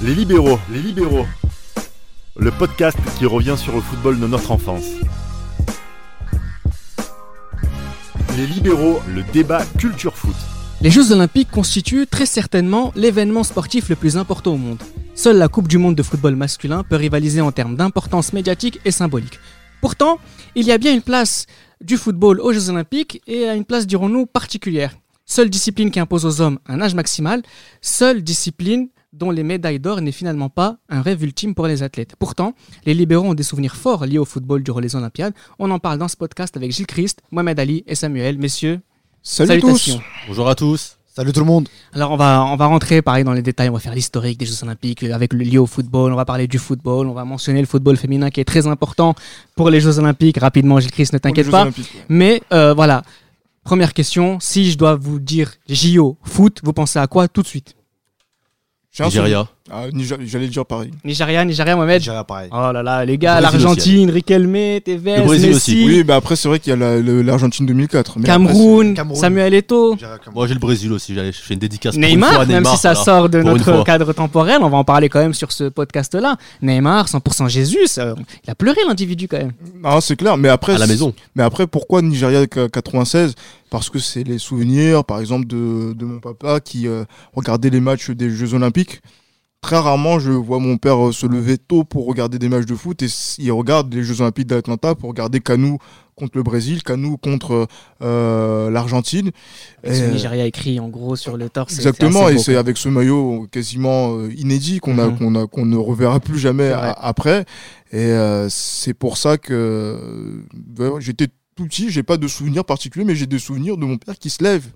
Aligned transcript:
Les 0.00 0.14
libéraux, 0.14 0.60
les 0.70 0.80
libéraux. 0.80 1.26
Le 2.36 2.52
podcast 2.52 2.96
qui 3.18 3.26
revient 3.26 3.56
sur 3.58 3.74
le 3.74 3.80
football 3.80 4.20
de 4.20 4.28
notre 4.28 4.52
enfance. 4.52 4.84
Les 8.36 8.46
libéraux, 8.46 9.00
le 9.12 9.24
débat 9.32 9.64
culture 9.76 10.16
foot. 10.16 10.36
Les 10.82 10.92
Jeux 10.92 11.10
Olympiques 11.10 11.50
constituent 11.50 12.06
très 12.06 12.26
certainement 12.26 12.92
l'événement 12.94 13.42
sportif 13.42 13.88
le 13.88 13.96
plus 13.96 14.16
important 14.16 14.54
au 14.54 14.56
monde. 14.56 14.80
Seule 15.16 15.36
la 15.36 15.48
Coupe 15.48 15.66
du 15.66 15.78
Monde 15.78 15.96
de 15.96 16.04
football 16.04 16.36
masculin 16.36 16.84
peut 16.84 16.94
rivaliser 16.94 17.40
en 17.40 17.50
termes 17.50 17.74
d'importance 17.74 18.32
médiatique 18.32 18.78
et 18.84 18.92
symbolique. 18.92 19.40
Pourtant, 19.80 20.20
il 20.54 20.64
y 20.64 20.70
a 20.70 20.78
bien 20.78 20.94
une 20.94 21.02
place 21.02 21.46
du 21.80 21.96
football 21.96 22.40
aux 22.40 22.52
Jeux 22.52 22.70
Olympiques 22.70 23.20
et 23.26 23.48
une 23.48 23.64
place, 23.64 23.88
dirons-nous, 23.88 24.26
particulière. 24.26 24.92
Seule 25.26 25.50
discipline 25.50 25.90
qui 25.90 25.98
impose 25.98 26.24
aux 26.24 26.40
hommes 26.40 26.60
un 26.68 26.80
âge 26.80 26.94
maximal, 26.94 27.42
seule 27.82 28.22
discipline 28.22 28.90
dont 29.12 29.30
les 29.30 29.42
médailles 29.42 29.80
d'or 29.80 30.00
n'est 30.00 30.12
finalement 30.12 30.48
pas 30.48 30.76
un 30.88 31.00
rêve 31.02 31.22
ultime 31.22 31.54
pour 31.54 31.66
les 31.66 31.82
athlètes. 31.82 32.14
Pourtant, 32.18 32.54
les 32.84 32.94
libéraux 32.94 33.28
ont 33.28 33.34
des 33.34 33.42
souvenirs 33.42 33.76
forts 33.76 34.04
liés 34.06 34.18
au 34.18 34.24
football 34.24 34.62
durant 34.62 34.80
les 34.80 34.96
Olympiades. 34.96 35.34
On 35.58 35.70
en 35.70 35.78
parle 35.78 35.98
dans 35.98 36.08
ce 36.08 36.16
podcast 36.16 36.56
avec 36.56 36.72
Gilles 36.72 36.86
Christ, 36.86 37.20
Mohamed 37.30 37.58
Ali 37.58 37.84
et 37.86 37.94
Samuel. 37.94 38.38
Messieurs, 38.38 38.80
Salut 39.22 39.60
salutations. 39.60 39.96
tous 39.98 40.02
Bonjour 40.28 40.48
à 40.48 40.54
tous. 40.54 40.98
Salut 41.06 41.32
tout 41.32 41.40
le 41.40 41.46
monde 41.46 41.68
Alors 41.94 42.12
on 42.12 42.16
va, 42.16 42.44
on 42.44 42.54
va 42.54 42.66
rentrer 42.66 43.02
pareil 43.02 43.24
dans 43.24 43.32
les 43.32 43.42
détails, 43.42 43.70
on 43.70 43.72
va 43.72 43.80
faire 43.80 43.94
l'historique 43.94 44.38
des 44.38 44.46
Jeux 44.46 44.62
Olympiques 44.62 45.02
avec 45.02 45.32
le 45.32 45.40
lié 45.40 45.58
au 45.58 45.66
football, 45.66 46.12
on 46.12 46.16
va 46.16 46.24
parler 46.24 46.46
du 46.46 46.58
football, 46.58 47.08
on 47.08 47.12
va 47.12 47.24
mentionner 47.24 47.58
le 47.58 47.66
football 47.66 47.96
féminin 47.96 48.30
qui 48.30 48.38
est 48.40 48.44
très 48.44 48.68
important 48.68 49.16
pour 49.56 49.68
les 49.68 49.80
Jeux 49.80 49.98
Olympiques. 49.98 50.38
Rapidement, 50.38 50.78
Gilles 50.78 50.92
Christ, 50.92 51.14
ne 51.14 51.18
t'inquiète 51.18 51.50
pas. 51.50 51.66
Mais 52.08 52.40
euh, 52.52 52.72
voilà, 52.72 53.02
première 53.64 53.94
question, 53.94 54.38
si 54.40 54.70
je 54.70 54.78
dois 54.78 54.94
vous 54.94 55.18
dire 55.18 55.54
JO, 55.68 56.16
foot, 56.22 56.60
vous 56.62 56.72
pensez 56.72 57.00
à 57.00 57.08
quoi 57.08 57.26
tout 57.26 57.42
de 57.42 57.48
suite? 57.48 57.74
Nigeria. 58.98 59.48
Ah, 59.70 59.84
J'allais 60.24 60.48
dire 60.48 60.64
pareil. 60.64 60.90
Nigeria, 61.04 61.44
Nigeria, 61.44 61.76
Mohamed 61.76 62.00
Nigeria 62.00 62.24
pareil. 62.24 62.48
Oh 62.52 62.72
là 62.72 62.82
là, 62.82 63.04
les 63.04 63.18
gars, 63.18 63.40
l'Argentine, 63.40 64.10
Riquelme, 64.10 64.80
Tevez, 64.80 65.18
Le 65.18 65.24
Brésil 65.24 65.48
Messi, 65.50 65.72
aussi. 65.72 65.84
Oui, 65.86 66.04
mais 66.06 66.12
après, 66.14 66.36
c'est 66.36 66.48
vrai 66.48 66.58
qu'il 66.58 66.70
y 66.70 66.72
a 66.72 66.76
la- 66.76 67.00
l'Argentine 67.22 67.66
2004. 67.66 68.18
mais 68.18 68.26
Cameroun, 68.26 68.94
après, 68.98 69.14
Samuel 69.14 69.54
Eto'o. 69.54 69.96
Moi 70.34 70.46
j'ai 70.46 70.54
le 70.54 70.60
Brésil 70.60 70.92
aussi. 70.92 71.14
J'allais- 71.14 71.32
Je 71.32 71.38
fais 71.40 71.54
une 71.54 71.60
dédicace. 71.60 71.94
pour 71.94 72.02
une 72.02 72.08
Neymar, 72.08 72.32
fois 72.34 72.42
à 72.42 72.46
même 72.46 72.64
si 72.64 72.76
ça 72.76 72.94
sort 72.94 73.28
de 73.28 73.40
une 73.40 73.44
notre 73.46 73.84
cadre 73.84 74.12
temporel, 74.12 74.58
on 74.62 74.68
va 74.68 74.76
en 74.78 74.84
parler 74.84 75.08
quand 75.08 75.20
même 75.20 75.34
sur 75.34 75.52
ce 75.52 75.64
podcast-là. 75.64 76.36
Neymar, 76.62 77.08
100% 77.08 77.48
Jésus, 77.48 77.86
ça- 77.86 78.14
il 78.46 78.50
a 78.50 78.54
pleuré 78.54 78.80
l'individu 78.86 79.28
quand 79.28 79.38
même. 79.38 79.52
c'est- 79.64 79.72
Non, 79.88 80.00
c'est 80.00 80.16
clair. 80.16 80.36
Mais 80.36 80.48
après, 80.48 80.74
À 80.74 80.78
la 80.78 80.86
maison. 80.86 81.12
Mais 81.34 81.42
après, 81.42 81.66
pourquoi 81.66 82.02
Nigeria 82.02 82.46
96 82.46 83.34
Parce 83.70 83.90
que 83.90 83.98
c'est 83.98 84.22
les 84.24 84.38
souvenirs, 84.38 85.04
par 85.04 85.20
exemple, 85.20 85.46
de, 85.46 85.92
de 85.92 86.04
mon 86.06 86.20
papa 86.20 86.58
qui 86.60 86.88
euh, 86.88 87.04
regardait 87.34 87.68
les 87.68 87.80
matchs 87.80 88.10
des 88.10 88.30
Jeux 88.30 88.54
Olympiques. 88.54 89.02
Très 89.60 89.76
rarement, 89.76 90.20
je 90.20 90.30
vois 90.30 90.60
mon 90.60 90.76
père 90.76 91.08
euh, 91.08 91.12
se 91.12 91.26
lever 91.26 91.58
tôt 91.58 91.82
pour 91.82 92.06
regarder 92.06 92.38
des 92.38 92.48
matchs 92.48 92.64
de 92.66 92.76
foot 92.76 93.02
et 93.02 93.08
il 93.38 93.50
regarde 93.50 93.92
les 93.92 94.04
Jeux 94.04 94.20
Olympiques 94.20 94.46
d'Atlanta 94.46 94.94
pour 94.94 95.08
regarder 95.08 95.40
Canou 95.40 95.78
contre 96.14 96.36
le 96.36 96.44
Brésil, 96.44 96.82
Canou 96.84 97.16
contre 97.16 97.66
euh, 98.00 98.70
l'Argentine. 98.70 99.30
Et 99.82 99.92
ce 99.94 100.00
Et, 100.00 100.04
euh, 100.04 100.10
Nigeria 100.12 100.46
écrit 100.46 100.78
en 100.78 100.88
gros 100.88 101.16
sur 101.16 101.36
le 101.36 101.48
torse. 101.48 101.74
Exactement, 101.74 102.28
et 102.28 102.38
c'est 102.38 102.54
avec 102.54 102.76
ce 102.76 102.88
maillot 102.88 103.48
quasiment 103.50 104.16
euh, 104.16 104.32
inédit 104.36 104.78
qu'on 104.78 104.98
a, 104.98 105.08
Mhm. 105.08 105.18
qu'on 105.18 105.34
a, 105.34 105.46
qu'on 105.48 105.66
ne 105.66 105.76
reverra 105.76 106.20
plus 106.20 106.38
jamais 106.38 106.70
après. 106.72 107.44
Et 107.90 107.98
euh, 107.98 108.48
c'est 108.48 108.94
pour 108.94 109.16
ça 109.16 109.38
que 109.38 109.52
euh, 110.78 111.00
j'étais 111.00 111.26
tout 111.56 111.64
petit, 111.66 111.90
j'ai 111.90 112.04
pas 112.04 112.16
de 112.16 112.28
souvenirs 112.28 112.64
particuliers, 112.64 113.04
mais 113.04 113.16
j'ai 113.16 113.26
des 113.26 113.40
souvenirs 113.40 113.76
de 113.76 113.84
mon 113.84 113.96
père 113.96 114.18
qui 114.20 114.30
se 114.30 114.42
lève 114.44 114.66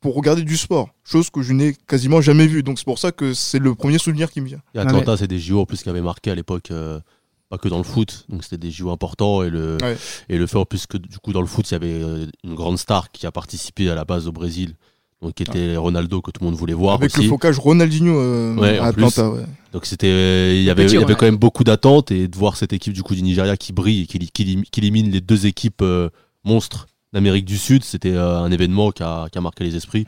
pour 0.00 0.14
regarder 0.14 0.42
du 0.42 0.56
sport, 0.56 0.90
chose 1.04 1.28
que 1.30 1.42
je 1.42 1.52
n'ai 1.52 1.74
quasiment 1.88 2.20
jamais 2.20 2.46
vue. 2.46 2.62
Donc 2.62 2.78
c'est 2.78 2.84
pour 2.84 2.98
ça 2.98 3.10
que 3.12 3.34
c'est 3.34 3.58
le 3.58 3.74
premier 3.74 3.98
souvenir 3.98 4.30
qui 4.30 4.40
me 4.40 4.46
vient. 4.46 4.60
Et 4.74 4.78
Atlanta, 4.78 5.16
c'est 5.16 5.26
des 5.26 5.38
JO 5.40 5.60
en 5.60 5.66
plus 5.66 5.82
qui 5.82 5.88
avaient 5.88 6.00
marqué 6.00 6.30
à 6.30 6.34
l'époque, 6.34 6.70
euh, 6.70 7.00
pas 7.48 7.58
que 7.58 7.68
dans 7.68 7.78
le 7.78 7.84
foot. 7.84 8.24
Donc 8.28 8.44
c'était 8.44 8.58
des 8.58 8.70
JO 8.70 8.90
importants 8.90 9.42
et 9.42 9.50
le 9.50 9.76
Ouais. 9.82 9.96
et 10.28 10.38
le 10.38 10.46
fait 10.46 10.58
en 10.58 10.64
plus 10.64 10.86
que 10.86 10.96
du 10.98 11.18
coup 11.18 11.32
dans 11.32 11.40
le 11.40 11.46
foot 11.46 11.68
il 11.70 11.72
y 11.72 11.76
avait 11.76 12.02
euh, 12.02 12.26
une 12.44 12.54
grande 12.54 12.78
star 12.78 13.10
qui 13.10 13.26
a 13.26 13.32
participé 13.32 13.90
à 13.90 13.94
la 13.96 14.04
base 14.04 14.28
au 14.28 14.32
Brésil, 14.32 14.74
donc 15.20 15.34
qui 15.34 15.42
était 15.42 15.76
Ronaldo 15.76 16.20
que 16.22 16.30
tout 16.30 16.40
le 16.42 16.46
monde 16.50 16.54
voulait 16.56 16.74
voir 16.74 16.94
avec 16.94 17.10
aussi. 17.12 17.24
le 17.24 17.28
focage 17.28 17.58
Ronaldinho 17.58 18.16
euh, 18.20 18.54
Ouais, 18.54 18.78
à 18.78 18.84
Atlanta. 18.86 19.28
ouais. 19.30 19.46
Donc 19.72 19.84
c'était, 19.84 20.56
il 20.56 20.62
y 20.62 20.70
avait, 20.70 20.84
il 20.86 20.92
y 20.94 20.96
avait 21.02 21.14
quand 21.16 21.26
même 21.26 21.36
beaucoup 21.36 21.64
d'attentes 21.64 22.12
et 22.12 22.28
de 22.28 22.36
voir 22.36 22.56
cette 22.56 22.72
équipe 22.72 22.92
du 22.92 23.02
coup 23.02 23.14
du 23.16 23.22
Nigeria 23.22 23.56
qui 23.56 23.72
brille 23.72 24.02
et 24.02 24.06
qui, 24.06 24.18
qui, 24.30 24.62
qui 24.62 24.80
élimine 24.80 25.10
les 25.10 25.20
deux 25.20 25.46
équipes 25.46 25.82
euh, 25.82 26.08
monstres 26.44 26.86
d'Amérique 27.12 27.44
du 27.44 27.58
Sud, 27.58 27.84
c'était 27.84 28.12
euh, 28.14 28.38
un 28.38 28.50
événement 28.50 28.90
qui 28.90 29.02
a, 29.02 29.28
qui 29.30 29.38
a 29.38 29.40
marqué 29.40 29.64
les 29.64 29.76
esprits. 29.76 30.06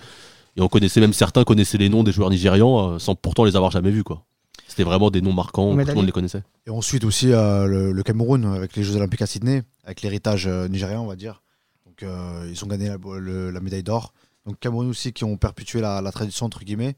Et 0.56 0.60
on 0.60 0.68
connaissait 0.68 1.00
même 1.00 1.12
certains 1.12 1.44
connaissaient 1.44 1.78
les 1.78 1.88
noms 1.88 2.02
des 2.02 2.12
joueurs 2.12 2.30
nigérians 2.30 2.92
euh, 2.94 2.98
sans 2.98 3.14
pourtant 3.14 3.44
les 3.44 3.56
avoir 3.56 3.70
jamais 3.70 3.90
vus 3.90 4.04
quoi. 4.04 4.24
C'était 4.66 4.84
vraiment 4.84 5.10
des 5.10 5.20
noms 5.20 5.32
marquants, 5.32 5.72
tout 5.72 5.78
le 5.78 5.94
monde 5.94 6.06
les 6.06 6.12
connaissait. 6.12 6.42
Et 6.66 6.70
ensuite 6.70 7.04
aussi 7.04 7.32
euh, 7.32 7.66
le, 7.66 7.92
le 7.92 8.02
Cameroun 8.02 8.44
avec 8.46 8.76
les 8.76 8.82
Jeux 8.84 8.94
Olympiques 8.96 9.22
à 9.22 9.26
Sydney, 9.26 9.62
avec 9.84 10.02
l'héritage 10.02 10.46
euh, 10.46 10.68
nigérien, 10.68 11.00
on 11.00 11.06
va 11.06 11.16
dire. 11.16 11.42
Donc 11.86 12.02
euh, 12.02 12.48
ils 12.50 12.64
ont 12.64 12.68
gagné 12.68 12.88
la, 12.88 12.96
le- 13.18 13.50
la 13.50 13.60
médaille 13.60 13.82
d'or. 13.82 14.12
Donc 14.46 14.58
Cameroun 14.60 14.88
aussi 14.88 15.12
qui 15.12 15.24
ont 15.24 15.36
perpétué 15.36 15.80
la, 15.80 16.00
la 16.00 16.12
tradition 16.12 16.46
entre 16.46 16.60
guillemets. 16.64 16.94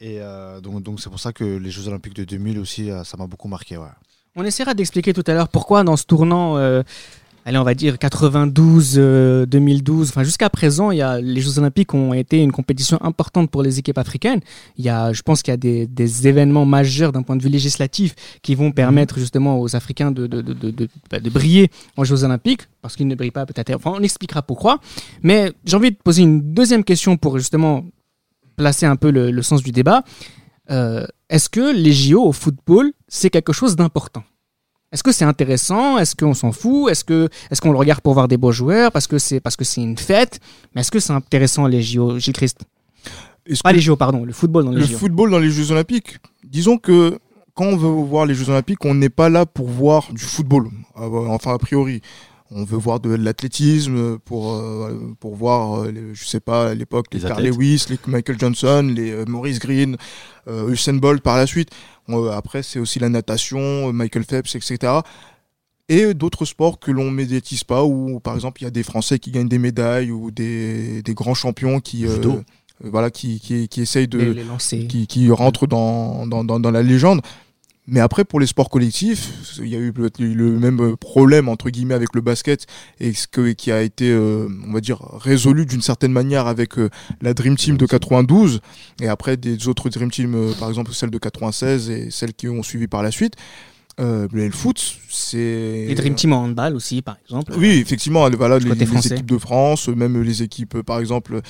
Et 0.00 0.18
euh, 0.20 0.60
donc 0.60 0.82
donc 0.82 1.00
c'est 1.00 1.10
pour 1.10 1.18
ça 1.20 1.32
que 1.32 1.44
les 1.44 1.70
Jeux 1.70 1.88
Olympiques 1.88 2.14
de 2.14 2.24
2000 2.24 2.58
aussi, 2.58 2.90
euh, 2.90 3.02
ça 3.04 3.16
m'a 3.16 3.26
beaucoup 3.26 3.48
marqué. 3.48 3.76
Ouais. 3.76 3.88
On 4.36 4.44
essaiera 4.44 4.74
d'expliquer 4.74 5.12
tout 5.12 5.24
à 5.26 5.34
l'heure 5.34 5.48
pourquoi 5.48 5.82
dans 5.82 5.96
ce 5.96 6.04
tournant, 6.04 6.56
euh, 6.58 6.82
allez 7.48 7.58
on 7.58 7.64
va 7.64 7.74
dire 7.74 7.98
92, 7.98 8.96
euh, 8.98 9.46
2012, 9.46 10.10
enfin 10.10 10.22
jusqu'à 10.22 10.50
présent, 10.50 10.90
il 10.90 10.98
y 10.98 11.02
a, 11.02 11.18
les 11.20 11.40
Jeux 11.40 11.58
Olympiques 11.58 11.94
ont 11.94 12.12
été 12.12 12.42
une 12.42 12.52
compétition 12.52 12.98
importante 13.02 13.50
pour 13.50 13.62
les 13.62 13.78
équipes 13.78 13.96
africaines. 13.98 14.40
Il 14.76 14.84
y 14.84 14.88
a, 14.90 15.12
je 15.14 15.22
pense 15.22 15.42
qu'il 15.42 15.52
y 15.52 15.54
a 15.54 15.56
des, 15.56 15.86
des 15.86 16.28
événements 16.28 16.66
majeurs 16.66 17.10
d'un 17.10 17.22
point 17.22 17.36
de 17.36 17.42
vue 17.42 17.48
législatif 17.48 18.14
qui 18.42 18.54
vont 18.54 18.70
permettre 18.70 19.18
justement 19.18 19.60
aux 19.60 19.74
Africains 19.74 20.10
de, 20.10 20.26
de, 20.26 20.42
de, 20.42 20.52
de, 20.52 20.70
de- 20.70 20.88
bah, 21.10 21.20
de 21.20 21.30
briller 21.30 21.70
en 21.96 22.04
Jeux 22.04 22.22
Olympiques, 22.24 22.62
parce 22.82 22.96
qu'ils 22.96 23.08
ne 23.08 23.14
brillent 23.14 23.30
pas 23.30 23.46
peut-être. 23.46 23.74
Enfin, 23.74 23.92
on 23.96 24.02
expliquera 24.02 24.42
pourquoi. 24.42 24.78
Mais 25.22 25.50
j'ai 25.64 25.76
envie 25.76 25.90
de 25.90 25.96
poser 25.96 26.22
une 26.22 26.52
deuxième 26.52 26.84
question 26.84 27.16
pour 27.16 27.38
justement 27.38 27.84
placer 28.56 28.84
un 28.86 28.96
peu 28.96 29.10
le, 29.10 29.30
le 29.30 29.42
sens 29.42 29.62
du 29.62 29.72
débat. 29.72 30.02
Euh, 30.70 31.06
Est-ce 31.30 31.48
que 31.48 31.74
les 31.74 31.92
JO 31.92 32.22
au 32.26 32.32
football, 32.32 32.92
c'est 33.08 33.30
quelque 33.30 33.54
chose 33.54 33.74
d'important? 33.74 34.22
Est-ce 34.90 35.02
que 35.02 35.12
c'est 35.12 35.24
intéressant? 35.24 35.98
Est-ce 35.98 36.16
qu'on 36.16 36.32
s'en 36.34 36.50
fout? 36.52 36.90
Est-ce 36.90 37.04
que 37.04 37.28
est-ce 37.50 37.60
qu'on 37.60 37.72
le 37.72 37.78
regarde 37.78 38.00
pour 38.00 38.14
voir 38.14 38.26
des 38.28 38.36
beaux 38.38 38.52
joueurs 38.52 38.90
Parce 38.90 39.06
que 39.06 39.18
c'est 39.18 39.38
parce 39.40 39.54
que 39.56 39.64
c'est 39.64 39.82
une 39.82 39.98
fête? 39.98 40.40
Mais 40.74 40.80
est-ce 40.80 40.90
que 40.90 40.98
c'est 41.00 41.12
intéressant 41.12 41.66
les 41.66 41.82
JO, 41.82 42.18
Gilles 42.18 42.32
Christ? 42.32 42.60
Pas 43.62 43.72
les 43.72 43.80
JO, 43.80 43.96
pardon, 43.96 44.24
le 44.24 44.32
football 44.32 44.64
dans 44.64 44.70
les 44.72 44.80
le 44.80 44.86
JO. 44.86 44.98
football 44.98 45.30
dans 45.30 45.38
les 45.38 45.50
Jeux 45.50 45.70
Olympiques. 45.72 46.18
Disons 46.44 46.78
que 46.78 47.18
quand 47.54 47.64
on 47.64 47.76
veut 47.76 47.88
voir 47.88 48.24
les 48.26 48.34
Jeux 48.34 48.48
Olympiques, 48.50 48.84
on 48.84 48.94
n'est 48.94 49.08
pas 49.08 49.28
là 49.28 49.44
pour 49.46 49.68
voir 49.68 50.08
du 50.12 50.22
football. 50.22 50.68
Euh, 50.98 51.08
Enfin, 51.28 51.54
a 51.54 51.58
priori. 51.58 52.00
On 52.50 52.64
veut 52.64 52.78
voir 52.78 52.98
de 53.00 53.10
l'athlétisme 53.14 54.18
pour, 54.20 54.54
euh, 54.54 55.14
pour 55.20 55.34
voir, 55.36 55.82
euh, 55.82 55.90
les- 55.90 56.14
je 56.14 56.24
sais 56.24 56.40
pas, 56.40 56.70
à 56.70 56.74
l'époque, 56.74 57.06
les, 57.12 57.20
Les 57.20 57.28
Carl. 57.28 57.42
Lewis, 57.46 57.84
les 57.90 57.98
Michael 58.06 58.38
Johnson, 58.38 58.90
les 58.94 59.10
euh, 59.10 59.24
Maurice 59.26 59.58
Green, 59.58 59.96
euh, 60.48 60.70
Usain 60.70 60.94
Bolt 60.94 61.22
par 61.22 61.36
la 61.36 61.46
suite. 61.46 61.68
Euh, 62.08 62.30
après, 62.30 62.62
c'est 62.62 62.78
aussi 62.78 62.98
la 62.98 63.10
natation, 63.10 63.88
euh, 63.88 63.92
Michael 63.92 64.24
Phelps, 64.24 64.54
etc. 64.54 65.00
Et 65.90 66.14
d'autres 66.14 66.44
sports 66.44 66.78
que 66.78 66.90
l'on 66.90 67.10
médiatise 67.10 67.64
pas, 67.64 67.82
où 67.84 68.20
par 68.20 68.34
exemple 68.34 68.60
il 68.62 68.64
y 68.64 68.68
a 68.68 68.70
des 68.70 68.82
Français 68.82 69.18
qui 69.18 69.30
gagnent 69.30 69.48
des 69.48 69.58
médailles 69.58 70.10
ou 70.10 70.30
des, 70.30 71.02
des 71.02 71.14
grands 71.14 71.34
champions 71.34 71.80
qui, 71.80 72.06
euh, 72.06 72.10
euh, 72.84 72.88
voilà, 72.90 73.10
qui, 73.10 73.40
qui, 73.40 73.68
qui 73.68 73.80
essayent 73.82 74.08
de, 74.08 74.18
les, 74.18 74.34
les 74.34 74.44
lancers. 74.44 74.86
qui, 74.86 75.06
qui 75.06 75.30
rentre 75.30 75.66
dans, 75.66 76.26
dans, 76.26 76.44
dans, 76.44 76.60
dans 76.60 76.70
la 76.70 76.82
légende. 76.82 77.20
Mais 77.90 78.00
après, 78.00 78.26
pour 78.26 78.38
les 78.38 78.46
sports 78.46 78.68
collectifs, 78.68 79.32
il 79.58 79.68
y 79.68 79.74
a 79.74 79.78
eu 79.78 79.92
le, 79.96 80.10
le 80.18 80.58
même 80.58 80.96
problème, 80.98 81.48
entre 81.48 81.70
guillemets, 81.70 81.94
avec 81.94 82.14
le 82.14 82.20
basket, 82.20 82.66
et 83.00 83.14
ce 83.14 83.26
que, 83.26 83.52
qui 83.52 83.72
a 83.72 83.80
été, 83.80 84.10
euh, 84.10 84.46
on 84.66 84.72
va 84.74 84.80
dire, 84.80 84.98
résolu 85.18 85.64
d'une 85.64 85.80
certaine 85.80 86.12
manière 86.12 86.46
avec 86.46 86.78
euh, 86.78 86.90
la 87.22 87.32
Dream 87.32 87.56
Team 87.56 87.78
de 87.78 87.86
92, 87.86 88.60
et 89.00 89.08
après 89.08 89.38
des 89.38 89.68
autres 89.68 89.88
Dream 89.88 90.10
Team, 90.10 90.34
euh, 90.34 90.52
par 90.60 90.68
exemple 90.68 90.92
celle 90.92 91.10
de 91.10 91.16
96 91.18 91.88
et 91.88 92.10
celles 92.10 92.34
qui 92.34 92.46
ont 92.48 92.62
suivi 92.62 92.88
par 92.88 93.02
la 93.02 93.10
suite. 93.10 93.34
Euh, 94.00 94.28
le 94.32 94.50
foot, 94.50 94.80
c'est... 95.08 95.86
Les 95.88 95.94
Dream 95.94 96.14
Team 96.14 96.32
en 96.32 96.44
handball 96.44 96.76
aussi, 96.76 97.02
par 97.02 97.16
exemple. 97.24 97.54
Oui, 97.56 97.80
effectivement, 97.84 98.28
voilà, 98.30 98.58
les, 98.58 98.72
les 98.74 99.06
équipes 99.12 99.26
de 99.26 99.38
France, 99.38 99.88
même 99.88 100.22
les 100.22 100.42
équipes, 100.42 100.82
par 100.82 101.00
exemple, 101.00 101.40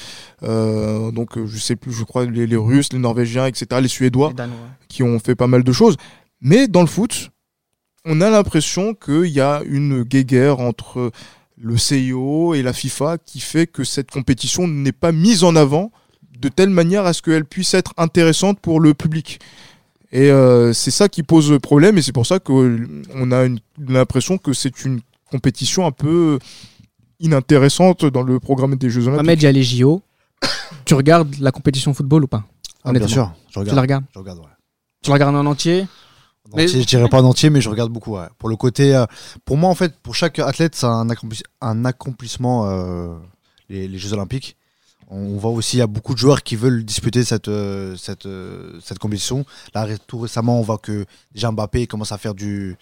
euh, 0.44 1.10
donc 1.10 1.44
je 1.44 1.58
sais 1.58 1.76
plus, 1.76 1.92
je 1.92 2.04
crois 2.04 2.24
les, 2.24 2.46
les 2.46 2.56
Russes, 2.56 2.92
les 2.92 3.00
Norvégiens, 3.00 3.46
etc., 3.46 3.66
les 3.82 3.88
Suédois, 3.88 4.32
Les 4.38 4.44
qui 4.88 5.02
ont 5.02 5.18
fait 5.18 5.34
pas 5.34 5.46
mal 5.46 5.62
de 5.62 5.72
choses. 5.72 5.96
Mais 6.40 6.68
dans 6.68 6.80
le 6.80 6.86
foot, 6.86 7.30
on 8.04 8.20
a 8.20 8.30
l'impression 8.30 8.94
qu'il 8.94 9.26
y 9.28 9.40
a 9.40 9.62
une 9.64 10.02
guéguerre 10.02 10.60
entre 10.60 11.10
le 11.60 11.76
CIO 11.76 12.54
et 12.54 12.62
la 12.62 12.72
FIFA 12.72 13.18
qui 13.18 13.40
fait 13.40 13.66
que 13.66 13.84
cette 13.84 14.10
compétition 14.10 14.68
n'est 14.68 14.92
pas 14.92 15.12
mise 15.12 15.42
en 15.44 15.56
avant 15.56 15.90
de 16.38 16.48
telle 16.48 16.70
manière 16.70 17.04
à 17.04 17.12
ce 17.12 17.22
qu'elle 17.22 17.44
puisse 17.44 17.74
être 17.74 17.92
intéressante 17.96 18.60
pour 18.60 18.80
le 18.80 18.94
public. 18.94 19.40
Et 20.12 20.30
euh, 20.30 20.72
c'est 20.72 20.90
ça 20.92 21.08
qui 21.08 21.22
pose 21.22 21.58
problème 21.60 21.98
et 21.98 22.02
c'est 22.02 22.12
pour 22.12 22.26
ça 22.26 22.38
qu'on 22.38 23.32
a 23.32 23.48
l'impression 23.78 24.38
que 24.38 24.52
c'est 24.52 24.84
une 24.84 25.00
compétition 25.30 25.84
un 25.86 25.90
peu 25.90 26.38
inintéressante 27.20 28.06
dans 28.06 28.22
le 28.22 28.40
programme 28.40 28.76
des 28.76 28.88
Jeux 28.88 29.02
Olympiques. 29.08 29.24
Mohamed, 29.24 29.42
il 29.42 29.44
y 29.44 29.48
a 29.48 29.52
les 29.52 29.62
JO. 29.62 30.02
tu 30.84 30.94
regardes 30.94 31.34
la 31.40 31.50
compétition 31.50 31.92
football 31.92 32.24
ou 32.24 32.28
pas 32.28 32.44
Ah, 32.84 32.92
bien 32.92 33.06
sûr, 33.06 33.32
je 33.50 33.60
Tu 33.60 33.74
la 33.74 33.80
regarde. 33.82 34.04
regardes 34.04 34.04
Je 34.14 34.18
regarde, 34.18 34.38
ouais. 34.38 34.44
Tu 35.02 35.10
le 35.10 35.14
regardes 35.14 35.36
en 35.36 35.46
entier 35.46 35.82
En 35.82 35.86
Mais- 36.56 36.64
entier, 36.64 36.80
je 36.82 36.86
dirais 36.86 37.08
pas 37.08 37.20
en 37.20 37.24
entier, 37.24 37.50
mais 37.50 37.60
je 37.60 37.68
regarde 37.68 37.90
beaucoup. 37.92 38.14
ouais. 38.16 38.26
Pour 38.38 38.48
le 38.48 38.56
côté, 38.56 38.94
euh, 38.94 39.04
pour 39.44 39.56
moi 39.56 39.68
en 39.70 39.74
fait, 39.74 39.94
pour 40.02 40.14
chaque 40.14 40.38
athlète, 40.38 40.74
c'est 40.74 40.86
un, 40.86 41.08
accompli- 41.08 41.42
un 41.60 41.84
accomplissement 41.84 42.66
euh, 42.68 43.14
les, 43.68 43.86
les 43.88 43.98
Jeux 43.98 44.12
Olympiques. 44.12 44.56
On 45.10 45.36
voit 45.38 45.50
aussi, 45.52 45.76
il 45.76 45.80
y 45.80 45.82
a 45.82 45.86
beaucoup 45.86 46.12
de 46.12 46.18
joueurs 46.18 46.42
qui 46.42 46.54
veulent 46.56 46.84
disputer 46.84 47.24
cette 47.24 47.48
euh, 47.48 47.96
cette 47.96 48.26
euh, 48.26 48.78
cette 48.82 48.98
compétition. 48.98 49.46
Là, 49.74 49.86
tout 50.06 50.18
récemment, 50.18 50.58
on 50.58 50.62
voit 50.62 50.76
que 50.78 51.06
déjà 51.34 51.50
Mbappé 51.50 51.86
commence 51.86 52.12
à 52.12 52.18
faire 52.18 52.34
du 52.34 52.76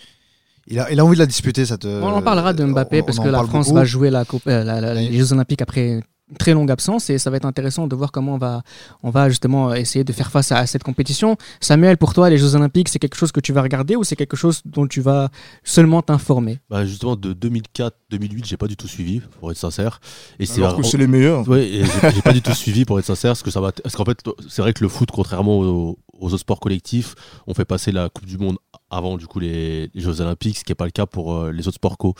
il 0.67 0.81
a, 0.81 0.91
il 0.91 0.99
a 0.99 1.05
envie 1.05 1.15
de 1.15 1.21
la 1.21 1.27
disputer 1.27 1.65
cette. 1.65 1.85
On 1.85 2.03
en 2.05 2.23
parlera 2.23 2.53
de 2.53 2.65
Mbappé 2.65 3.03
on- 3.03 3.05
parce 3.05 3.19
on 3.19 3.23
que 3.23 3.29
la 3.29 3.45
France 3.45 3.67
beaucoup. 3.67 3.77
va 3.77 3.85
jouer 3.85 4.11
la 4.11 4.25
coupe, 4.25 4.43
la- 4.47 4.65
la- 4.65 4.95
Oui. 4.95 5.09
les 5.09 5.19
Jeux 5.19 5.33
Olympiques 5.33 5.63
après 5.63 6.03
très 6.39 6.53
longue 6.55 6.71
absence 6.71 7.11
et 7.11 7.19
ça 7.19 7.31
va 7.31 7.37
être 7.37 7.45
intéressant 7.45 7.87
de 7.87 7.95
voir 7.95 8.11
comment 8.13 8.35
on 8.35 8.39
va, 8.39 8.63
on 9.03 9.11
va 9.11 9.29
justement 9.29 9.73
essayer 9.75 10.05
de 10.05 10.13
faire 10.13 10.31
face 10.31 10.53
à, 10.53 10.59
à 10.59 10.67
cette 10.67 10.83
compétition. 10.83 11.37
Samuel, 11.61 11.97
pour 11.97 12.15
toi, 12.15 12.31
les 12.31 12.39
Jeux 12.39 12.55
Olympiques, 12.55 12.89
c'est 12.89 12.99
quelque 12.99 13.17
chose 13.17 13.33
que 13.33 13.41
tu 13.41 13.53
vas 13.53 13.63
regarder 13.63 13.97
ou 13.97 14.05
c'est 14.05 14.17
quelque 14.17 14.37
chose 14.37 14.63
dont 14.65 14.87
tu 14.87 15.01
vas 15.01 15.31
seulement 15.63 16.03
t'informer? 16.03 16.59
Bah, 16.69 16.85
justement, 16.85 17.17
de 17.17 17.33
2004-2008, 17.33 18.45
j'ai 18.45 18.57
pas 18.57 18.67
du 18.67 18.77
tout 18.77 18.89
suivi, 18.89 19.21
pour 19.41 19.51
être 19.51 19.57
sincère. 19.57 20.01
Et 20.39 20.47
c'est 20.47 20.63
Alors 20.63 20.77
que 20.77 20.83
c'est 20.83 20.99
les 20.99 21.07
meilleurs. 21.07 21.45
J'ai 21.45 21.85
j'ai 22.15 22.23
pas 22.23 22.33
du 22.33 22.43
tout 22.43 22.55
suivi 22.55 22.85
pour 22.85 22.99
être 22.99 23.05
sincère, 23.05 23.31
parce 23.31 23.43
que 23.43 23.51
ça 23.51 23.61
va. 23.61 23.73
Parce 23.73 23.95
qu'en 23.95 24.05
fait, 24.05 24.19
c'est 24.49 24.63
vrai 24.63 24.73
que 24.73 24.83
le 24.83 24.89
foot, 24.89 25.11
contrairement 25.11 25.59
aux, 25.59 25.99
aux 26.19 26.27
autres 26.27 26.39
sports 26.39 26.61
collectifs, 26.61 27.15
on 27.47 27.55
fait 27.55 27.65
passer 27.65 27.93
la 27.93 28.09
Coupe 28.09 28.27
du 28.27 28.39
Monde 28.39 28.57
avant 28.91 29.17
du 29.17 29.27
coup 29.27 29.41
les, 29.41 29.91
les 29.95 30.01
Jeux 30.01 30.21
Olympiques, 30.21 30.59
ce 30.59 30.65
qui 30.65 30.73
est 30.73 30.77
pas 30.77 30.85
le 30.85 30.91
cas 30.91 31.07
pour 31.07 31.35
euh, 31.35 31.51
les 31.53 31.67
autres 31.67 31.77
sports 31.77 31.99
co. 31.99 32.15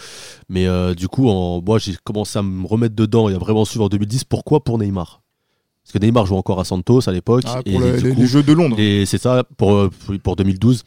Mais 0.49 0.67
euh, 0.67 0.95
du 0.95 1.09
coup, 1.09 1.29
en, 1.29 1.63
moi, 1.63 1.79
j'ai 1.79 1.95
commencé 2.05 2.39
à 2.39 2.43
me 2.43 2.67
remettre 2.67 2.95
dedans 2.97 3.29
et 3.29 3.35
à 3.35 3.39
vraiment 3.39 3.65
suivre 3.65 3.85
en 3.85 3.89
2010. 3.89 4.25
Pourquoi 4.25 4.63
pour 4.65 4.79
Neymar? 4.79 5.23
Parce 5.85 5.93
que 5.93 5.99
Neymar 6.05 6.27
joue 6.27 6.35
encore 6.37 6.59
à 6.59 6.65
Santos 6.65 7.09
à 7.09 7.13
l'époque. 7.13 7.45
Ah, 7.47 7.61
et 7.65 7.79
le- 7.79 7.97
les, 7.97 8.11
coup, 8.15 8.21
les 8.21 8.27
Jeux 8.27 8.43
de 8.43 8.53
Londres. 8.53 8.77
et 8.81 9.07
c'est 9.07 9.19
ça 9.19 9.45
pour, 9.57 9.73
euh, 9.75 9.91
pour- 10.07 10.19
pour 10.19 10.37
2012. 10.37 10.83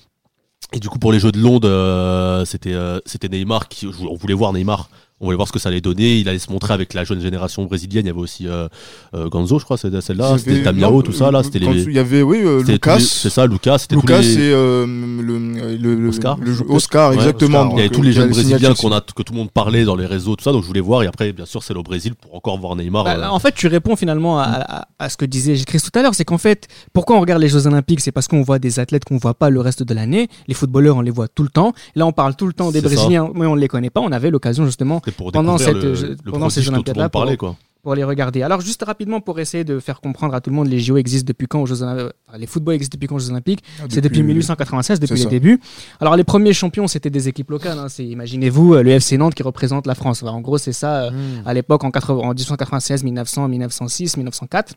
Et 0.73 0.79
du 0.79 0.89
coup, 0.89 0.99
pour 0.99 1.11
les 1.13 1.19
Jeux 1.19 1.31
de 1.31 1.39
Londres, 1.39 2.43
c'était 2.45 2.73
euh, 2.73 2.99
c'était 3.05 3.29
Neymar 3.29 3.69
qui. 3.69 3.87
On 3.87 4.15
voulait 4.15 4.33
voir 4.33 4.51
Neymar. 4.53 4.89
On 5.21 5.25
voulait 5.25 5.35
voir 5.35 5.47
ce 5.47 5.53
que 5.53 5.59
ça 5.59 5.69
allait 5.69 5.81
donner. 5.81 6.17
Il 6.17 6.29
allait 6.29 6.39
se 6.39 6.51
montrer 6.51 6.73
avec 6.73 6.93
la 6.93 7.03
jeune 7.03 7.19
génération 7.19 7.65
brésilienne. 7.65 8.05
Il 8.05 8.07
y 8.07 8.11
avait 8.11 8.19
aussi 8.19 8.47
euh, 8.47 8.67
euh, 9.13 9.27
Ganzo, 9.29 9.59
je 9.59 9.65
crois, 9.65 9.75
y 9.77 10.01
celle-là. 10.01 10.37
C'était 10.37 10.63
Tamiao, 10.63 10.91
non, 10.91 11.01
tout 11.01 11.11
ça. 11.11 11.29
Là, 11.31 11.43
c'était 11.43 11.59
les. 11.59 11.83
Il 11.83 11.91
y 11.93 11.99
avait, 11.99 12.21
oui, 12.21 12.39
euh, 12.43 12.59
c'était 12.59 12.73
Lucas. 12.73 12.99
C'est 12.99 13.29
ça, 13.29 13.45
Lucas. 13.45 13.79
C'était 13.79 13.95
tous 13.95 14.01
Lucas, 14.01 14.21
les- 14.21 14.33
c'est 14.33 14.39
euh, 14.53 14.85
le, 14.87 16.07
Oscar, 16.07 16.37
le- 16.39 16.55
Oscar, 16.71 17.09
Ouais, 17.11 17.15
exactement. 17.17 17.61
Oscar, 17.63 17.73
Il 17.73 17.77
y 17.77 17.79
avait 17.81 17.89
tous 17.89 18.01
les 18.01 18.11
jeunes 18.13 18.29
brésiliens 18.29 18.73
qu'on 18.73 18.91
a, 18.91 19.01
que 19.01 19.23
tout 19.23 19.33
le 19.33 19.39
monde 19.39 19.51
parlait 19.51 19.83
dans 19.83 19.95
les 19.95 20.05
réseaux, 20.05 20.35
tout 20.35 20.43
ça. 20.43 20.51
Donc 20.51 20.63
je 20.63 20.67
voulais 20.67 20.79
voir. 20.79 21.03
Et 21.03 21.07
après, 21.07 21.31
bien 21.33 21.45
sûr, 21.45 21.63
c'est 21.63 21.73
le 21.73 21.81
Brésil 21.81 22.15
pour 22.15 22.35
encore 22.35 22.57
voir 22.57 22.75
Neymar. 22.75 23.03
Bah, 23.03 23.15
euh, 23.17 23.27
En 23.27 23.39
fait, 23.39 23.53
tu 23.53 23.67
réponds 23.67 23.95
finalement 23.95 24.39
à, 24.39 24.43
à- 24.45 24.87
à 24.99 25.09
ce 25.09 25.17
que 25.17 25.25
disait 25.25 25.55
Chris 25.65 25.81
tout 25.81 25.97
à 25.97 26.01
l'heure. 26.01 26.15
C'est 26.15 26.25
qu'en 26.25 26.37
fait, 26.37 26.67
pourquoi 26.93 27.17
on 27.17 27.21
regarde 27.21 27.41
les 27.41 27.49
Jeux 27.49 27.67
Olympiques? 27.67 27.99
C'est 27.99 28.11
parce 28.11 28.27
qu'on 28.27 28.41
voit 28.41 28.59
des 28.59 28.79
athlètes 28.79 29.05
qu'on 29.05 29.17
voit 29.17 29.33
pas 29.33 29.49
le 29.49 29.59
reste 29.59 29.83
de 29.83 29.93
l'année. 29.93 30.27
Les 30.47 30.53
footballeurs, 30.53 30.97
on 30.97 31.01
les 31.01 31.11
voit 31.11 31.27
tout 31.27 31.43
le 31.43 31.49
temps. 31.49 31.73
Là, 31.95 32.05
on 32.05 32.11
parle 32.11 32.35
tout 32.35 32.47
le 32.47 32.53
temps 32.53 32.71
des 32.71 32.79
ça. 32.81 32.87
Brésiliens, 32.87 33.29
mais 33.35 33.45
on 33.45 33.55
ne 33.55 33.61
les 33.61 33.67
connaît 33.67 33.89
pas. 33.89 33.99
On 34.01 34.11
avait 34.11 34.29
l'occasion 34.31 34.65
justement 34.65 35.01
c'était 35.11 35.17
pour 35.17 35.31
pendant 35.31 35.57
cette- 35.57 35.75
le, 35.75 35.95
je- 35.95 36.05
le 36.07 36.15
pendant 36.31 36.49
ces 36.49 36.67
Olympiades-là, 36.69 37.09
pour- 37.09 37.37
quoi. 37.37 37.55
pour 37.81 37.95
les 37.95 38.03
regarder. 38.03 38.41
Alors, 38.43 38.59
juste 38.61 38.83
rapidement 38.83 39.21
pour 39.21 39.39
essayer 39.39 39.63
de 39.63 39.79
faire 39.79 40.01
comprendre 40.01 40.33
à 40.35 40.41
tout 40.41 40.49
le 40.49 40.55
monde, 40.55 40.67
les 40.67 40.79
JO 40.79 40.97
existent 40.97 41.27
depuis 41.27 41.47
quand 41.47 41.61
aux 41.61 41.65
Jeux 41.65 41.81
Olympiques 41.81 42.13
Les 42.37 42.45
footballs 42.45 42.75
existent 42.75 42.95
depuis 42.95 43.07
quand 43.07 43.15
aux 43.15 43.19
Jeux 43.19 43.29
Olympiques? 43.31 43.63
Ah, 43.79 43.85
C'est 43.89 44.01
depuis 44.01 44.21
1896, 44.21 44.99
depuis 44.99 45.15
les 45.15 45.23
ça. 45.23 45.29
débuts. 45.29 45.59
Alors, 45.99 46.15
les 46.15 46.23
premiers 46.23 46.53
champions, 46.53 46.87
c'était 46.87 47.09
des 47.09 47.27
équipes 47.29 47.49
locales. 47.51 47.79
hein. 47.79 47.87
C'est, 47.89 48.05
imaginez-vous, 48.05 48.75
euh, 48.75 48.83
le 48.83 48.91
FC 48.91 49.17
Nantes 49.17 49.33
qui 49.35 49.43
représente 49.43 49.87
la 49.87 49.95
France. 49.95 50.21
Enfin, 50.23 50.31
en 50.33 50.41
gros, 50.41 50.57
c'est 50.57 50.73
ça. 50.73 51.03
euh, 51.05 51.11
Hmm. 51.11 51.47
à 51.47 51.53
l'époque 51.53 51.83
en, 51.83 51.91
80 51.91 52.19
en 52.21 52.33
1896, 52.33 53.03
1900, 53.03 53.47
1906, 53.47 54.17
1904. 54.17 54.73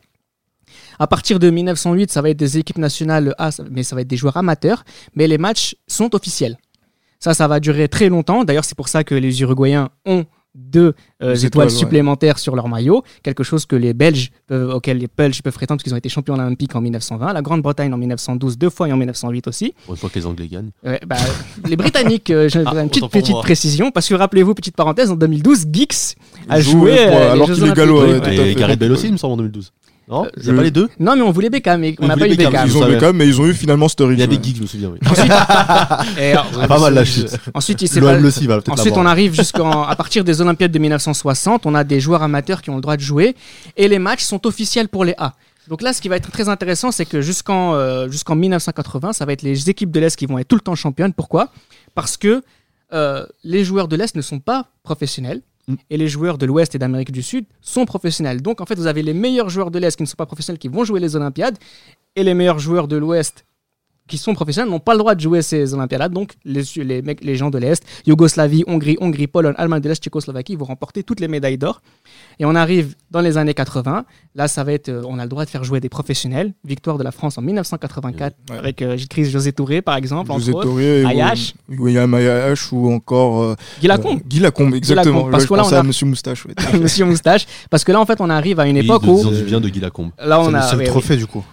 À 0.99 1.07
partir 1.07 1.39
de 1.39 1.49
1908, 1.49 2.11
ça 2.11 2.21
va 2.21 2.29
être 2.29 2.37
des 2.37 2.57
équipes 2.57 2.77
nationales 2.77 3.35
A, 3.37 3.49
mais 3.69 3.83
ça 3.83 3.95
va 3.95 4.01
être 4.01 4.07
des 4.07 4.17
joueurs 4.17 4.37
amateurs, 4.37 4.83
mais 5.15 5.27
les 5.27 5.37
matchs 5.37 5.75
sont 5.87 6.15
officiels. 6.15 6.57
Ça, 7.23 7.33
ça 7.33 7.47
va 7.47 7.61
durer 7.61 7.87
très 7.87 8.09
longtemps. 8.09 8.43
D'ailleurs, 8.43 8.65
c'est 8.65 8.75
pour 8.75 8.89
ça 8.89 9.05
que 9.05 9.15
les 9.15 9.41
Uruguayens 9.41 9.87
ont 10.05 10.25
deux 10.55 10.93
euh, 11.23 11.33
étoiles 11.35 11.45
étoiles, 11.45 11.67
ouais. 11.69 11.73
supplémentaires 11.73 12.37
sur 12.37 12.53
leur 12.53 12.67
maillot, 12.67 13.01
quelque 13.23 13.43
chose 13.43 13.65
que 13.65 13.77
les 13.77 13.93
Belges 13.93 14.31
peuvent, 14.45 14.75
auquel 14.75 14.97
les 14.97 15.07
Belges 15.07 15.41
peuvent 15.41 15.53
prétendre 15.53 15.77
parce 15.77 15.83
qu'ils 15.85 15.93
ont 15.93 15.97
été 15.97 16.09
champions 16.09 16.33
olympiques 16.33 16.75
en 16.75 16.81
1920, 16.81 17.31
la 17.31 17.41
Grande-Bretagne 17.41 17.93
en 17.93 17.97
1912 17.97 18.57
deux 18.57 18.69
fois 18.69 18.89
et 18.89 18.91
en 18.91 18.97
1908 18.97 19.47
aussi. 19.47 19.73
Une 19.87 19.95
fois 19.95 20.09
que 20.09 20.19
les 20.19 20.25
Anglais 20.25 20.49
gagnent. 20.49 20.71
Ouais, 20.83 20.99
bah, 21.07 21.15
les 21.65 21.77
Britanniques, 21.77 22.29
euh, 22.29 22.49
j'ai 22.49 22.61
Ah, 22.65 22.83
une 22.83 22.89
petite, 22.89 23.39
précision, 23.41 23.89
parce 23.91 24.09
que 24.09 24.15
rappelez-vous, 24.15 24.53
petite 24.53 24.75
parenthèse, 24.75 25.09
en 25.09 25.15
2012, 25.15 25.67
Giggs 25.71 26.17
a 26.49 26.59
joué 26.59 26.91
ouais, 26.91 27.07
pour- 27.07 27.15
euh, 27.15 27.19
les 27.19 27.25
alors 27.31 27.47
Jeux 27.47 27.63
Ouais, 27.63 27.69
ouais, 27.69 28.11
ouais. 28.11 28.19
tout 28.19 28.25
à 28.41 28.47
Et. 28.47 28.55
Gareth 28.55 28.79
Bale 28.79 28.91
aussi, 28.91 29.07
il 29.07 29.13
me 29.13 29.17
semble, 29.17 29.35
en 29.35 29.37
2012. 29.37 29.71
Non 30.13 30.25
Euh, 30.25 30.29
Il 30.37 30.43
n'y 30.43 30.49
a 30.51 30.53
pas 30.53 30.63
les 30.63 30.71
deux 30.71 30.89
Non, 30.99 31.15
mais 31.15 31.21
on 31.21 31.31
voulait 31.31 31.49
Beckham, 31.49 31.79
mais 31.81 31.95
on 31.99 32.07
n'a 32.07 32.15
pas 32.17 32.27
eu 32.27 32.35
Beckham. 32.35 32.67
Ils 32.67 32.77
ont. 32.77 32.87
Beckham, 32.87 33.15
mais 33.17 33.27
ils 33.27 33.39
ont 33.41 33.45
eu 33.45 33.53
finalement 33.53 33.87
Sturridge. 33.87 34.17
Il 34.17 34.21
y 34.21 34.23
avait 34.23 34.35
ouais. 34.35 34.43
Giggs, 34.43 34.57
je 34.57 34.61
me 34.61 34.67
souviens. 34.67 34.89
oui. 34.91 34.99
Et, 36.19 36.33
euh, 36.35 36.39
Ah, 36.61 36.67
pas 36.67 36.79
mal 36.79 36.93
la 36.93 37.05
chute. 37.05 37.35
ensuite, 37.53 37.81
il 37.81 37.87
s'est 37.87 37.99
pas- 38.01 38.17
aussi 38.19 38.47
va 38.47 38.59
Ensuite, 38.69 38.95
on 38.97 39.05
arrive 39.05 39.33
jusqu'en 39.33 39.83
à 39.83 39.95
partir 39.95 40.23
des 40.23 40.41
Olympiades 40.41 40.71
de 40.71 40.79
1960, 40.79 41.65
on 41.65 41.75
a 41.75 41.83
des 41.83 41.99
joueurs 41.99 42.23
amateurs 42.23 42.61
qui 42.61 42.69
ont 42.69 42.75
le 42.75 42.81
droit 42.81 42.95
de 42.97 43.01
jouer 43.01 43.35
et 43.77 43.87
les 43.87 43.99
matchs 43.99 44.23
sont 44.23 44.45
officiels 44.47 44.87
pour 44.89 45.03
les 45.05 45.15
A. 45.17 45.33
Donc 45.69 45.81
là, 45.81 45.93
ce 45.93 46.01
qui 46.01 46.09
va 46.09 46.17
être 46.17 46.29
très 46.29 46.49
intéressant, 46.49 46.91
c'est 46.91 47.05
que 47.05 47.21
jusqu'en 47.21 47.73
euh, 47.75 48.09
jusqu'en 48.09 48.35
1980, 48.35 49.13
ça 49.13 49.25
va 49.25 49.31
être 49.33 49.43
les 49.43 49.69
équipes 49.69 49.91
de 49.91 49.99
l'Est 49.99 50.15
qui 50.17 50.25
vont 50.25 50.37
être 50.37 50.47
tout 50.47 50.55
le 50.55 50.61
temps 50.61 50.75
championnes. 50.75 51.13
Pourquoi? 51.13 51.49
Parce 51.95 52.17
que 52.17 52.43
euh, 52.93 53.25
les 53.43 53.63
joueurs 53.63 53.87
de 53.87 53.95
l'Est 53.95 54.15
ne 54.15 54.21
sont 54.21 54.39
pas 54.39 54.67
professionnels. 54.83 55.41
Mm. 55.67 55.75
Et 55.89 55.97
les 55.97 56.07
joueurs 56.07 56.37
de 56.37 56.45
l'Ouest 56.45 56.75
et 56.75 56.79
d'Amérique 56.79 57.11
du 57.11 57.23
Sud 57.23 57.45
sont 57.61 57.85
professionnels. 57.85 58.41
Donc 58.41 58.61
en 58.61 58.65
fait, 58.65 58.75
vous 58.75 58.87
avez 58.87 59.03
les 59.03 59.13
meilleurs 59.13 59.49
joueurs 59.49 59.71
de 59.71 59.79
l'Est 59.79 59.95
qui 59.95 60.03
ne 60.03 60.07
sont 60.07 60.15
pas 60.15 60.25
professionnels 60.25 60.59
qui 60.59 60.67
vont 60.67 60.83
jouer 60.83 60.99
les 60.99 61.15
Olympiades 61.15 61.57
et 62.15 62.23
les 62.23 62.33
meilleurs 62.33 62.59
joueurs 62.59 62.87
de 62.87 62.97
l'Ouest 62.97 63.45
qui 64.07 64.17
sont 64.17 64.33
professionnels 64.33 64.69
n'ont 64.69 64.79
pas 64.79 64.93
le 64.93 64.99
droit 64.99 65.15
de 65.15 65.21
jouer 65.21 65.41
ces 65.41 65.73
Olympiades-là. 65.73 66.09
Donc, 66.09 66.33
les, 66.43 66.63
les, 66.75 67.01
les 67.01 67.35
gens 67.35 67.49
de 67.49 67.57
l'Est, 67.57 67.83
Yougoslavie, 68.05 68.63
Hongrie, 68.67 68.97
Hongrie, 68.99 69.27
Pologne, 69.27 69.53
Allemagne 69.57 69.81
de 69.81 69.89
l'Est, 69.89 70.03
Tchécoslovaquie, 70.03 70.55
vont 70.55 70.65
remporter 70.65 71.03
toutes 71.03 71.19
les 71.19 71.27
médailles 71.29 71.57
d'or. 71.57 71.81
Et 72.39 72.45
on 72.45 72.55
arrive 72.55 72.95
dans 73.11 73.21
les 73.21 73.37
années 73.37 73.53
80. 73.53 74.05
Là, 74.35 74.47
ça 74.47 74.63
va 74.63 74.73
être, 74.73 74.89
euh, 74.89 75.03
on 75.07 75.19
a 75.19 75.23
le 75.23 75.29
droit 75.29 75.45
de 75.45 75.49
faire 75.49 75.63
jouer 75.63 75.79
des 75.79 75.89
professionnels. 75.89 76.53
Victoire 76.65 76.97
de 76.97 77.03
la 77.03 77.11
France 77.11 77.37
en 77.37 77.41
1984 77.41 78.35
Ouais. 78.49 78.57
avec 78.57 78.81
euh, 78.81 78.97
Gilles 78.97 79.25
José 79.29 79.51
Touré, 79.53 79.81
par 79.81 79.95
exemple, 79.95 80.31
José 80.33 80.51
entre. 80.53 80.63
Touré, 80.63 81.01
et 81.01 81.05
Ayache. 81.05 81.53
William 81.69 82.13
Ayache 82.13 82.71
ou 82.71 82.91
encore 82.91 83.41
euh, 83.43 83.55
Guy 83.79 83.87
Lacombe, 83.87 84.19
euh, 84.19 84.27
Guy 84.27 84.39
Lacombe, 84.39 84.73
exactement. 84.75 85.15
Lacombe, 85.17 85.31
parce 85.31 85.45
que 85.45 85.53
là, 85.53 85.63
on 85.65 85.73
a- 85.73 85.79
à 85.79 85.83
Monsieur 85.83 86.05
Moustache. 86.07 86.45
ouais. 86.45 86.53
Monsieur 86.79 87.05
Moustache. 87.05 87.45
Parce 87.69 87.83
que 87.83 87.91
là, 87.91 87.99
en 88.01 88.05
fait, 88.05 88.19
on 88.21 88.29
arrive 88.29 88.59
à 88.59 88.67
une 88.67 88.77
époque 88.77 89.03
où. 89.03 89.15
disons 89.15 89.31
du 89.31 89.43
bien 89.43 89.61
de 89.61 89.69
Guy 89.69 89.79
Lacombe. 89.79 90.11
Là, 90.19 90.39
C'est 90.41 90.47
on 90.47 90.51
le 90.51 90.57
a. 90.57 90.69
oui, 90.71 90.75
oui. 90.79 90.85
trophée 90.85 91.17
du 91.17 91.27
coup. 91.27 91.43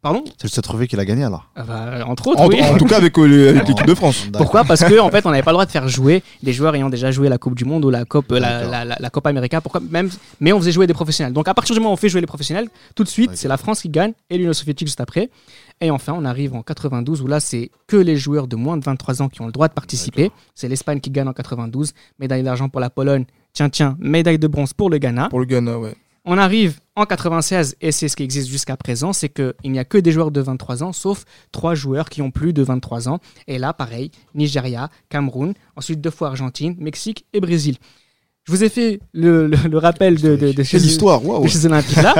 Pardon 0.00 0.22
C'est 0.36 0.44
le 0.44 0.48
seul 0.50 0.62
trophée 0.62 0.86
qu'il 0.86 1.00
a 1.00 1.04
gagné 1.04 1.24
alors. 1.24 1.50
Ah 1.56 1.64
bah, 1.64 2.06
Entre 2.06 2.28
autres, 2.28 2.40
En, 2.40 2.46
oui. 2.46 2.62
en 2.62 2.76
tout 2.76 2.84
cas 2.84 2.98
avec, 2.98 3.18
euh, 3.18 3.50
avec 3.56 3.66
l'équipe 3.66 3.86
de 3.86 3.94
France. 3.94 4.28
Pourquoi? 4.32 4.62
Parce 4.64 4.84
que 4.84 5.00
en 5.00 5.10
fait, 5.10 5.26
on 5.26 5.30
n'avait 5.30 5.42
pas 5.42 5.50
le 5.50 5.56
droit 5.56 5.66
de 5.66 5.70
faire 5.72 5.88
jouer 5.88 6.22
des 6.42 6.52
joueurs 6.52 6.74
ayant 6.76 6.88
déjà 6.88 7.10
joué 7.10 7.28
la 7.28 7.36
Coupe 7.36 7.56
du 7.56 7.64
Monde 7.64 7.84
ou 7.84 7.90
la 7.90 8.04
Coupe, 8.04 8.30
la, 8.30 8.38
D'accord. 8.40 8.70
la, 8.70 8.84
la, 8.84 8.96
la 9.00 9.10
Copa 9.10 9.30
América. 9.30 9.60
Pourquoi? 9.60 9.80
Même 9.90 10.08
Mais 10.40 10.52
on 10.52 10.58
faisait 10.60 10.70
jouer 10.72 10.86
des 10.86 10.94
professionnels. 10.94 11.32
Donc 11.32 11.48
à 11.48 11.54
partir 11.54 11.74
du 11.74 11.80
moment 11.80 11.90
où 11.90 11.94
on 11.94 11.96
fait 11.96 12.08
jouer 12.08 12.20
les 12.20 12.28
professionnels, 12.28 12.68
tout 12.94 13.02
de 13.02 13.08
suite, 13.08 13.32
c'est 13.34 13.48
la 13.48 13.56
France 13.56 13.82
qui 13.82 13.88
gagne 13.88 14.12
et 14.30 14.38
l'Union 14.38 14.52
soviétique 14.52 14.86
juste 14.86 15.00
après. 15.00 15.30
Et 15.80 15.90
enfin, 15.90 16.12
on 16.16 16.24
arrive 16.24 16.54
en 16.54 16.62
92 16.62 17.20
où 17.22 17.26
là, 17.26 17.40
c'est 17.40 17.70
que 17.88 17.96
les 17.96 18.16
joueurs 18.16 18.46
de 18.46 18.56
moins 18.56 18.76
de 18.76 18.84
23 18.84 19.22
ans 19.22 19.28
qui 19.28 19.42
ont 19.42 19.46
le 19.46 19.52
droit 19.52 19.68
de 19.68 19.74
participer. 19.74 20.30
C'est 20.54 20.68
l'Espagne 20.68 21.00
qui 21.00 21.10
gagne 21.10 21.28
en 21.28 21.32
92, 21.32 21.92
médaille 22.20 22.42
d'argent 22.44 22.68
pour 22.68 22.80
la 22.80 22.90
Pologne. 22.90 23.24
Tiens, 23.52 23.68
tiens, 23.68 23.96
médaille 23.98 24.38
de 24.38 24.46
bronze 24.48 24.72
pour 24.72 24.90
le 24.90 24.98
Ghana. 24.98 25.28
Pour 25.28 25.40
le 25.40 25.44
Ghana, 25.46 25.78
ouais. 25.78 25.94
On 26.30 26.36
arrive 26.36 26.78
en 26.94 27.06
96 27.06 27.76
et 27.80 27.90
c'est 27.90 28.06
ce 28.08 28.14
qui 28.16 28.22
existe 28.22 28.48
jusqu'à 28.50 28.76
présent, 28.76 29.14
c'est 29.14 29.30
qu'il 29.30 29.54
n'y 29.64 29.78
a 29.78 29.84
que 29.84 29.96
des 29.96 30.12
joueurs 30.12 30.30
de 30.30 30.42
23 30.42 30.82
ans, 30.82 30.92
sauf 30.92 31.24
trois 31.52 31.74
joueurs 31.74 32.10
qui 32.10 32.20
ont 32.20 32.30
plus 32.30 32.52
de 32.52 32.62
23 32.62 33.08
ans. 33.08 33.18
Et 33.46 33.58
là, 33.58 33.72
pareil, 33.72 34.10
Nigeria, 34.34 34.90
Cameroun, 35.08 35.54
ensuite 35.74 36.02
deux 36.02 36.10
fois 36.10 36.28
Argentine, 36.28 36.76
Mexique 36.78 37.24
et 37.32 37.40
Brésil. 37.40 37.76
Je 38.44 38.52
vous 38.52 38.62
ai 38.62 38.68
fait 38.68 39.00
le, 39.14 39.46
le- 39.46 39.56
le 39.70 39.78
rappel 39.78 40.20
de, 40.20 40.36
de, 40.36 40.52
de 40.52 40.62
C'est 40.64 40.78
ces, 40.78 40.84
l'histoire, 40.86 41.20
de 41.22 41.48
ces 41.48 41.64
Olympiques-là, 41.64 42.14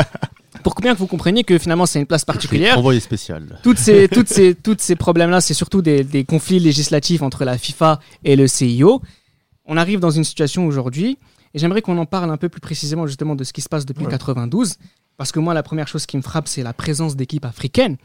pour 0.62 0.74
bien 0.76 0.94
que 0.94 0.98
vous 0.98 1.06
compreniez 1.06 1.44
que 1.44 1.58
finalement 1.58 1.84
c'est 1.84 1.98
une 2.00 2.06
place 2.06 2.24
particulière. 2.24 2.78
Envoyé 2.78 3.00
spécial. 3.00 3.58
Toutes 3.62 3.78
ces, 3.78 4.08
toutes 4.08 4.28
ces, 4.28 4.54
toutes 4.54 4.80
ces 4.80 4.96
problèmes-là, 4.96 5.40
c'est 5.42 5.54
surtout 5.54 5.82
des, 5.82 6.02
des 6.02 6.24
conflits 6.24 6.60
législatifs 6.60 7.20
entre 7.20 7.44
la 7.44 7.58
FIFA 7.58 8.00
et 8.24 8.36
le 8.36 8.46
CIO. 8.46 9.02
On 9.66 9.76
arrive 9.76 10.00
dans 10.00 10.10
une 10.10 10.24
situation 10.24 10.66
aujourd'hui, 10.66 11.18
et 11.58 11.60
j'aimerais 11.60 11.82
qu'on 11.82 11.98
en 11.98 12.06
parle 12.06 12.30
un 12.30 12.36
peu 12.36 12.48
plus 12.48 12.60
précisément 12.60 13.08
justement 13.08 13.34
de 13.34 13.42
ce 13.42 13.52
qui 13.52 13.62
se 13.62 13.68
passe 13.68 13.84
depuis 13.84 14.04
Ouais. 14.04 14.10
92, 14.12 14.76
parce 15.16 15.32
que 15.32 15.40
moi, 15.40 15.54
la 15.54 15.64
première 15.64 15.88
chose 15.88 16.06
qui 16.06 16.16
me 16.16 16.22
frappe, 16.22 16.46
c'est 16.46 16.62
la 16.62 16.72
présence 16.72 17.16
d'équipes 17.16 17.44
africaines 17.44 17.96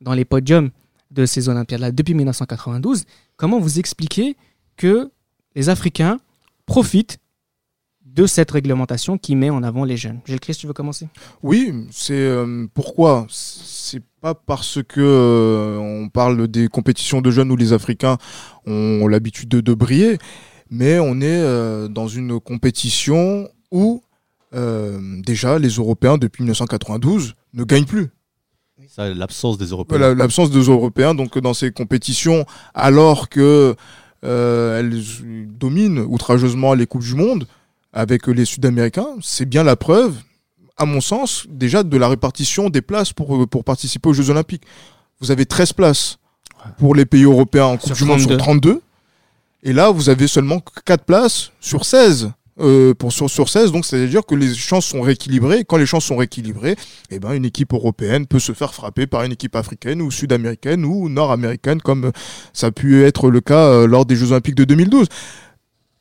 dans 0.00 0.14
les 0.14 0.24
podiums 0.24 0.70
de 1.12 1.24
ces 1.24 1.48
Olympiades-là 1.48 1.92
depuis 1.92 2.14
1992. 2.14 3.04
Comment 3.36 3.60
vous 3.60 3.78
expliquez 3.78 4.36
que 4.76 5.12
les 5.54 5.68
Africains 5.68 6.18
profitent 6.66 7.18
de 8.04 8.26
cette 8.26 8.50
réglementation 8.50 9.16
qui 9.16 9.36
met 9.36 9.48
en 9.50 9.62
avant 9.62 9.84
les 9.84 9.96
jeunes? 9.96 10.18
Gilles 10.26 10.40
Christ, 10.40 10.58
tu 10.58 10.66
veux 10.66 10.72
commencer? 10.72 11.06
Oui, 11.44 11.72
c'est 11.92 12.14
euh, 12.14 12.66
pourquoi? 12.74 13.28
C'est 13.30 14.02
pas 14.20 14.34
parce 14.34 14.80
que 14.82 15.00
euh, 15.00 15.78
on 15.78 16.08
parle 16.08 16.48
des 16.48 16.66
compétitions 16.66 17.20
de 17.20 17.30
jeunes 17.30 17.52
où 17.52 17.56
les 17.56 17.72
Africains 17.72 18.18
ont 18.66 19.06
l'habitude 19.06 19.48
de, 19.48 19.60
de 19.60 19.72
briller, 19.72 20.18
mais 20.70 20.98
on 20.98 21.20
est 21.20 21.40
euh, 21.42 21.88
dans 21.88 22.08
une 22.08 22.40
compétition 22.40 23.48
où 23.70 24.02
euh, 24.54 25.20
déjà 25.22 25.58
les 25.58 25.68
Européens 25.68 26.18
depuis 26.18 26.42
1992 26.42 27.34
ne 27.54 27.64
gagnent 27.64 27.84
plus. 27.84 28.08
Ça, 28.88 29.12
l'absence 29.12 29.58
des 29.58 29.66
Européens. 29.66 30.14
L'absence 30.14 30.50
des 30.50 30.62
Européens 30.62 31.14
donc 31.14 31.38
dans 31.38 31.52
ces 31.52 31.72
compétitions, 31.72 32.46
alors 32.74 33.28
que 33.28 33.74
euh, 34.24 34.80
elles 34.80 35.02
dominent 35.58 36.00
outrageusement 36.00 36.74
les 36.74 36.86
coupes 36.86 37.02
du 37.02 37.14
monde 37.14 37.46
avec 37.92 38.26
les 38.26 38.44
Sud-Américains, 38.44 39.16
c'est 39.20 39.46
bien 39.46 39.62
la 39.62 39.76
preuve, 39.76 40.16
à 40.76 40.86
mon 40.86 41.00
sens, 41.00 41.46
déjà 41.50 41.82
de 41.82 41.96
la 41.96 42.08
répartition 42.08 42.70
des 42.70 42.82
places 42.82 43.12
pour 43.12 43.48
pour 43.48 43.64
participer 43.64 44.08
aux 44.08 44.12
Jeux 44.12 44.30
Olympiques. 44.30 44.64
Vous 45.20 45.30
avez 45.30 45.44
13 45.44 45.72
places 45.72 46.18
pour 46.78 46.94
les 46.94 47.04
pays 47.04 47.24
européens 47.24 47.66
en 47.66 47.76
Coupe 47.76 47.94
Sur 47.94 47.96
du 47.96 48.04
Monde 48.04 48.20
sur 48.20 48.36
32, 48.36 48.80
et 49.62 49.72
là 49.72 49.90
vous 49.90 50.08
avez 50.08 50.26
seulement 50.26 50.60
4 50.84 51.04
places 51.04 51.52
sur 51.60 51.84
16. 51.84 52.32
euh, 52.60 52.92
pour 52.92 53.12
sur, 53.12 53.30
sur 53.30 53.48
16, 53.48 53.70
donc 53.70 53.84
c'est-à-dire 53.84 54.26
que 54.26 54.34
les 54.34 54.52
chances 54.52 54.86
sont 54.86 55.00
rééquilibrées. 55.00 55.64
Quand 55.64 55.76
les 55.76 55.86
chances 55.86 56.06
sont 56.06 56.16
rééquilibrées, 56.16 56.74
eh 57.08 57.20
ben, 57.20 57.32
une 57.32 57.44
équipe 57.44 57.72
européenne 57.72 58.26
peut 58.26 58.40
se 58.40 58.52
faire 58.52 58.74
frapper 58.74 59.06
par 59.06 59.22
une 59.22 59.30
équipe 59.30 59.54
africaine 59.54 60.02
ou 60.02 60.10
sud-américaine 60.10 60.84
ou 60.84 61.08
nord-américaine, 61.08 61.80
comme 61.80 62.10
ça 62.52 62.66
a 62.66 62.70
pu 62.72 63.04
être 63.04 63.30
le 63.30 63.40
cas 63.40 63.66
euh, 63.68 63.86
lors 63.86 64.06
des 64.06 64.16
Jeux 64.16 64.32
Olympiques 64.32 64.56
de 64.56 64.64
2012. 64.64 65.06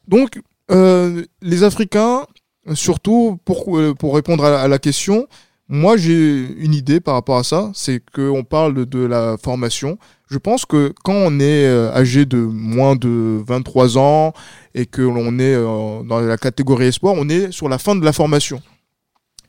Donc, 0.08 0.42
euh, 0.72 1.24
les 1.42 1.64
Africains, 1.64 2.26
surtout 2.74 3.40
pour, 3.46 3.78
euh, 3.78 3.94
pour 3.94 4.16
répondre 4.16 4.44
à 4.44 4.68
la, 4.68 4.80
question, 4.80 5.28
moi 5.70 5.98
j'ai 5.98 6.48
une 6.58 6.74
idée 6.74 7.00
par 7.00 7.14
rapport 7.14 7.38
à 7.38 7.44
ça, 7.44 7.72
c'est 7.74 8.02
qu'on 8.14 8.44
parle 8.44 8.86
de 8.86 9.00
la 9.00 9.38
formation. 9.42 9.98
Je 10.30 10.38
pense 10.38 10.66
que 10.66 10.94
quand 11.04 11.14
on 11.14 11.40
est 11.40 11.66
euh, 11.66 11.92
âgé 11.94 12.26
de 12.26 12.38
moins 12.38 12.96
de 12.96 13.42
23 13.48 13.98
ans 13.98 14.34
et 14.74 14.86
que 14.86 15.02
l'on 15.02 15.40
est 15.40 15.54
euh, 15.56 16.04
dans 16.04 16.20
la 16.20 16.38
catégorie 16.38 16.88
espoir, 16.88 17.14
on 17.18 17.30
est 17.30 17.52
sur 17.52 17.70
la 17.70 17.78
fin 17.78 17.96
de 17.96 18.04
la 18.04 18.12
formation. 18.12 18.62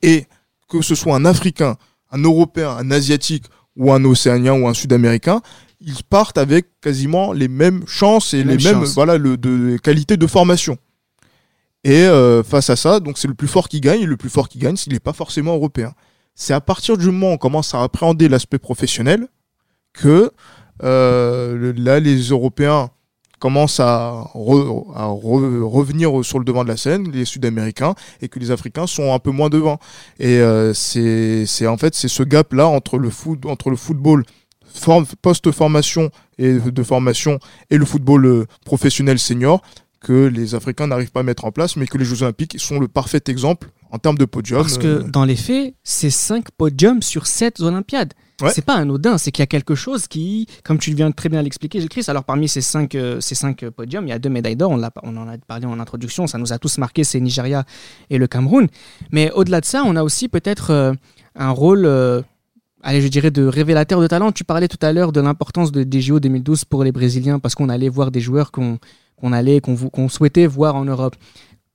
Et 0.03 0.27
que 0.69 0.81
ce 0.83 0.95
soit 0.95 1.17
un 1.17 1.25
Africain, 1.25 1.77
un 2.13 2.23
Européen, 2.23 2.77
un 2.79 2.91
Asiatique 2.93 3.45
ou 3.77 3.93
un 3.93 4.05
Océanien 4.05 4.53
ou 4.53 4.69
un 4.69 4.75
Sud-Américain, 4.75 5.41
ils 5.81 6.05
partent 6.05 6.39
avec 6.39 6.67
quasiment 6.81 7.33
les 7.33 7.49
mêmes 7.49 7.85
chances 7.87 8.35
et 8.35 8.39
Les 8.39 8.57
les, 8.57 8.65
mêmes 8.65 8.75
mêmes 8.75 8.85
chances. 8.85 8.95
voilà 8.95 9.19
le, 9.19 9.37
de 9.37 9.77
qualités 9.79 10.17
de 10.17 10.27
formation. 10.27 10.79
Et 11.85 12.03
euh, 12.03 12.43
face 12.43 12.71
à 12.71 12.77
ça, 12.77 13.01
donc 13.01 13.19
c'est 13.19 13.29
le 13.29 13.35
plus 13.35 13.49
fort 13.49 13.69
qui 13.69 13.81
gagne. 13.81 14.03
Et 14.03 14.07
le 14.07 14.17
plus 14.17 14.31
fort 14.31 14.49
qui 14.49 14.59
gagne, 14.59 14.77
s'il 14.77 14.93
n'est 14.93 15.01
pas 15.01 15.13
forcément 15.13 15.55
européen. 15.55 15.93
C'est 16.35 16.55
à 16.55 16.61
partir 16.61 16.97
du 16.97 17.07
moment 17.07 17.31
où 17.31 17.35
on 17.35 17.39
commence 17.39 17.75
à 17.75 17.83
appréhender 17.83 18.29
l'aspect 18.29 18.59
professionnel 18.59 19.29
que 19.93 20.31
euh, 20.83 21.73
là 21.77 22.01
les 22.01 22.19
Européens 22.29 22.91
commencent 23.39 23.79
à, 23.79 24.25
re- 24.35 24.93
à 24.97 25.07
re- 25.07 25.63
revenir 25.63 26.25
sur 26.25 26.41
le 26.41 26.45
devant 26.45 26.65
de 26.65 26.69
la 26.69 26.77
scène, 26.77 27.11
les 27.13 27.25
Sud-Américains, 27.25 27.95
et 28.21 28.29
que 28.29 28.41
les 28.41 28.51
Africains 28.51 28.89
sont 28.89 29.13
un 29.15 29.21
peu 29.21 29.31
moins 29.31 29.49
devant. 29.49 29.79
Et 30.19 30.39
euh, 30.41 30.75
c'est 30.75 31.67
en 31.67 31.77
fait 31.77 31.95
c'est 31.95 32.09
ce 32.09 32.25
gap 32.25 32.53
là 32.53 32.67
entre 32.67 32.99
le 32.99 33.11
football 33.11 34.25
form- 34.67 35.07
post-formation 35.23 36.11
et 36.39 36.55
de 36.55 36.83
formation 36.83 37.39
et 37.71 37.77
le 37.79 37.85
football 37.85 38.27
euh, 38.27 38.47
professionnel 38.65 39.19
senior 39.19 39.63
que 40.01 40.27
les 40.27 40.55
Africains 40.55 40.87
n'arrivent 40.87 41.11
pas 41.11 41.21
à 41.21 41.25
mettre 41.25 41.45
en 41.45 41.51
place, 41.51 41.77
mais 41.77 41.87
que 41.87 41.99
les 41.99 42.05
Jeux 42.05 42.23
Olympiques 42.23 42.59
sont 42.59 42.79
le 42.79 42.89
parfait 42.89 43.21
exemple 43.27 43.71
en 43.91 43.99
termes 43.99 44.19
de 44.19 44.25
podium. 44.25 44.63
Parce 44.63 44.79
que 44.79 44.87
Euh, 44.87 45.03
dans 45.03 45.25
les 45.25 45.37
faits, 45.37 45.75
c'est 45.83 46.11
5 46.11 46.51
podiums 46.53 47.03
sur 47.03 47.27
7 47.27 47.61
Olympiades. 47.61 48.13
Ouais. 48.41 48.51
C'est 48.53 48.65
pas 48.65 48.75
anodin, 48.75 49.19
c'est 49.19 49.33
qu'il 49.33 49.43
y 49.43 49.45
a 49.45 49.49
quelque 49.49 49.75
chose 49.75 50.07
qui, 50.07 50.47
comme 50.63 50.79
tu 50.79 50.95
viens 50.95 51.11
de 51.11 51.15
très 51.15 51.29
bien 51.29 51.43
l'expliquer, 51.43 51.85
Chris, 51.89 52.05
alors 52.07 52.23
parmi 52.23 52.47
ces 52.49 52.61
5 52.61 52.97
ces 53.19 53.35
cinq 53.35 53.65
euh, 53.65 53.73
podiums, 53.73 54.07
il 54.07 54.11
y 54.11 54.13
a 54.13 54.21
deux 54.21 54.29
médailles 54.29 54.55
d'or, 54.55 54.71
on, 54.71 54.81
on 55.03 55.17
en 55.17 55.29
a 55.29 55.37
parlé 55.39 55.67
en 55.67 55.81
introduction, 55.81 56.29
ça 56.29 56.39
nous 56.39 56.53
a 56.53 56.59
tous 56.59 56.79
marqué, 56.79 57.03
c'est 57.03 57.19
Nigeria 57.19 57.65
et 58.11 58.19
le 58.19 58.29
Cameroun. 58.29 58.69
Mais 59.11 59.33
au-delà 59.33 59.61
de 59.61 59.67
ça, 59.67 59.83
on 59.85 59.97
a 59.97 60.05
aussi 60.05 60.29
peut-être 60.29 60.71
euh, 60.71 60.93
un 61.35 61.51
rôle, 61.51 61.85
euh, 61.85 62.23
allez, 62.85 63.01
je 63.01 63.09
dirais, 63.09 63.33
de 63.33 63.45
révélateur 63.45 64.01
de 64.01 64.07
talent. 64.07 64.31
Tu 64.31 64.45
parlais 64.45 64.69
tout 64.69 64.79
à 64.83 64.93
l'heure 64.93 65.11
de 65.11 65.21
l'importance 65.21 65.73
de, 65.73 65.83
des 65.83 66.01
JO 66.01 66.21
2012 66.21 66.65
pour 66.65 66.85
les 66.85 66.93
Brésiliens, 66.93 67.41
parce 67.41 67.57
qu'on 67.57 67.69
allait 67.69 67.89
voir 67.89 68.13
des 68.13 68.21
joueurs 68.21 68.53
qu'on 68.53 68.79
qu'on 69.21 69.33
allait, 69.33 69.61
qu'on 69.61 70.09
souhaitait 70.09 70.47
voir 70.47 70.77
en 70.77 70.85
Europe. 70.85 71.17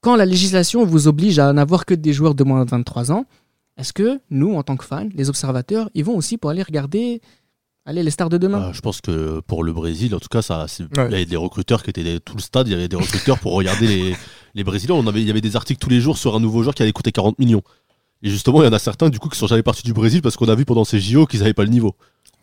Quand 0.01 0.15
la 0.15 0.25
législation 0.25 0.85
vous 0.85 1.07
oblige 1.07 1.39
à 1.39 1.51
n'avoir 1.53 1.85
que 1.85 1.93
des 1.93 2.13
joueurs 2.13 2.35
de 2.35 2.43
moins 2.43 2.65
de 2.65 2.69
23 2.69 3.11
ans, 3.11 3.25
est-ce 3.77 3.93
que 3.93 4.19
nous, 4.29 4.53
en 4.55 4.63
tant 4.63 4.75
que 4.77 4.83
fans, 4.85 5.07
les 5.13 5.29
observateurs, 5.29 5.89
ils 5.93 6.03
vont 6.03 6.15
aussi 6.15 6.37
pour 6.37 6.49
aller 6.49 6.61
regarder 6.63 7.21
allez, 7.85 8.03
les 8.03 8.11
stars 8.11 8.29
de 8.29 8.37
demain? 8.37 8.69
Euh, 8.69 8.73
je 8.73 8.81
pense 8.81 9.01
que 9.01 9.39
pour 9.47 9.63
le 9.63 9.73
Brésil, 9.73 10.13
en 10.13 10.19
tout 10.19 10.27
cas, 10.29 10.41
ça, 10.41 10.65
Ouais. 10.79 10.87
il 11.07 11.11
y 11.11 11.15
avait 11.15 11.25
des 11.25 11.35
recruteurs 11.37 11.83
qui 11.83 11.89
étaient 11.89 12.03
des- 12.03 12.19
tout 12.19 12.35
le 12.35 12.41
stade. 12.41 12.67
Il 12.67 12.71
y 12.71 12.75
avait 12.75 12.87
des 12.87 12.95
recruteurs 12.97 13.39
pour 13.39 13.53
regarder 13.53 13.87
les, 13.87 14.15
les 14.55 14.63
Brésiliens. 14.63 14.95
On 14.95 15.07
avait, 15.07 15.21
il 15.21 15.27
y 15.27 15.31
avait 15.31 15.41
des 15.41 15.55
articles 15.55 15.79
tous 15.79 15.89
les 15.89 16.01
jours 16.01 16.17
sur 16.17 16.35
un 16.35 16.39
nouveau 16.39 16.63
joueur 16.63 16.75
qui 16.75 16.83
allait 16.83 16.91
coûter 16.91 17.11
40 17.11 17.39
millions. 17.39 17.61
Et 18.21 18.29
justement, 18.29 18.61
il 18.61 18.65
y 18.65 18.69
en 18.69 18.73
a 18.73 18.79
certains 18.79 19.09
du 19.09 19.19
coup 19.19 19.27
qui 19.29 19.37
sont 19.37 19.47
jamais 19.47 19.63
partis 19.63 19.83
du 19.83 19.91
Brésil 19.93 20.21
parce 20.21 20.37
qu'on 20.37 20.47
a 20.47 20.55
vu 20.55 20.63
pendant 20.65 20.85
ces 20.85 20.99
JO 20.99 21.25
qu'ils 21.25 21.39
n'avaient 21.41 21.53
pas 21.53 21.63
le 21.63 21.69
niveau. 21.69 21.95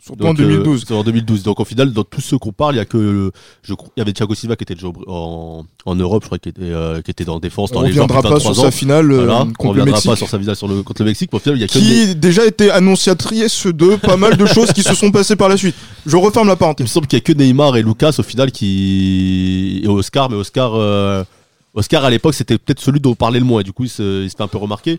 Surtout 0.02 0.24
en 0.24 0.28
Donc, 0.28 0.40
euh, 0.40 0.48
2012. 0.48 0.84
c'est 0.88 0.94
en 0.94 1.04
2012. 1.04 1.42
Donc 1.42 1.60
au 1.60 1.64
final, 1.64 1.92
dans 1.92 2.04
tous 2.04 2.20
ceux 2.20 2.38
qu'on 2.38 2.52
parle, 2.52 2.74
il 2.74 2.78
y 2.78 2.80
a 2.80 2.84
que 2.86 2.96
le- 2.96 3.32
je, 3.62 3.74
crois- 3.74 3.90
il 3.96 4.00
y 4.00 4.02
avait 4.02 4.12
Thiago 4.12 4.34
Silva 4.34 4.56
qui 4.56 4.64
était 4.64 4.74
déjà 4.74 4.88
en, 5.06 5.64
en 5.84 5.94
Europe, 5.94 6.22
je 6.22 6.26
crois, 6.28 6.38
qui 6.38 6.48
était, 6.48 6.62
euh, 6.62 7.02
qui 7.02 7.10
était 7.10 7.24
dans 7.24 7.38
défense. 7.38 7.70
On 7.72 7.76
dans 7.76 7.82
les 7.82 7.92
gens 7.92 8.02
reviendra 8.04 8.22
de 8.28 8.34
pas 8.34 8.40
sur 8.40 8.50
23 8.50 8.64
sa 8.64 8.70
finale 8.70 9.12
euh, 9.12 9.30
on 9.32 9.52
contre 9.52 9.74
le 9.74 9.84
Mexique. 9.84 10.10
pas 10.10 10.16
sur 10.16 10.28
sa 10.28 10.38
visage 10.38 10.56
sur 10.56 10.68
le, 10.68 10.82
contre 10.82 11.02
le 11.02 11.06
Mexique. 11.08 11.32
Au 11.34 11.38
final, 11.38 11.58
il 11.58 11.60
y 11.60 11.64
a 11.64 11.66
des- 11.66 11.72
qui 11.72 12.14
déjà 12.16 12.46
été 12.46 12.70
annonciatrice 12.70 13.66
de 13.66 13.96
pas 13.96 14.16
mal 14.16 14.36
de 14.36 14.46
choses 14.46 14.72
qui 14.72 14.82
se 14.82 14.94
sont 14.94 15.10
passées 15.10 15.36
par 15.36 15.48
la 15.48 15.56
suite. 15.56 15.74
Je 16.06 16.16
referme 16.16 16.46
la 16.48 16.54
Il 16.54 16.56
parenthèse. 16.58 16.84
me 16.84 16.88
semble 16.88 17.06
qu'il 17.06 17.18
y 17.18 17.22
a 17.22 17.24
que 17.24 17.32
Neymar 17.32 17.76
et 17.76 17.82
Lucas 17.82 18.14
au 18.18 18.22
final 18.22 18.50
qui 18.50 19.80
et 19.84 19.88
Oscar, 19.88 20.30
mais 20.30 20.36
Oscar, 20.36 20.72
euh, 20.74 21.24
Oscar 21.74 22.04
à 22.04 22.10
l'époque 22.10 22.34
c'était 22.34 22.58
peut-être 22.58 22.80
celui 22.80 23.00
dont 23.00 23.10
on 23.10 23.14
parlait 23.14 23.38
le 23.38 23.44
moins. 23.44 23.60
Et 23.60 23.64
du 23.64 23.72
coup, 23.72 23.84
il 23.84 23.88
se, 23.90 24.22
il 24.24 24.30
se 24.30 24.36
fait 24.36 24.42
un 24.42 24.48
peu 24.48 24.58
remarquer. 24.58 24.98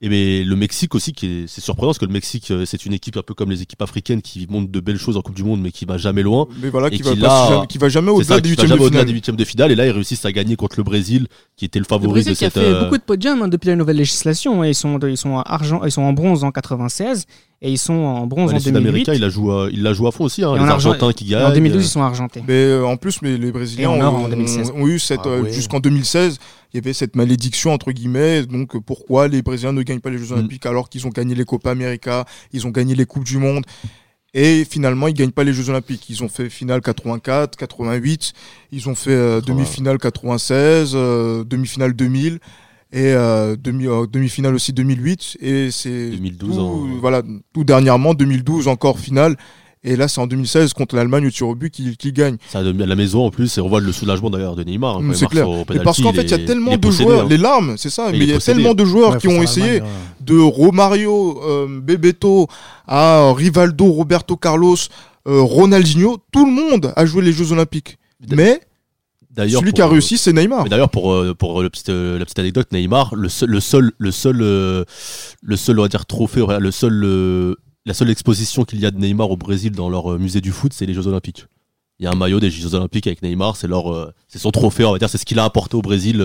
Et 0.00 0.08
mais 0.08 0.44
le 0.44 0.56
Mexique 0.56 0.94
aussi, 0.94 1.12
qui 1.12 1.26
est, 1.26 1.44
c'est 1.46 1.60
surprenant 1.60 1.88
parce 1.88 1.98
que 1.98 2.04
le 2.04 2.12
Mexique, 2.12 2.50
euh, 2.50 2.64
c'est 2.66 2.84
une 2.84 2.92
équipe 2.92 3.16
un 3.16 3.22
peu 3.22 3.32
comme 3.34 3.50
les 3.50 3.62
équipes 3.62 3.80
africaines 3.82 4.20
qui 4.22 4.46
montrent 4.50 4.70
de 4.70 4.80
belles 4.80 4.98
choses 4.98 5.16
en 5.16 5.22
Coupe 5.22 5.34
du 5.36 5.44
Monde, 5.44 5.60
mais 5.60 5.70
qui 5.72 5.84
va 5.84 5.96
jamais 5.98 6.22
loin. 6.22 6.46
Mais 6.60 6.68
voilà, 6.68 6.88
Et 6.88 6.90
qui 6.96 7.02
va, 7.02 7.14
jamais- 7.14 7.66
qui 7.68 7.78
va 7.78 7.88
jamais 7.88 8.08
C'est 8.08 8.12
au-delà 8.14 8.34
ça, 8.34 8.40
des 8.40 8.48
huitièmes 8.50 8.70
de 8.70 9.04
des 9.04 9.12
huitièmes 9.12 9.36
de 9.36 9.44
finale. 9.44 9.72
Et 9.72 9.74
là, 9.74 9.86
ils 9.86 9.90
réussissent 9.92 10.24
à 10.24 10.32
gagner 10.32 10.56
contre 10.56 10.74
le 10.78 10.82
Brésil, 10.82 11.26
qui 11.56 11.64
était 11.64 11.78
le 11.78 11.84
Le 11.84 11.88
favori 11.88 12.10
Brésil 12.12 12.32
de 12.32 12.38
qui 12.38 12.44
a 12.44 12.50
cette. 12.50 12.62
fait 12.62 12.68
euh, 12.68 12.84
beaucoup 12.84 12.98
de 12.98 13.02
podiums 13.02 13.42
hein, 13.42 13.48
depuis 13.48 13.68
la 13.68 13.76
nouvelle 13.76 13.96
législation. 13.96 14.62
hein. 14.62 14.66
Ils 14.66 14.74
sont, 14.74 14.98
ils, 15.00 15.16
sont 15.16 15.30
en 15.30 15.42
argent, 15.42 15.82
ils 15.84 15.92
sont 15.92 16.02
en 16.02 16.12
bronze 16.12 16.44
en 16.44 16.50
96 16.50 17.26
et 17.62 17.70
ils 17.70 17.78
sont 17.78 17.94
en 17.94 18.26
bronze 18.26 18.50
ouais, 18.50 18.56
en 18.56 18.58
les 18.58 18.64
2008. 18.64 18.78
Sud-Américains, 18.80 19.14
il 19.14 19.20
la 19.20 19.28
joue, 19.30 19.50
à- 19.52 19.68
il 19.72 19.82
la 19.82 19.92
joue 19.94 20.06
à 20.06 20.12
fond 20.12 20.24
aussi. 20.24 20.42
Hein, 20.44 20.54
les 20.54 20.60
en 20.60 20.68
argent- 20.68 20.90
Argentins 20.90 21.12
qui 21.12 21.24
Et 21.26 21.30
gagnent. 21.30 21.44
en 21.46 21.52
2012, 21.54 21.80
euh, 21.82 21.84
ils 21.84 21.88
sont 21.88 22.02
argentés. 22.02 22.42
Mais 22.46 22.52
euh, 22.54 22.84
en 22.86 22.96
plus, 22.96 23.22
mais 23.22 23.36
les 23.38 23.52
Brésiliens 23.52 23.90
ont, 23.90 24.00
or 24.02 24.14
en 24.16 24.28
2016. 24.28 24.70
ont- 24.70 24.82
ont 24.82 24.86
eu 24.88 24.98
cette 24.98 25.20
Ah 25.24 25.28
euh, 25.28 25.48
jusqu'en 25.50 25.80
2016, 25.80 26.38
il 26.72 26.76
y 26.76 26.80
avait 26.80 26.92
cette 26.92 27.16
malédiction 27.16 27.72
entre 27.72 27.92
guillemets. 27.92 28.44
Donc 28.44 28.76
euh, 28.76 28.80
pourquoi 28.80 29.28
les 29.28 29.40
Brésiliens 29.42 29.72
ne 29.72 29.82
gagnent 29.82 30.00
pas 30.00 30.10
les 30.10 30.18
Jeux 30.18 30.34
Mm. 30.34 30.38
Olympiques 30.38 30.66
alors 30.66 30.88
qu'ils 30.90 31.06
ont 31.06 31.10
gagné 31.10 31.34
les 31.34 31.44
Copa 31.44 31.70
América, 31.70 32.24
ils 32.52 32.66
ont 32.66 32.70
gagné 32.70 32.94
les 32.94 33.06
coupes 33.06 33.24
du 33.24 33.38
monde 33.38 33.64
et 34.36 34.66
finalement 34.68 35.06
ils 35.06 35.14
gagnent 35.14 35.30
pas 35.30 35.44
les 35.44 35.52
Jeux 35.52 35.70
Olympiques. 35.70 36.10
Ils 36.10 36.22
ont 36.24 36.28
fait 36.28 36.50
finale 36.50 36.80
84, 36.82 37.56
88, 37.56 38.32
ils 38.72 38.88
ont 38.88 38.94
fait 38.94 39.10
euh, 39.12 39.40
demi-finale 39.40 39.98
96, 39.98 40.92
euh, 40.94 41.44
demi-finale 41.44 41.94
2000 41.94 42.40
et 42.94 43.12
euh, 43.12 43.56
demi 43.60 43.86
euh, 43.88 44.06
demi-finale 44.06 44.54
aussi 44.54 44.72
2008 44.72 45.36
et 45.40 45.70
c'est 45.70 46.10
2012 46.10 46.54
tout, 46.54 46.60
en- 46.60 46.86
voilà 47.00 47.22
tout 47.52 47.64
dernièrement 47.64 48.14
2012 48.14 48.68
encore 48.68 48.98
finale 49.00 49.36
et 49.82 49.96
là 49.96 50.06
c'est 50.08 50.20
en 50.20 50.26
2016 50.28 50.72
contre 50.72 50.94
l'Allemagne 50.96 51.26
au 51.26 51.30
tir 51.30 51.48
au 51.48 51.54
but 51.54 51.70
qui, 51.70 51.94
qui 51.96 52.12
gagne. 52.12 52.36
Ça, 52.48 52.60
à 52.60 52.62
la 52.62 52.94
maison 52.96 53.26
en 53.26 53.30
plus, 53.30 53.58
et 53.58 53.60
on 53.60 53.68
voit 53.68 53.80
le 53.80 53.92
soulagement 53.92 54.30
d'ailleurs 54.30 54.56
de 54.56 54.64
Neymar. 54.64 54.96
hein, 54.96 55.02
Mm, 55.02 55.14
c'est 55.14 55.26
clair. 55.26 55.46
parce 55.84 56.00
qu'en 56.00 56.12
fait, 56.14 56.22
il 56.22 56.30
y 56.30 56.34
a 56.34 56.38
tellement 56.38 56.70
de 56.72 56.76
possédé, 56.78 57.04
joueurs, 57.10 57.24
hein. 57.24 57.28
les 57.28 57.36
larmes, 57.36 57.74
c'est 57.76 57.90
ça, 57.90 58.06
Il 58.10 58.18
mais 58.18 58.24
il 58.24 58.28
y 58.28 58.30
a 58.30 58.36
possédé. 58.36 58.56
tellement 58.62 58.74
de 58.74 58.84
joueurs 58.86 59.12
Ouais, 59.12 59.18
qui 59.18 59.28
ont 59.28 59.42
essayé, 59.42 59.82
ouais. 59.82 59.88
de 60.22 60.38
Romario, 60.38 61.38
euh, 61.44 61.80
Bebeto 61.82 62.46
à 62.86 63.30
Rivaldo, 63.34 63.84
Roberto 63.92 64.36
Carlos, 64.38 64.76
euh, 65.28 65.40
Ronaldinho, 65.42 66.16
tout 66.32 66.46
le 66.46 66.52
monde 66.52 66.92
a 66.96 67.04
joué 67.04 67.20
les 67.22 67.32
Jeux 67.32 67.52
Olympiques. 67.52 67.98
Mais 68.34 68.60
D'ailleurs, 69.34 69.60
celui 69.60 69.72
qui 69.72 69.82
a 69.82 69.86
euh, 69.86 69.88
réussi, 69.88 70.16
c'est 70.16 70.32
Neymar. 70.32 70.62
Mais 70.62 70.70
d'ailleurs, 70.70 70.90
pour, 70.90 71.12
euh, 71.12 71.34
pour 71.34 71.60
le 71.60 71.68
petit, 71.68 71.84
euh, 71.88 72.18
la 72.18 72.24
petite 72.24 72.38
anecdote, 72.38 72.70
Neymar, 72.72 73.14
le 73.16 73.28
seul, 73.28 73.50
le 73.50 73.60
seul, 73.60 73.92
le 73.98 74.10
seul, 74.12 74.38
euh, 74.40 74.84
le 75.42 75.56
seul, 75.56 75.78
on 75.78 75.82
va 75.82 75.88
dire, 75.88 76.06
trophée, 76.06 76.44
le 76.60 76.70
seul, 76.70 77.02
euh, 77.04 77.56
la 77.84 77.94
seule 77.94 78.10
exposition 78.10 78.64
qu'il 78.64 78.78
y 78.80 78.86
a 78.86 78.90
de 78.90 78.98
Neymar 78.98 79.30
au 79.30 79.36
Brésil 79.36 79.72
dans 79.72 79.88
leur 79.88 80.12
euh, 80.12 80.18
musée 80.18 80.40
du 80.40 80.52
foot, 80.52 80.72
c'est 80.72 80.86
les 80.86 80.94
Jeux 80.94 81.08
Olympiques. 81.08 81.46
Il 81.98 82.04
y 82.04 82.06
a 82.06 82.12
un 82.12 82.16
maillot 82.16 82.38
des 82.40 82.50
Jeux 82.50 82.74
Olympiques 82.74 83.06
avec 83.06 83.22
Neymar, 83.22 83.56
c'est 83.56 83.66
leur, 83.66 83.92
euh, 83.92 84.12
c'est 84.28 84.38
son 84.38 84.52
trophée, 84.52 84.84
on 84.84 84.92
va 84.92 84.98
dire, 84.98 85.10
c'est 85.10 85.18
ce 85.18 85.24
qu'il 85.24 85.38
a 85.38 85.44
apporté 85.44 85.76
au 85.76 85.82
Brésil. 85.82 86.24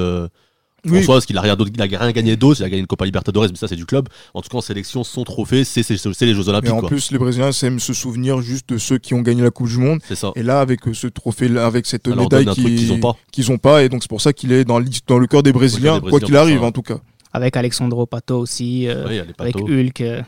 En 0.87 0.91
Oui. 0.91 1.03
soi, 1.03 1.15
parce 1.15 1.25
qu'il 1.25 1.37
a 1.37 1.41
rien 1.41 1.55
d'autre, 1.55 1.71
il 1.73 1.81
a 1.81 1.85
rien 1.99 2.11
gagné 2.11 2.35
d'autre, 2.35 2.59
il 2.61 2.63
a 2.63 2.69
gagné 2.69 2.79
une 2.81 2.87
Copa 2.87 3.05
Libertadores, 3.05 3.47
mais 3.49 3.55
ça 3.55 3.67
c'est 3.67 3.75
du 3.75 3.85
club. 3.85 4.07
En 4.33 4.41
tout 4.41 4.49
cas, 4.49 4.57
en 4.57 4.61
sélection, 4.61 5.03
son 5.03 5.23
trophée, 5.23 5.63
c'est, 5.63 5.83
c'est, 5.83 5.97
c'est 5.97 6.25
les 6.25 6.33
Jeux 6.33 6.47
Olympiques, 6.49 6.71
en 6.71 6.79
quoi. 6.79 6.89
plus, 6.89 7.11
les 7.11 7.17
Brésiliens 7.17 7.51
aiment 7.63 7.79
se 7.79 7.93
souvenir 7.93 8.41
juste 8.41 8.69
de 8.69 8.77
ceux 8.77 8.97
qui 8.97 9.13
ont 9.13 9.21
gagné 9.21 9.41
la 9.41 9.51
Coupe 9.51 9.67
du 9.67 9.77
Monde. 9.77 9.99
C'est 10.07 10.15
ça. 10.15 10.31
Et 10.35 10.43
là, 10.43 10.61
avec 10.61 10.87
euh, 10.87 10.93
ce 10.93 11.07
trophée-là, 11.07 11.65
avec 11.65 11.85
cette 11.85 12.07
leur 12.07 12.17
médaille 12.17 12.45
donne 12.45 12.51
un 12.51 12.55
truc 12.55 12.67
qui- 12.67 12.75
qu'ils 12.75 12.93
ont 12.93 12.99
pas. 12.99 13.15
qu'ils 13.31 13.51
ont 13.51 13.57
pas, 13.57 13.83
et 13.83 13.89
donc 13.89 14.01
c'est 14.03 14.09
pour 14.09 14.21
ça 14.21 14.33
qu'il 14.33 14.51
est 14.51 14.63
dans, 14.65 14.79
le 14.79 15.25
cœur 15.27 15.43
des 15.43 15.51
Brésiliens, 15.51 15.99
des 15.99 16.09
quoi 16.09 16.19
qu'il 16.19 16.35
arrive 16.35 16.59
ça. 16.59 16.65
en 16.65 16.71
tout 16.71 16.81
cas. 16.81 16.99
Avec 17.33 17.55
Alexandro 17.57 18.05
Pato 18.05 18.39
aussi, 18.39 18.87
euh, 18.87 19.05
Oui, 19.07 19.19
avec. 19.37 19.55
Hulk, 19.55 20.01
euh, 20.01 20.21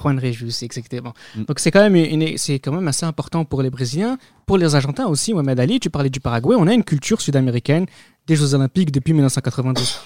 Juan 0.00 0.18
Rejus, 0.18 0.62
etc. 0.62 0.82
Bon. 1.02 1.12
Mm. 1.36 1.44
Donc 1.44 1.58
c'est 1.58 1.70
quand, 1.70 1.80
même 1.88 1.96
une- 1.96 2.36
c'est 2.38 2.58
quand 2.60 2.72
même 2.72 2.86
assez 2.88 3.04
important 3.04 3.44
pour 3.44 3.62
les 3.62 3.70
Brésiliens. 3.70 4.16
Pour 4.46 4.56
les 4.58 4.74
Argentins 4.74 5.06
aussi, 5.06 5.34
Mohamed 5.34 5.58
Ali, 5.60 5.80
tu 5.80 5.90
parlais 5.90 6.08
du 6.10 6.20
Paraguay, 6.20 6.56
on 6.58 6.66
a 6.66 6.72
une 6.74 6.84
culture 6.84 7.20
sud-américaine 7.20 7.86
des 8.28 8.36
Jeux 8.36 8.54
Olympiques 8.54 8.92
depuis 8.92 9.12
1992. 9.14 9.98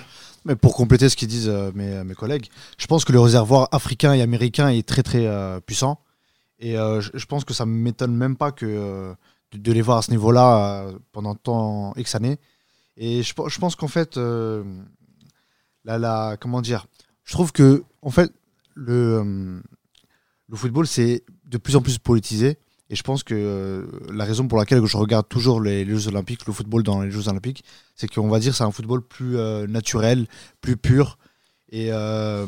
Mais 0.44 0.56
pour 0.56 0.74
compléter 0.74 1.08
ce 1.08 1.16
qu'ils 1.16 1.28
disent 1.28 1.48
euh, 1.48 1.70
mes, 1.74 2.02
mes 2.04 2.14
collègues, 2.14 2.46
je 2.78 2.86
pense 2.86 3.04
que 3.04 3.12
le 3.12 3.20
réservoir 3.20 3.68
africain 3.72 4.14
et 4.14 4.22
américain 4.22 4.68
est 4.68 4.86
très 4.88 5.02
très 5.02 5.26
euh, 5.26 5.60
puissant. 5.60 6.00
Et 6.58 6.78
euh, 6.78 7.00
je, 7.00 7.26
pense 7.26 7.44
que 7.44 7.52
ça 7.52 7.66
m'étonne 7.66 8.14
même 8.16 8.36
pas 8.36 8.52
que 8.52 8.64
euh, 8.66 9.12
de, 9.52 9.72
les 9.72 9.82
voir 9.82 9.98
à 9.98 10.02
ce 10.02 10.10
niveau-là 10.12 10.84
euh, 10.84 10.92
pendant 11.12 11.34
tant 11.34 11.92
X 11.96 12.14
années. 12.14 12.38
Et 12.96 13.22
je, 13.22 13.34
pe- 13.34 13.48
je 13.48 13.58
pense 13.58 13.74
qu'en 13.74 13.88
fait, 13.88 14.16
euh, 14.16 14.62
la, 15.84 16.36
comment 16.40 16.60
dire, 16.60 16.86
je 17.24 17.32
trouve 17.32 17.52
que 17.52 17.82
en 18.00 18.10
fait 18.10 18.32
le 18.74 19.20
euh, 19.24 19.60
le 20.48 20.56
football 20.56 20.86
c'est 20.86 21.24
de 21.46 21.58
plus 21.58 21.74
en 21.76 21.82
plus 21.82 21.98
politisé. 21.98 22.58
Et 22.92 22.94
je 22.94 23.02
pense 23.02 23.22
que 23.22 23.32
euh, 23.34 23.86
la 24.12 24.24
raison 24.26 24.46
pour 24.46 24.58
laquelle 24.58 24.84
je 24.84 24.96
regarde 24.98 25.26
toujours 25.26 25.62
les, 25.62 25.82
les 25.86 25.98
Jeux 25.98 26.08
Olympiques, 26.08 26.46
le 26.46 26.52
football 26.52 26.82
dans 26.82 27.00
les 27.00 27.10
Jeux 27.10 27.26
Olympiques, 27.28 27.64
c'est 27.96 28.06
qu'on 28.06 28.28
va 28.28 28.38
dire 28.38 28.54
c'est 28.54 28.64
un 28.64 28.70
football 28.70 29.00
plus 29.00 29.38
euh, 29.38 29.66
naturel, 29.66 30.26
plus 30.60 30.76
pur. 30.76 31.16
Et 31.70 31.88
euh, 31.90 32.46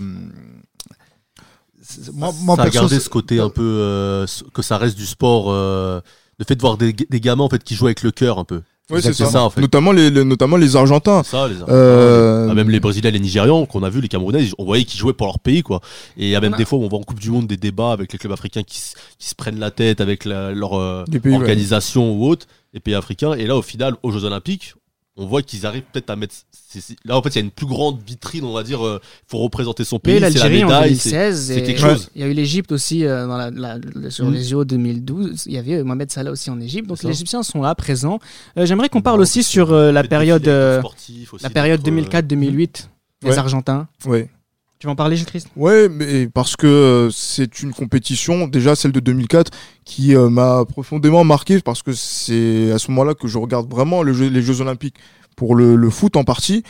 c'est- 1.83 2.13
moi, 2.13 2.31
moi 2.43 2.57
ça 2.57 2.63
a 2.63 2.71
gardé 2.71 3.01
ce 3.01 3.09
côté 3.09 3.41
un 3.41 3.49
peu 3.49 3.63
euh, 3.63 4.27
que 4.53 4.61
ça 4.63 4.77
reste 4.79 4.97
du 4.99 5.07
sport. 5.07 5.51
le 5.51 6.03
fait 6.47 6.57
de 6.57 6.61
voir 6.61 6.77
des, 6.77 6.93
des 6.93 7.21
gamins 7.21 7.45
en 7.45 7.49
fait 7.49 7.65
qui 7.65 7.75
jouent 7.75 7.87
avec 7.87 8.03
le 8.03 8.11
cœur 8.11 8.39
un 8.39 8.45
peu. 8.45 8.61
Ouais, 8.91 9.01
c'est 9.01 9.15
ça. 9.15 9.27
ça, 9.27 9.43
en 9.43 9.49
fait. 9.51 9.61
Notamment 9.63 9.93
les, 9.93 10.11
les- 10.11 10.25
notamment 10.25 10.57
les 10.59 10.77
Argentins. 10.77 11.23
Ça, 11.23 11.49
les 11.49 11.55
Euh, 11.69 12.49
Ah, 12.51 12.55
même 12.55 12.69
les 12.69 12.81
Brésiliens, 12.81 13.11
les 13.11 13.19
Nigérians 13.21 13.65
qu'on 13.65 13.83
a 13.83 13.89
vu, 13.89 14.01
les 14.03 14.09
Camerounais, 14.09 14.45
on 14.59 14.65
voyait 14.67 14.85
qu'ils 14.85 15.01
jouaient 15.01 15.15
pour 15.15 15.27
leur 15.27 15.39
pays 15.39 15.63
quoi. 15.63 15.81
Et 16.19 16.25
il 16.27 16.29
y 16.29 16.37
a 16.37 16.41
même 16.41 16.53
des 16.53 16.67
fois 16.67 16.79
où 16.79 16.83
on 16.85 16.89
voit 16.89 16.99
en 16.99 17.03
Coupe 17.03 17.19
du 17.21 17.31
Monde 17.31 17.47
des 17.47 17.57
débats 17.57 17.93
avec 17.93 18.13
les 18.13 18.19
clubs 18.19 18.33
africains 18.33 18.63
qui, 18.63 18.79
se- 18.79 18.95
qui 19.19 19.27
se 19.29 19.35
prennent 19.35 19.59
la 19.59 19.71
tête 19.71 20.03
avec 20.03 20.27
la- 20.27 20.53
leur 20.53 20.75
euh, 20.75 21.05
ouais. 21.13 21.35
organisation 21.35 22.13
ou 22.13 22.29
autre, 22.29 22.47
les 22.75 22.81
pays 22.81 22.95
africains. 22.95 23.33
Et 23.35 23.47
là, 23.47 23.57
au 23.57 23.63
final, 23.63 23.95
aux 24.03 24.11
Jeux 24.13 24.25
Olympiques, 24.25 24.75
on 25.17 25.27
voit 25.27 25.43
qu'ils 25.43 25.65
arrivent 25.67 25.85
peut-être 25.93 26.11
à 26.11 26.17
mettre. 26.17 26.35
c'est- 26.51 26.81
c'est- 26.81 26.97
Là, 27.05 27.17
en 27.17 27.23
fait, 27.23 27.29
il 27.31 27.35
y 27.37 27.39
a 27.39 27.43
une 27.43 27.51
plus 27.53 27.67
grande 27.67 28.01
vitrine, 28.05 28.43
on 28.45 28.53
va 28.53 28.65
dire. 28.65 28.81
Il 28.83 28.99
faut 29.29 29.39
représenter 29.39 29.85
son 29.85 30.01
pays, 30.01 30.15
c'est 30.15 30.21
la 30.21 30.29
l'Algérie 30.31 30.65
en 30.65 30.67
médaille. 30.67 30.97
c'est- 30.97 31.11
2016. 31.11 31.47
c'est 31.47 31.59
et 31.59 31.63
quelque 31.63 31.81
chose. 31.81 32.11
Il 32.17 32.21
y 32.21 32.25
a 32.25 32.27
eu 32.27 32.33
l'Égypte 32.33 32.73
aussi 32.73 33.05
euh, 33.05 33.27
dans 33.29 33.37
la, 33.37 33.51
la- 33.51 33.79
la- 33.95 34.11
sur 34.11 34.25
Mm. 34.27 34.33
les 34.35 34.43
JO 34.43 34.65
2012. 34.65 35.45
Il 35.47 35.53
y 35.53 35.59
avait 35.59 35.85
Mohamed 35.85 36.11
Salah 36.11 36.33
aussi 36.33 36.51
en 36.51 36.61
Égypte. 36.61 36.89
Donc 36.89 37.03
les 37.05 37.11
Égyptiens 37.11 37.43
sont 37.45 37.63
là, 37.63 37.75
présents. 37.77 38.19
Euh, 38.59 38.67
J'aimerais 38.67 38.89
qu'on 38.89 39.03
parle 39.03 39.19
Maroc 39.19 39.23
aussi 39.29 39.45
sur 39.45 39.73
euh, 39.73 39.93
la 39.93 40.03
période, 40.03 40.49
euh, 40.49 40.83
aussi 40.83 41.27
la 41.43 41.51
période 41.51 41.81
d'être, 41.81 41.87
euh, 41.93 41.97
2004-2008 41.97 42.91
des 43.23 43.31
Ouais. 43.31 43.39
Argentins. 43.39 43.87
Ouais. 44.07 44.29
Tu 44.79 44.87
vas 44.87 44.93
en 44.93 44.97
parler, 44.97 45.17
Gilles-Christ 45.17 45.49
Ouais, 45.57 45.89
mais 45.89 46.29
parce 46.29 46.57
que 46.57 46.67
euh, 46.67 47.11
c'est 47.11 47.63
une 47.63 47.73
compétition, 47.73 48.49
déjà 48.49 48.75
celle 48.75 48.93
de 48.93 49.01
2004, 49.01 49.51
qui 49.85 50.15
euh, 50.15 50.29
m'a 50.29 50.65
profondément 50.67 51.25
marqué 51.25 51.61
parce 51.61 51.83
que 51.83 51.93
c'est 51.93 52.71
à 52.73 52.79
ce 52.79 52.91
moment-là 52.91 53.15
que 53.15 53.29
je 53.29 53.39
regarde 53.39 53.71
vraiment 53.71 54.03
le 54.03 54.13
jeu- 54.13 54.29
les 54.29 54.43
Jeux 54.43 54.61
Olympiques 54.61 54.97
pour 55.37 55.55
le, 55.55 55.77
le 55.77 55.91
foot 55.91 56.17
en 56.17 56.25
partie. 56.25 56.65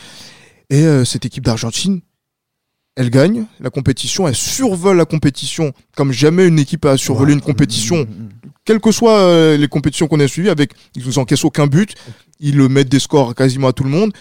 Et 0.70 0.82
euh, 0.84 1.04
cette 1.04 1.24
équipe 1.26 1.44
d'Argentine, 1.44 2.02
elle 2.96 3.10
gagne 3.10 3.46
la 3.58 3.70
compétition, 3.70 4.28
elle 4.28 4.36
survole 4.36 4.96
la 4.96 5.04
compétition 5.06 5.72
comme 5.96 6.12
jamais 6.12 6.46
une 6.46 6.60
équipe 6.60 6.84
a 6.84 6.96
survolé 6.96 7.32
une 7.32 7.40
compétition, 7.40 7.96
Mm, 7.96 8.00
mm, 8.08 8.22
mm. 8.24 8.50
quelles 8.64 8.80
que 8.80 8.92
soient 8.92 9.18
euh, 9.18 9.56
les 9.56 9.66
compétitions 9.66 10.06
qu'on 10.06 10.20
a 10.20 10.28
suivies, 10.28 10.50
avec 10.50 10.72
ils 10.94 11.04
nous 11.04 11.18
encaissent 11.18 11.44
aucun 11.44 11.66
but, 11.66 11.94
ils 12.38 12.56
le 12.56 12.68
mettent 12.68 12.88
des 12.90 13.00
scores 13.00 13.34
quasiment 13.34 13.68
à 13.68 13.72
tout 13.72 13.82
le 13.84 13.90
monde. 13.90 14.12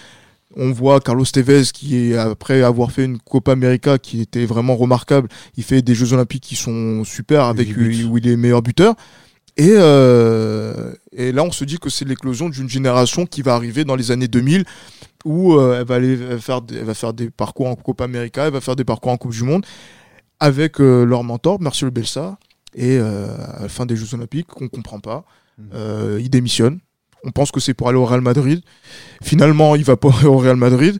On 0.56 0.72
voit 0.72 1.00
Carlos 1.00 1.24
Tevez 1.24 1.64
qui 1.72 1.96
est 1.96 2.16
après 2.16 2.62
avoir 2.62 2.92
fait 2.92 3.04
une 3.04 3.18
Copa 3.18 3.52
América 3.52 3.98
qui 3.98 4.20
était 4.20 4.46
vraiment 4.46 4.76
remarquable, 4.76 5.28
il 5.56 5.64
fait 5.64 5.82
des 5.82 5.94
Jeux 5.94 6.12
Olympiques 6.12 6.42
qui 6.42 6.56
sont 6.56 7.04
super 7.04 7.44
avec 7.44 7.68
où 7.76 8.18
il 8.18 8.28
est 8.28 8.36
meilleur 8.36 8.62
buteur. 8.62 8.94
Et, 9.56 9.70
euh, 9.70 10.92
et 11.12 11.30
là, 11.30 11.44
on 11.44 11.52
se 11.52 11.64
dit 11.64 11.78
que 11.78 11.88
c'est 11.88 12.04
l'éclosion 12.04 12.48
d'une 12.48 12.68
génération 12.68 13.24
qui 13.24 13.42
va 13.42 13.54
arriver 13.54 13.84
dans 13.84 13.94
les 13.94 14.10
années 14.10 14.26
2000 14.26 14.64
où 15.24 15.54
euh, 15.54 15.80
elle, 15.80 15.86
va 15.86 15.94
aller 15.94 16.16
faire 16.38 16.60
des, 16.60 16.76
elle 16.76 16.84
va 16.84 16.94
faire 16.94 17.12
des 17.12 17.30
parcours 17.30 17.68
en 17.68 17.76
Copa 17.76 18.04
América, 18.04 18.46
elle 18.46 18.52
va 18.52 18.60
faire 18.60 18.76
des 18.76 18.84
parcours 18.84 19.12
en 19.12 19.16
Coupe 19.16 19.32
du 19.32 19.44
Monde 19.44 19.64
avec 20.40 20.80
euh, 20.80 21.04
leur 21.04 21.22
mentor, 21.22 21.60
Marcelo 21.60 21.90
Belsa. 21.90 22.36
Et 22.76 22.98
à 22.98 23.60
la 23.62 23.68
fin 23.68 23.86
des 23.86 23.94
Jeux 23.94 24.14
Olympiques, 24.14 24.60
on 24.60 24.66
comprend 24.66 24.98
pas. 24.98 25.24
Euh, 25.74 26.18
il 26.20 26.30
démissionne. 26.30 26.80
On 27.24 27.30
pense 27.30 27.50
que 27.50 27.60
c'est 27.60 27.74
pour 27.74 27.88
aller 27.88 27.98
au 27.98 28.04
Real 28.04 28.20
Madrid. 28.20 28.60
Finalement, 29.22 29.74
il 29.76 29.84
va 29.84 29.96
pas 29.96 30.08
au 30.24 30.38
Real 30.38 30.56
Madrid. 30.56 30.98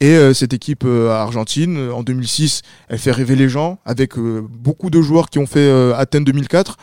Et 0.00 0.14
euh, 0.14 0.32
cette 0.32 0.52
équipe 0.52 0.84
euh, 0.84 1.10
argentine, 1.10 1.76
euh, 1.76 1.92
en 1.92 2.04
2006, 2.04 2.62
elle 2.88 2.98
fait 2.98 3.10
rêver 3.10 3.34
les 3.34 3.48
gens 3.48 3.80
avec 3.84 4.16
euh, 4.16 4.46
beaucoup 4.48 4.90
de 4.90 5.02
joueurs 5.02 5.28
qui 5.28 5.40
ont 5.40 5.46
fait 5.46 5.68
Athènes 5.94 6.24
2004. 6.24 6.76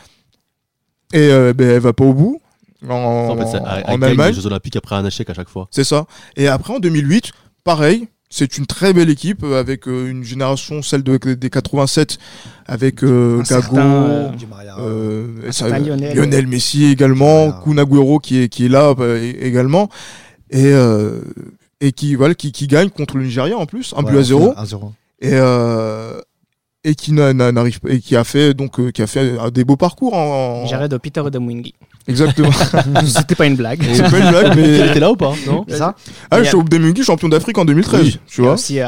Et 1.14 1.28
ben, 1.28 1.60
elle 1.60 1.78
va 1.80 1.92
pas 1.92 2.04
au 2.04 2.12
bout. 2.12 2.40
En, 2.86 2.92
En 2.92 3.28
en 3.30 3.36
gagne 3.36 4.02
Allemagne. 4.02 4.28
les 4.28 4.32
Jeux 4.34 4.46
Olympiques 4.46 4.76
après 4.76 4.96
un 4.96 5.04
échec 5.04 5.30
à 5.30 5.34
chaque 5.34 5.48
fois. 5.48 5.66
C'est 5.70 5.84
ça. 5.84 6.04
Et 6.36 6.46
après, 6.48 6.74
en 6.74 6.78
2008, 6.78 7.32
pareil. 7.64 8.08
C'est 8.28 8.58
une 8.58 8.66
très 8.66 8.92
belle 8.92 9.08
équipe 9.08 9.44
euh, 9.44 9.58
avec 9.60 9.86
euh, 9.86 10.10
une 10.10 10.24
génération, 10.24 10.82
celle 10.82 11.02
de, 11.04 11.16
des 11.16 11.48
87, 11.50 12.18
avec 12.66 13.02
euh, 13.04 13.40
Gago, 13.48 13.76
euh, 13.78 14.30
euh, 14.78 15.52
certain 15.52 15.78
Lionel. 15.78 16.16
Lionel 16.16 16.46
Messi 16.48 16.86
également, 16.86 17.46
Voilà. 17.48 17.62
Kun 17.64 17.78
Agüero 17.78 18.18
qui 18.18 18.38
est, 18.42 18.48
qui 18.48 18.66
est 18.66 18.68
là 18.68 18.94
également, 19.40 19.88
et, 20.50 20.66
euh, 20.72 21.20
et 21.80 21.92
qui, 21.92 22.14
voilà, 22.16 22.34
qui, 22.34 22.50
qui 22.52 22.66
gagne 22.66 22.90
contre 22.90 23.16
le 23.16 23.24
Nigeria 23.24 23.56
en 23.56 23.66
plus, 23.66 23.94
un 23.96 24.02
but 24.02 24.14
Ouais, 24.14 24.18
à 24.20 24.22
zéro, 24.24 24.52
1-0. 24.56 24.92
et, 25.20 25.30
euh, 25.34 26.20
et 26.84 26.94
qui 26.94 27.12
n'a- 27.12 27.32
n'a- 27.32 27.52
n'arrive 27.52 27.80
pas- 27.80 27.90
et 27.90 28.00
qui 28.00 28.16
a 28.16 28.24
fait 28.24 28.54
donc 28.54 28.92
qui 28.92 29.02
a 29.02 29.06
fait 29.06 29.34
des 29.52 29.64
beaux 29.64 29.76
parcours 29.76 30.14
en, 30.14 30.62
en- 30.62 30.66
Jared 30.66 30.96
Peter 30.98 31.20
Odamwingi. 31.20 31.74
Exactement. 32.08 32.50
C'était 33.06 33.34
pas 33.34 33.46
une 33.46 33.56
blague. 33.56 33.82
C'est 33.92 34.02
pas 34.10 34.18
une 34.18 34.30
blague, 34.30 34.56
mais 34.56 34.78
était 34.90 35.00
là 35.00 35.10
ou 35.10 35.16
pas 35.16 35.32
Non 35.46 35.64
C'est 35.68 35.76
ça 35.78 35.94
ah, 36.30 36.38
je 36.42 36.48
a- 36.48 36.50
suis 36.50 36.64
Demungi, 36.64 37.02
champion 37.04 37.28
d'Afrique 37.28 37.58
en 37.58 37.64
2013, 37.64 38.02
Oui. 38.02 38.18
tu 38.26 38.42
vois. 38.42 38.54
aussi 38.54 38.80
euh, 38.80 38.86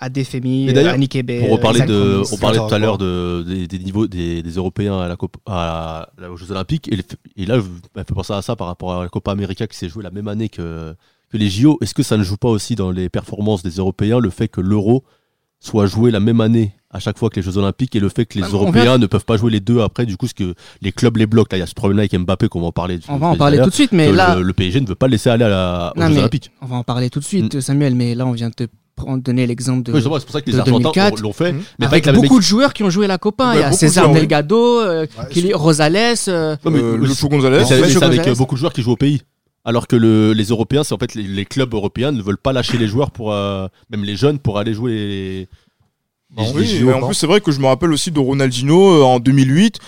Adefemi, 0.00 0.68
Et 0.68 0.72
d'ailleurs, 0.72 0.94
Annie 0.94 1.08
Kebe, 1.08 1.40
Pour 1.40 1.50
reparler 1.50 1.82
de, 1.82 2.22
on 2.32 2.36
parlait 2.36 2.58
tout 2.58 2.74
à 2.74 2.78
l'heure 2.78 2.98
de, 2.98 3.44
des, 3.46 3.66
des 3.66 3.78
niveaux 3.78 4.06
des, 4.06 4.42
des 4.42 4.50
Européens 4.52 4.98
à 5.00 5.08
la 5.08 5.16
Copa, 5.16 5.38
à 5.46 6.08
la- 6.18 6.30
aux 6.30 6.36
Jeux 6.36 6.50
Olympiques 6.50 6.88
et, 6.92 6.96
le 6.96 7.02
et 7.36 7.46
là, 7.46 7.56
elle 7.96 8.04
fait 8.04 8.14
penser 8.14 8.32
à 8.32 8.42
ça 8.42 8.56
par 8.56 8.66
rapport 8.66 8.92
à 8.94 9.02
la 9.02 9.08
Copa 9.08 9.32
América 9.32 9.66
qui 9.66 9.76
s'est 9.76 9.88
jouée 9.88 10.02
la 10.04 10.10
même 10.10 10.28
année 10.28 10.48
que, 10.48 10.94
que 11.30 11.36
les 11.36 11.48
JO. 11.48 11.78
Est-ce 11.80 11.94
que 11.94 12.02
ça 12.02 12.16
ne 12.16 12.22
joue 12.22 12.36
pas 12.36 12.48
aussi 12.48 12.74
dans 12.74 12.90
les 12.90 13.08
performances 13.08 13.62
des 13.62 13.70
Européens 13.76 14.18
le 14.20 14.30
fait 14.30 14.48
que 14.48 14.60
l'Euro 14.60 15.04
soit 15.60 15.86
joué 15.86 16.10
la 16.10 16.20
même 16.20 16.40
année 16.40 16.72
à 16.92 16.98
chaque 16.98 17.18
fois 17.18 17.30
que 17.30 17.36
les 17.36 17.42
Jeux 17.42 17.56
Olympiques 17.56 17.96
et 17.96 18.00
le 18.00 18.08
fait 18.08 18.26
que 18.26 18.38
les 18.38 18.44
Ah, 18.44 18.48
on 18.50 18.54
Européens 18.54 18.98
ne 18.98 19.06
peuvent 19.06 19.24
pas 19.24 19.36
jouer 19.36 19.50
les 19.50 19.60
deux 19.60 19.80
après 19.80 20.04
du 20.06 20.16
coup 20.16 20.26
ce 20.28 20.34
que 20.34 20.54
les 20.82 20.92
clubs 20.92 21.16
les 21.16 21.26
bloquent 21.26 21.48
là 21.52 21.56
il 21.58 21.60
y 21.60 21.64
a 21.64 21.66
ce 21.66 21.74
problème 21.74 21.96
là 21.98 22.02
avec 22.02 22.14
Mbappé 22.18 22.48
qu'on 22.48 22.60
va 22.60 22.66
en 22.66 22.72
parler 22.72 22.98
On 23.08 23.16
va 23.16 23.28
en 23.28 23.36
parler 23.36 23.58
tout 23.62 23.70
de 23.70 23.74
suite, 23.74 23.92
mais 23.92 24.08
que 24.08 24.12
là, 24.12 24.36
le, 24.36 24.42
le 24.42 24.52
PSG 24.52 24.80
ne 24.80 24.86
veut 24.86 24.94
pas 24.94 25.06
le 25.06 25.12
laisser 25.12 25.30
aller 25.30 25.44
à 25.44 25.48
la, 25.48 25.92
aux 25.96 26.00
Non, 26.00 26.06
Jeux 26.08 26.12
mais- 26.14 26.18
Olympiques 26.20 26.50
on 26.60 26.66
va 26.66 26.76
en 26.76 26.84
parler 26.84 27.08
tout 27.10 27.20
de 27.20 27.24
suite, 27.24 27.60
Samuel, 27.60 27.94
mais 27.94 28.14
là, 28.14 28.26
on 28.26 28.32
vient 28.32 28.48
de 28.50 28.54
te 28.54 28.64
prendre- 28.94 29.22
donner 29.22 29.46
l'exemple 29.46 29.82
de. 29.84 29.92
Oui, 29.92 30.00
c'est 30.02 30.08
pour 30.08 30.20
ça 30.20 30.42
que 30.42 30.50
les 30.50 30.58
Argentins 30.58 30.78
2004. 30.90 31.22
l'ont 31.22 31.32
fait 31.32 31.52
Mhm. 31.52 31.62
mais 31.78 31.86
avec 31.86 31.92
avec 31.94 32.06
la 32.06 32.12
même 32.12 32.20
beaucoup 32.22 32.38
de 32.38 32.44
joueurs 32.44 32.74
qui 32.74 32.82
ont 32.84 32.90
joué 32.90 33.06
la 33.06 33.16
Copa. 33.16 33.52
Il 33.54 33.60
y 33.60 33.62
a 33.62 33.72
César 33.72 34.04
joueurs. 34.04 34.14
Delgado, 34.16 34.80
euh, 34.80 35.06
Ouais, 35.18 35.24
Kili- 35.30 35.54
Rosales. 35.54 35.96
euh, 36.28 36.56
Non, 36.64 36.70
mais- 36.70 36.78
Euh, 36.82 36.96
Lucho 36.98 37.28
Gonzalez. 37.28 37.64
C'est 37.64 38.02
avec 38.02 38.26
euh, 38.28 38.34
beaucoup 38.34 38.54
de 38.54 38.60
joueurs 38.60 38.72
qui 38.74 38.82
jouent 38.82 38.92
au 38.92 38.96
pays. 38.96 39.22
Alors 39.64 39.86
que 39.86 39.94
le- 39.94 40.32
les 40.32 40.46
Européens, 40.46 40.82
c'est 40.82 40.92
en 40.92 40.98
fait 40.98 41.14
les, 41.14 41.22
les 41.22 41.44
clubs 41.44 41.72
européens 41.72 42.10
ne 42.10 42.20
veulent 42.20 42.36
pas 42.36 42.52
lâcher 42.52 42.78
les 42.78 42.88
joueurs 42.88 43.12
pour 43.12 43.32
euh, 43.32 43.68
même 43.90 44.02
les 44.04 44.16
jeunes 44.16 44.38
pour 44.40 44.58
aller 44.58 44.74
jouer 44.74 44.92
les. 44.92 45.48
Oui, 46.36 46.44
les 46.62 46.66
JO, 46.80 46.86
mais 46.86 46.92
en 46.94 47.06
plus, 47.06 47.14
c'est 47.14 47.26
vrai 47.26 47.40
que 47.40 47.52
je 47.52 47.60
me 47.60 47.66
rappelle 47.66 47.92
aussi 47.92 48.10
de 48.10 48.18
Ronaldinho 48.20 48.90
euh, 49.00 49.02
en 49.02 49.18
2008 49.20 49.78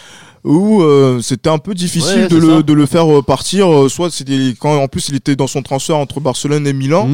où 0.47 0.83
euh, 0.83 1.23
c'était 1.23 1.49
un 1.49 1.57
peu 1.57 1.73
difficile 1.73 2.25
Ouais, 2.25 2.29
de, 2.29 2.37
le, 2.37 2.49
ça. 2.57 2.63
de 2.63 2.73
le 2.75 2.85
faire 2.85 3.11
euh, 3.19 3.23
partir. 3.23 3.73
euh, 3.73 3.89
soit 3.89 4.11
c'était 4.11 4.55
quand 4.61 4.77
en 4.77 4.89
plus 4.89 5.09
il 5.09 5.15
était 5.17 5.37
dans 5.37 5.47
son 5.47 5.63
transfert 5.63 5.97
entre 5.97 6.21
Barcelone 6.21 6.67
et 6.67 6.75
Milan. 6.75 7.09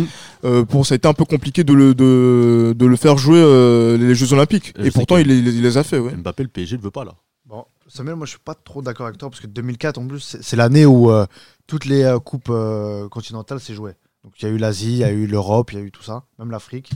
Euh, 0.45 0.65
pour 0.65 0.85
ça 0.85 0.95
a 0.95 0.97
été 0.97 1.07
un 1.07 1.13
peu 1.15 1.25
compliqué 1.25 1.63
de 1.63 1.73
le 1.73 1.95
de, 1.95 2.75
de 2.77 2.87
le 2.87 2.97
faire 2.97 3.19
jouer 3.19 3.39
euh, 3.39 3.97
les 3.97 4.17
Jeux 4.17 4.33
Olympiques. 4.33 4.73
Et 4.83 4.91
pourtant 4.91 5.17
il, 5.17 5.29
les- 5.29 5.39
il 5.39 5.63
les 5.63 5.77
a 5.79 5.85
fait. 5.85 5.99
Ouais. 6.01 6.13
Mbappé, 6.17 6.43
le 6.43 6.49
PSG 6.49 6.77
ne 6.77 6.83
veut 6.83 6.91
pas 6.91 7.05
là. 7.05 7.13
Bon, 7.47 7.65
Samuel, 7.87 8.17
moi 8.17 8.27
je 8.27 8.31
suis 8.31 8.41
pas 8.45 8.55
trop 8.57 8.83
d'accord 8.83 9.07
avec 9.07 9.19
toi 9.19 9.31
parce 9.31 9.41
que 9.41 9.47
2004 9.47 9.99
en 9.99 10.07
plus 10.09 10.19
c'est 10.19 10.43
c'est 10.43 10.57
l'année 10.57 10.85
où 10.87 11.13
euh, 11.13 11.25
toutes 11.69 11.85
les 11.85 12.03
euh, 12.03 12.19
coupes 12.19 12.49
euh, 12.51 13.09
continentales 13.09 13.61
s'est 13.61 13.75
jouées. 13.75 13.95
Donc 14.25 14.33
il 14.43 14.45
y 14.45 14.49
a 14.49 14.53
eu 14.53 14.59
l'Asie, 14.59 14.91
il 14.93 14.99
y 14.99 15.05
a 15.05 15.13
eu 15.13 15.27
l'Europe, 15.29 15.71
il 15.73 15.79
y 15.79 15.83
a 15.83 15.85
eu 15.85 15.93
tout 15.93 16.03
ça, 16.03 16.25
même 16.41 16.51
l'Afrique. 16.51 16.91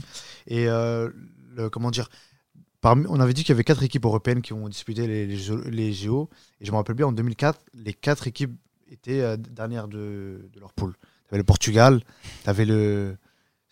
Et 0.47 0.67
euh, 0.67 1.09
le, 1.55 1.69
comment 1.69 1.91
dire 1.91 2.09
parmi, 2.81 3.05
On 3.09 3.19
avait 3.19 3.33
dit 3.33 3.43
qu'il 3.43 3.49
y 3.53 3.55
avait 3.57 3.63
quatre 3.63 3.83
équipes 3.83 4.05
européennes 4.05 4.41
qui 4.41 4.53
ont 4.53 4.67
disputé 4.69 5.07
les, 5.07 5.25
les, 5.25 5.37
Jeux- 5.37 5.63
les 5.69 5.91
JO. 5.93 6.29
Et 6.61 6.65
je 6.65 6.71
me 6.71 6.77
rappelle 6.77 6.95
bien 6.95 7.07
en 7.07 7.11
2004, 7.11 7.59
les 7.83 7.93
quatre 7.93 8.27
équipes 8.27 8.53
étaient 8.91 9.21
euh, 9.21 9.37
dernières 9.37 9.87
de, 9.87 10.47
de 10.53 10.59
leur 10.59 10.71
poule. 10.73 10.93
Tu 10.93 11.33
avais 11.33 11.37
le 11.39 11.43
Portugal, 11.43 12.01
tu 12.43 12.49
avais 12.49 12.65
le. 12.65 13.15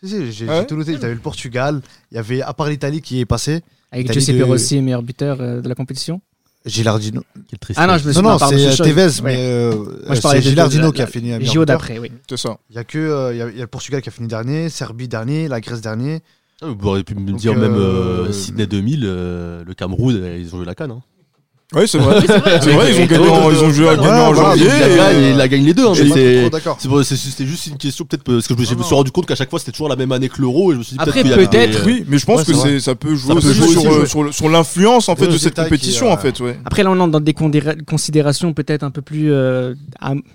Si, 0.01 0.09
si, 0.09 0.31
j'ai 0.31 0.47
Ouais. 0.49 0.65
tout 0.65 0.75
noté. 0.75 0.97
Tu 0.97 1.05
avais 1.05 1.13
le 1.13 1.19
Portugal, 1.19 1.81
il 2.11 2.15
y 2.15 2.17
avait 2.17 2.41
à 2.41 2.53
part 2.53 2.67
l'Italie 2.69 3.01
qui 3.01 3.19
est 3.19 3.25
passé, 3.25 3.61
avec 3.91 4.11
Giuseppe 4.11 4.37
de- 4.39 4.43
Rossi, 4.43 4.81
meilleur 4.81 5.03
buteur 5.03 5.39
euh, 5.39 5.61
de 5.61 5.69
la 5.69 5.75
compétition. 5.75 6.19
Gilardino. 6.65 7.23
Quelle 7.49 7.59
tristesse. 7.59 7.83
Ah 7.83 7.87
non, 7.87 7.97
je 7.97 8.07
me 8.07 8.13
suis 8.13 8.21
Non, 8.21 8.31
non, 8.31 8.47
c'est 8.47 8.57
je 8.57 8.81
euh, 8.81 8.85
Tevez, 8.85 9.05
ouais. 9.05 9.21
mais 9.23 9.37
euh, 9.37 9.75
Moi, 10.07 10.15
je 10.15 10.21
parlais 10.21 10.39
de- 10.39 10.45
Gilardino 10.49 10.87
de- 10.91 10.95
qui 10.95 11.01
a 11.01 11.05
la- 11.05 11.11
fini 11.11 11.45
JO 11.45 11.65
d'après, 11.65 11.99
oui. 11.99 12.09
C'est 12.29 12.37
ça. 12.37 12.57
Il 12.69 12.75
y 12.77 12.79
a 12.79 12.83
que 12.85 12.97
euh, 12.97 13.33
il 13.33 13.37
y 13.37 13.41
a, 13.41 13.49
il 13.49 13.55
y 13.55 13.59
a 13.59 13.63
le 13.63 13.67
Portugal 13.67 14.01
qui 14.01 14.07
a 14.09 14.11
fini 14.13 14.27
dernier, 14.29 14.69
Serbie 14.69 15.07
dernier, 15.09 15.47
la 15.49 15.59
Grèce 15.61 15.81
dernier. 15.81 16.21
Ah, 16.63 16.67
Vous 16.77 16.87
auriez 16.87 17.03
pu 17.03 17.15
me 17.15 17.29
Donc, 17.29 17.39
dire 17.39 17.55
même 17.55 17.75
euh, 17.75 18.27
euh, 18.27 18.31
Sydney 18.31 18.65
2000, 18.65 19.01
euh, 19.03 19.63
le 19.65 19.73
Cameroun, 19.73 20.21
ils 20.39 20.53
ont 20.53 20.57
joué 20.57 20.65
la 20.65 20.75
canne. 20.75 20.91
Hein. 20.91 21.01
Oui, 21.75 21.87
c'est 21.87 21.97
vrai. 21.97 22.21
C'est 22.27 22.71
vrai, 22.71 22.91
ils 22.91 22.99
ont 22.99 23.03
Et 23.03 23.07
gagné 23.07 23.27
en, 23.27 23.35
d'autres, 23.45 23.53
ils 23.55 23.63
ont 23.63 23.71
joué 23.71 23.89
à 23.89 23.95
gagner 23.95 24.09
en 24.09 24.35
janvier. 24.35 24.67
Il 25.31 25.37
la 25.37 25.47
gagne 25.47 25.65
les 25.65 25.73
deux. 25.73 25.87
hein, 25.87 25.93
C'était 25.95 27.45
juste 27.47 27.65
une 27.65 27.77
question 27.77 28.05
peut-être 28.05 28.21
parce 28.21 28.47
que 28.47 28.53
je 28.55 28.75
me, 28.75 28.83
suis 28.83 28.93
rendu 28.93 29.09
compte 29.09 29.25
qu'à 29.25 29.33
chaque 29.33 29.49
fois 29.49 29.57
c'était 29.57 29.71
toujours 29.71 29.89
la 29.89 29.95
même 29.95 30.11
année 30.11 30.29
que 30.29 30.39
l'euro 30.39 30.71
et 30.71 30.75
je 30.75 30.79
me 30.79 30.83
suis 30.83 30.95
dit 30.95 31.01
Après, 31.01 31.23
peut-être 31.23 31.49
peut-être, 31.49 31.85
Oui, 31.87 32.05
mais 32.07 32.19
je 32.19 32.25
pense 32.27 32.43
que 32.43 32.77
ça 32.77 32.93
peut 32.93 33.15
jouer 33.15 33.41
sur, 34.31 34.49
l'influence 34.49 35.09
en 35.09 35.15
fait 35.15 35.25
de 35.25 35.37
cette 35.37 35.55
compétition 35.55 36.11
en 36.11 36.17
fait, 36.17 36.39
ouais. 36.41 36.59
Après, 36.63 36.83
là, 36.83 36.91
on 36.91 36.99
entre 36.99 37.13
dans 37.13 37.19
des 37.19 37.33
considérations 37.33 38.53
peut-être 38.53 38.83
un 38.83 38.91
peu 38.91 39.01
plus, 39.01 39.33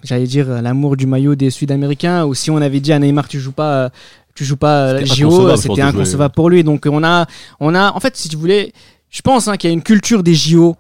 j'allais 0.03 0.27
dire, 0.27 0.49
l'amour 0.61 0.97
du 0.97 1.07
maillot 1.07 1.37
des 1.37 1.51
Sud-Américains. 1.51 2.25
Ou 2.25 2.35
si 2.35 2.51
on 2.51 2.57
avait 2.57 2.81
dit 2.81 2.93
à 2.93 2.99
Neymar, 2.99 3.29
tu 3.29 3.39
joues 3.39 3.53
pas, 3.53 3.91
tu 4.39 4.45
joues 4.45 4.57
pas 4.57 4.83
euh, 4.95 4.99
C'était 5.01 5.15
JO, 5.17 5.57
c'était 5.57 5.83
inconcevable 5.83 6.35
pour 6.35 6.49
lui. 6.49 6.63
Donc, 6.65 6.87
on 6.89 7.03
a, 7.03 7.27
on 7.61 7.75
a, 7.75 7.93
en 7.93 8.01
fait, 8.01 8.17
si 8.17 8.29
tu 8.29 8.37
voulais, 8.37 8.73
je 9.11 9.21
pense 9.21 9.49
hein, 9.49 9.57
qu'il 9.57 9.69
y 9.69 9.73
a 9.73 9.75
une 9.75 9.83
culture 9.83 10.23
des 10.23 10.35
JO 10.35 10.77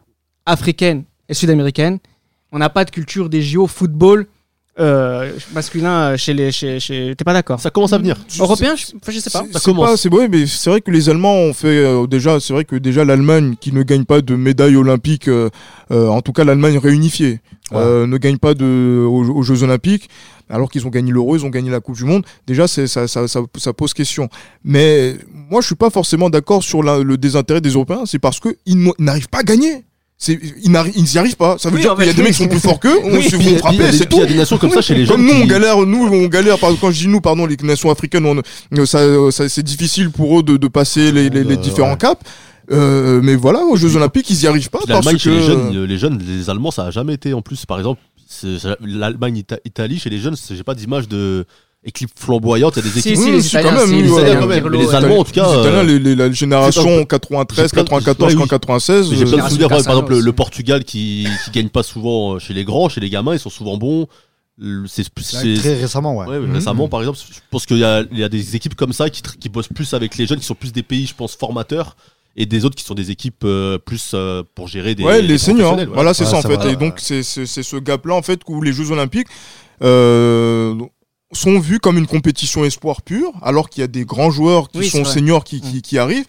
africaine 0.46 1.02
et 1.28 1.34
sud-américaine. 1.34 1.98
On 2.52 2.58
n'a 2.58 2.70
pas 2.70 2.84
de 2.84 2.90
culture 2.90 3.28
des 3.28 3.42
JO 3.42 3.66
football 3.66 4.26
euh, 4.80 5.32
masculin 5.52 6.16
chez 6.16 6.32
les, 6.34 6.52
chez, 6.52 6.78
chez... 6.78 7.12
T'es 7.18 7.24
pas 7.24 7.32
d'accord? 7.32 7.58
Ça 7.58 7.70
commence 7.70 7.92
à 7.92 7.98
venir. 7.98 8.16
Européen, 8.38 8.76
je, 8.76 8.84
enfin, 9.02 9.10
je 9.12 9.18
sais 9.18 9.28
pas. 9.30 9.42
C'est- 9.44 9.52
Ça 9.54 9.60
commence. 9.60 10.00
C'est 10.00 10.08
vrai, 10.08 10.28
mais 10.28 10.46
c'est 10.46 10.70
vrai 10.70 10.80
que 10.80 10.92
les 10.92 11.08
Allemands 11.08 11.34
ont 11.34 11.52
fait 11.52 11.66
euh, 11.84 12.06
déjà. 12.06 12.38
C'est 12.38 12.52
vrai 12.52 12.64
que 12.64 12.76
déjà 12.76 13.04
l'Allemagne, 13.04 13.56
qui 13.60 13.72
ne 13.72 13.82
gagne 13.82 14.04
pas 14.04 14.20
de 14.20 14.36
médaille 14.36 14.76
olympique, 14.76 15.26
euh, 15.28 15.50
euh, 15.90 16.06
en 16.08 16.22
tout 16.22 16.32
cas 16.32 16.44
l'Allemagne 16.44 16.78
réunifiée, 16.78 17.40
Ouais. 17.70 17.78
euh, 17.80 18.06
ne 18.06 18.16
gagne 18.16 18.38
pas 18.38 18.54
de 18.54 19.04
aux, 19.06 19.24
aux 19.28 19.42
Jeux 19.42 19.62
Olympiques, 19.62 20.08
alors 20.50 20.70
qu'ils 20.70 20.86
ont 20.86 20.90
gagné 20.90 21.12
l'Euro, 21.12 21.36
ils 21.36 21.44
ont 21.44 21.48
gagné 21.50 21.70
la 21.70 21.80
Coupe 21.80 21.96
du 21.96 22.04
Monde. 22.04 22.24
Déjà, 22.46 22.66
c'est 22.68 22.86
ça, 22.86 23.06
ça, 23.08 23.26
ça, 23.28 23.40
ça 23.56 23.72
pose 23.72 23.92
question. 23.94 24.28
Mais 24.64 25.16
moi, 25.50 25.60
je 25.60 25.66
suis 25.66 25.74
pas 25.76 25.90
forcément 25.90 26.30
d'accord 26.30 26.62
sur 26.62 26.82
la- 26.82 26.98
le 26.98 27.16
désintérêt 27.16 27.60
des 27.60 27.70
Européens. 27.70 28.02
C'est 28.06 28.18
parce 28.18 28.40
que 28.40 28.48
ils 28.66 28.76
n'ont- 28.78 28.94
n'arrivent 28.98 29.28
pas 29.28 29.38
à 29.38 29.42
gagner. 29.42 29.84
C'est- 30.20 30.38
Ils 30.64 30.72
n'y 30.72 30.76
arrivent 31.16 31.36
pas. 31.36 31.58
Ça 31.58 31.68
veut 31.70 31.76
Oui, 31.76 31.82
dire 31.82 31.94
qu'il 31.94 32.06
y 32.06 32.08
a 32.08 32.12
des 32.12 32.22
mecs 32.22 32.32
qui 32.32 32.38
sont 32.38 32.48
plus 32.48 32.58
forts 32.58 32.80
qu'eux. 32.80 32.98
On 33.04 33.12
Oui. 33.18 33.22
se 33.30 33.36
a 33.36 33.58
frapper, 33.58 33.76
c'est 33.92 33.94
il 33.94 33.98
y 33.98 34.02
a 34.02 34.06
tout. 34.06 34.26
des 34.26 34.34
nations 34.34 34.58
comme 34.58 34.70
ça 34.72 34.82
chez 34.82 34.94
les 34.96 35.06
jeunes. 35.06 35.16
Comme 35.16 35.26
nous, 35.26 35.42
on 35.42 35.46
galère, 35.46 35.78
nous, 35.86 36.08
on 36.08 36.26
galère. 36.26 36.58
Par, 36.58 36.72
quand 36.80 36.90
je 36.90 36.98
dis 37.02 37.06
nous, 37.08 37.20
pardon, 37.20 37.46
les 37.46 37.56
nations 37.62 37.88
africaines, 37.88 38.26
on, 38.26 38.84
ça, 38.84 38.98
ça- 39.30 39.48
c'est 39.48 39.62
difficile 39.62 40.10
pour 40.10 40.40
eux 40.40 40.42
de, 40.42 40.56
de 40.56 40.66
passer 40.68 41.12
les, 41.12 41.30
les- 41.30 41.44
les 41.44 41.56
différents 41.56 41.92
ouais. 41.92 41.96
caps. 41.98 42.20
Euh, 42.70 43.20
mais 43.22 43.34
voilà, 43.36 43.60
aux 43.64 43.76
Jeux 43.76 43.96
Olympiques, 43.96 44.28
ils 44.28 44.42
y 44.42 44.46
arrivent 44.46 44.68
pas 44.70 44.80
parce 44.86 45.06
que. 45.10 45.16
chez 45.16 45.30
les 45.30 45.42
jeunes, 45.42 45.84
les 45.86 45.96
jeunes, 45.98 46.20
les 46.26 46.50
Allemands, 46.50 46.70
ça 46.72 46.86
a 46.86 46.90
jamais 46.90 47.14
été 47.14 47.32
en 47.32 47.40
plus. 47.40 47.64
Par 47.64 47.78
exemple, 47.78 48.00
l'Allemagne, 48.80 49.38
Ita- 49.38 49.60
Italie, 49.64 49.98
chez 49.98 50.10
les 50.10 50.18
jeunes, 50.18 50.36
j'ai 50.50 50.62
pas 50.64 50.74
d'image 50.74 51.08
de 51.08 51.44
équipe 51.84 52.10
flamboyante. 52.16 52.74
Il 52.76 52.84
y 52.84 52.88
a 52.90 52.92
des 52.92 53.00
Si, 53.00 53.08
équipes. 53.10 53.16
si, 53.22 53.24
Oui, 53.24 53.32
les 53.36 53.42
si, 53.42 53.56
quand 53.56 53.72
même, 53.72 53.86
si, 53.86 53.94
oui, 53.94 54.02
les 54.02 54.10
ouais, 54.10 54.20
Italiens, 54.22 54.40
quand 54.40 54.46
même. 54.46 54.60
Pirlo, 54.62 54.78
Mais 54.78 54.84
les 54.84 54.90
euh, 54.92 54.96
Allemands, 54.96 55.18
en 55.20 55.24
tout 55.24 55.32
cas, 55.32 55.46
les 55.54 55.60
Italiens, 55.60 55.78
euh, 55.78 55.82
les- 55.84 55.98
les- 55.98 56.14
la 56.16 56.30
génération 56.32 56.82
j'ai 56.82 56.88
plein- 56.96 57.04
93, 57.04 57.64
j'ai 57.66 57.68
plein 57.72 57.82
de- 57.84 57.88
94, 57.88 58.34
ouais, 58.34 58.42
oui. 58.42 58.48
96. 58.48 59.04
J'ai 59.10 59.14
plein 59.16 59.24
de 59.24 59.26
Génération 59.30 59.48
souvenirs, 59.50 59.68
par 59.68 59.78
exemple, 59.78 60.10
le, 60.10 60.16
aussi. 60.16 60.24
le 60.26 60.32
Portugal 60.32 60.84
qui, 60.84 61.26
qui 61.44 61.50
gagne 61.52 61.68
pas 61.68 61.82
souvent 61.82 62.34
euh, 62.34 62.38
chez 62.38 62.52
les 62.52 62.64
grands, 62.64 62.88
chez 62.88 63.00
les 63.00 63.08
gamins, 63.10 63.32
ils 63.34 63.38
sont 63.38 63.50
souvent 63.50 63.76
bons. 63.76 64.06
C'est 64.88 65.04
Très 65.14 65.80
récemment, 65.80 66.16
ouais. 66.16 66.26
Ouais, 66.26 66.40
Mhm. 66.40 66.52
récemment, 66.54 66.88
par 66.88 66.98
exemple, 67.00 67.18
je 67.30 67.38
pense 67.48 67.64
qu'il 67.64 67.78
y, 67.78 67.84
a- 67.84 68.02
il 68.10 68.18
y 68.18 68.24
a 68.24 68.28
des 68.28 68.56
équipes 68.56 68.74
comme 68.74 68.92
ça 68.92 69.08
qui, 69.08 69.22
qui 69.22 69.48
bossent 69.48 69.68
plus 69.68 69.94
avec 69.94 70.16
les 70.18 70.26
jeunes, 70.26 70.40
qui 70.40 70.44
sont 70.46 70.56
plus 70.56 70.72
des 70.72 70.82
pays, 70.82 71.06
je 71.06 71.14
pense, 71.14 71.36
formateurs, 71.36 71.96
et 72.40 72.46
des 72.46 72.64
autres 72.64 72.76
qui 72.76 72.84
sont 72.84 72.94
des 72.94 73.10
équipes 73.10 73.42
euh, 73.44 73.78
plus 73.78 74.12
euh, 74.14 74.44
pour 74.54 74.68
gérer 74.68 74.94
des. 74.94 75.02
ouais, 75.02 75.20
des 75.20 75.26
les 75.28 75.38
seniors. 75.38 75.76
Voilà, 75.92 76.14
c'est 76.14 76.24
Ouais, 76.24 76.30
ça 76.30 76.36
en 76.38 76.42
ça 76.42 76.48
fait. 76.48 76.56
va. 76.56 76.70
Et 76.70 76.76
donc, 76.76 77.00
c'est 77.00 77.22
ce 77.22 77.76
gap-là 77.76 78.14
en 78.14 78.22
fait 78.22 78.40
où 78.48 78.62
les 78.62 78.72
Jeux 78.72 78.92
Olympiques 78.92 79.26
euh, 79.82 80.74
sont 81.32 81.58
vus 81.58 81.80
comme 81.80 81.98
une 81.98 82.06
compétition 82.06 82.64
espoir 82.64 83.02
pure, 83.02 83.32
alors 83.42 83.68
qu'il 83.68 83.80
y 83.80 83.84
a 83.84 83.88
des 83.88 84.04
grands 84.04 84.30
joueurs 84.30 84.70
qui 84.70 84.78
Oui, 84.78 84.88
sont 84.88 85.04
seniors 85.04 85.44
qui, 85.44 85.60
qui, 85.60 85.82
qui 85.82 85.98
arrivent. 85.98 86.26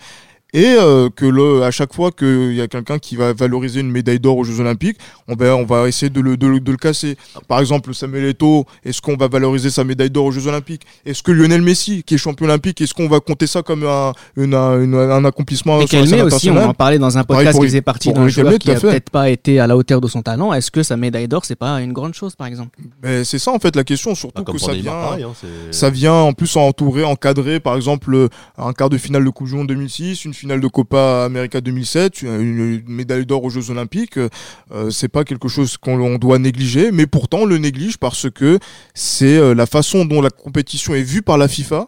Et 0.51 0.65
euh, 0.65 1.09
que 1.15 1.25
le, 1.25 1.61
à 1.61 1.69
chaque 1.69 1.93
fois 1.93 2.09
qu'il 2.11 2.53
y 2.55 2.61
a 2.61 2.67
quelqu'un 2.67 2.97
qui 2.97 3.15
va 3.15 3.33
valoriser 3.33 3.81
une 3.81 3.91
médaille 3.91 4.19
d'or 4.19 4.35
aux 4.37 4.43
Jeux 4.43 4.59
Olympiques, 4.59 4.97
on 5.27 5.35
va, 5.35 5.55
on 5.55 5.63
va 5.63 5.87
essayer 5.87 6.09
de 6.09 6.19
le, 6.21 6.37
de, 6.37 6.47
le- 6.47 6.59
de 6.59 6.71
le 6.71 6.77
casser. 6.77 7.17
Par 7.47 7.59
exemple, 7.59 7.93
Samuel 7.93 8.25
Eto'o, 8.25 8.65
est-ce 8.83 8.99
qu'on 8.99 9.15
va 9.15 9.27
valoriser 9.27 9.69
sa 9.69 9.83
médaille 9.83 10.09
d'or 10.09 10.25
aux 10.25 10.31
Jeux 10.31 10.47
Olympiques? 10.47 10.81
Est-ce 11.05 11.21
que 11.21 11.31
Lionel 11.31 11.61
Messi, 11.61 12.01
qui 12.03 12.15
est 12.15 12.17
champion 12.17 12.45
olympique, 12.47 12.81
est-ce 12.81 12.95
qu'on 12.95 13.07
va 13.07 13.19
compter 13.19 13.45
ça 13.45 13.61
comme 13.61 13.83
un, 13.83 14.13
une- 14.37 14.55
un, 14.55 14.81
une- 14.81 14.95
un 14.95 15.23
accomplissement 15.23 15.81
Et 15.81 15.87
sur 15.87 15.99
la 15.99 16.05
scène 16.07 16.15
Kelme 16.17 16.27
aussi, 16.33 16.49
on 16.49 16.57
en 16.57 16.73
parlait 16.73 16.97
dans 16.97 17.15
un 17.15 17.23
podcast 17.23 17.51
pour- 17.51 17.61
qui 17.61 17.67
faisait 17.67 17.81
partie 17.81 18.11
d'un 18.11 18.27
joueur 18.27 18.53
qui 18.53 18.59
tout 18.59 18.71
à 18.71 18.73
a 18.73 18.79
fait. 18.79 18.87
peut-être 18.87 19.09
pas 19.11 19.29
été 19.29 19.59
à 19.59 19.67
la 19.67 19.77
hauteur 19.77 20.01
de 20.01 20.07
son 20.07 20.23
talent. 20.23 20.51
Est-ce 20.53 20.71
que 20.71 20.81
sa 20.81 20.97
médaille 20.97 21.27
d'or, 21.27 21.45
c'est 21.45 21.55
pas 21.55 21.79
une 21.79 21.93
grande 21.93 22.15
chose, 22.15 22.35
par 22.35 22.47
exemple? 22.47 22.75
Mais 23.03 23.23
c'est 23.23 23.37
ça 23.37 23.51
en 23.51 23.59
fait 23.59 23.75
la 23.75 23.83
question, 23.83 24.15
surtout 24.15 24.43
comme 24.43 24.55
que 24.55 24.59
ça 24.61 24.73
vient, 24.73 24.91
pareil, 24.93 25.23
hein, 25.25 25.33
ça 25.69 25.91
vient 25.91 26.13
en 26.13 26.33
plus 26.33 26.55
entourer, 26.57 27.03
encadrer 27.03 27.59
par 27.59 27.75
exemple 27.75 28.29
un 28.57 28.73
quart 28.73 28.89
de 28.89 28.97
finale 28.97 29.23
de 29.23 29.29
Coupe 29.29 29.47
du 29.47 29.53
Monde 29.53 29.67
2006, 29.67 30.25
une 30.25 30.33
finale 30.39 30.61
de 30.61 30.67
Copa 30.67 31.25
América 31.25 31.59
2007, 31.61 32.21
une, 32.21 32.81
médaille 32.87 33.25
d'or 33.25 33.43
aux 33.43 33.49
Jeux 33.49 33.69
Olympiques. 33.71 34.17
euh, 34.17 34.89
c'est 34.89 35.09
pas 35.09 35.23
quelque 35.23 35.47
chose 35.47 35.77
qu'on 35.77 35.99
on 35.99 36.17
doit 36.17 36.39
négliger, 36.39 36.91
mais 36.91 37.05
pourtant 37.07 37.39
on 37.39 37.45
le 37.45 37.57
néglige 37.57 37.97
parce 37.97 38.29
que 38.29 38.57
c'est 38.93 39.37
euh, 39.37 39.53
la 39.53 39.65
façon 39.65 40.05
dont 40.05 40.21
la 40.21 40.29
compétition 40.29 40.95
est 40.95 41.03
vue 41.03 41.21
par 41.21 41.37
la 41.37 41.47
FIFA 41.47 41.87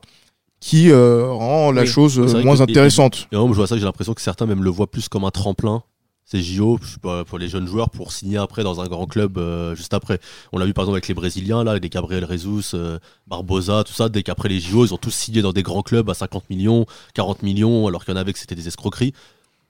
qui 0.59 0.91
euh, 0.91 1.25
rend 1.27 1.71
la 1.71 1.81
Oui. 1.83 1.87
chose 1.87 2.19
moins 2.43 2.55
que- 2.55 2.59
et- 2.59 2.63
intéressante. 2.63 3.27
Et 3.31 3.35
je 3.35 3.37
vois 3.39 3.67
ça, 3.67 3.77
j'ai 3.77 3.83
l'impression 3.83 4.13
que 4.13 4.21
certains 4.21 4.45
même 4.45 4.63
le 4.63 4.69
voient 4.69 4.91
plus 4.91 5.07
comme 5.09 5.23
un 5.23 5.31
tremplin. 5.31 5.83
Ces 6.25 6.41
JO 6.41 6.79
je 6.81 6.88
sais 6.93 6.99
pas, 6.99 7.25
pour 7.25 7.39
les 7.39 7.49
jeunes 7.49 7.67
joueurs 7.67 7.89
pour 7.89 8.13
signer 8.13 8.38
après 8.38 8.63
dans 8.63 8.79
un 8.79 8.88
grand 8.88 9.05
club 9.05 9.38
euh, 9.38 9.75
juste 9.75 9.93
après. 9.93 10.19
On 10.53 10.60
l'a 10.60 10.65
vu 10.65 10.73
par 10.73 10.84
exemple 10.84 10.95
avec 10.95 11.07
les 11.10 11.13
Brésiliens, 11.13 11.63
là, 11.65 11.77
les 11.77 11.89
Gabriel 11.89 12.25
Jesus, 12.29 12.73
euh, 12.73 12.99
Barbosa, 13.27 13.84
tout 13.84 13.91
ça. 13.93 14.07
Dès 14.07 14.23
qu'après 14.23 14.47
les 14.47 14.60
JO, 14.62 14.86
ils 14.86 14.93
ont 14.93 14.97
tous 14.97 15.12
signé 15.12 15.41
dans 15.41 15.51
des 15.51 15.63
grands 15.63 15.81
clubs 15.81 16.10
à 16.10 16.13
50 16.13 16.49
millions, 16.49 16.86
40 17.15 17.43
millions, 17.43 17.88
alors 17.88 18.05
qu'il 18.05 18.13
y 18.13 18.17
en 18.17 18.19
avait 18.21 18.31
que 18.31 18.39
c'était 18.39 18.55
des 18.55 18.67
escroqueries. 18.67 19.13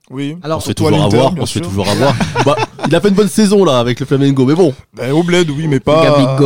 Oui. 0.09 0.35
Alors, 0.43 0.57
on 0.57 0.61
se 0.61 0.67
fait 0.67 0.73
toujours 0.73 1.01
avoir, 1.03 1.33
on 1.37 1.45
se 1.45 1.53
fait 1.53 1.59
sûr. 1.59 1.67
toujours 1.69 1.87
avoir. 1.87 2.13
bah, 2.45 2.55
il 2.87 2.93
a 2.95 2.99
fait 3.01 3.09
une 3.09 3.15
bonne 3.15 3.29
saison 3.29 3.63
là 3.63 3.79
avec 3.79 3.99
le 3.99 4.05
Flamengo, 4.05 4.45
mais 4.45 4.55
bon. 4.55 4.73
Ben, 4.93 5.11
au 5.13 5.23
bled, 5.23 5.49
oui, 5.49 5.67
mais 5.67 5.79
pas. 5.79 6.19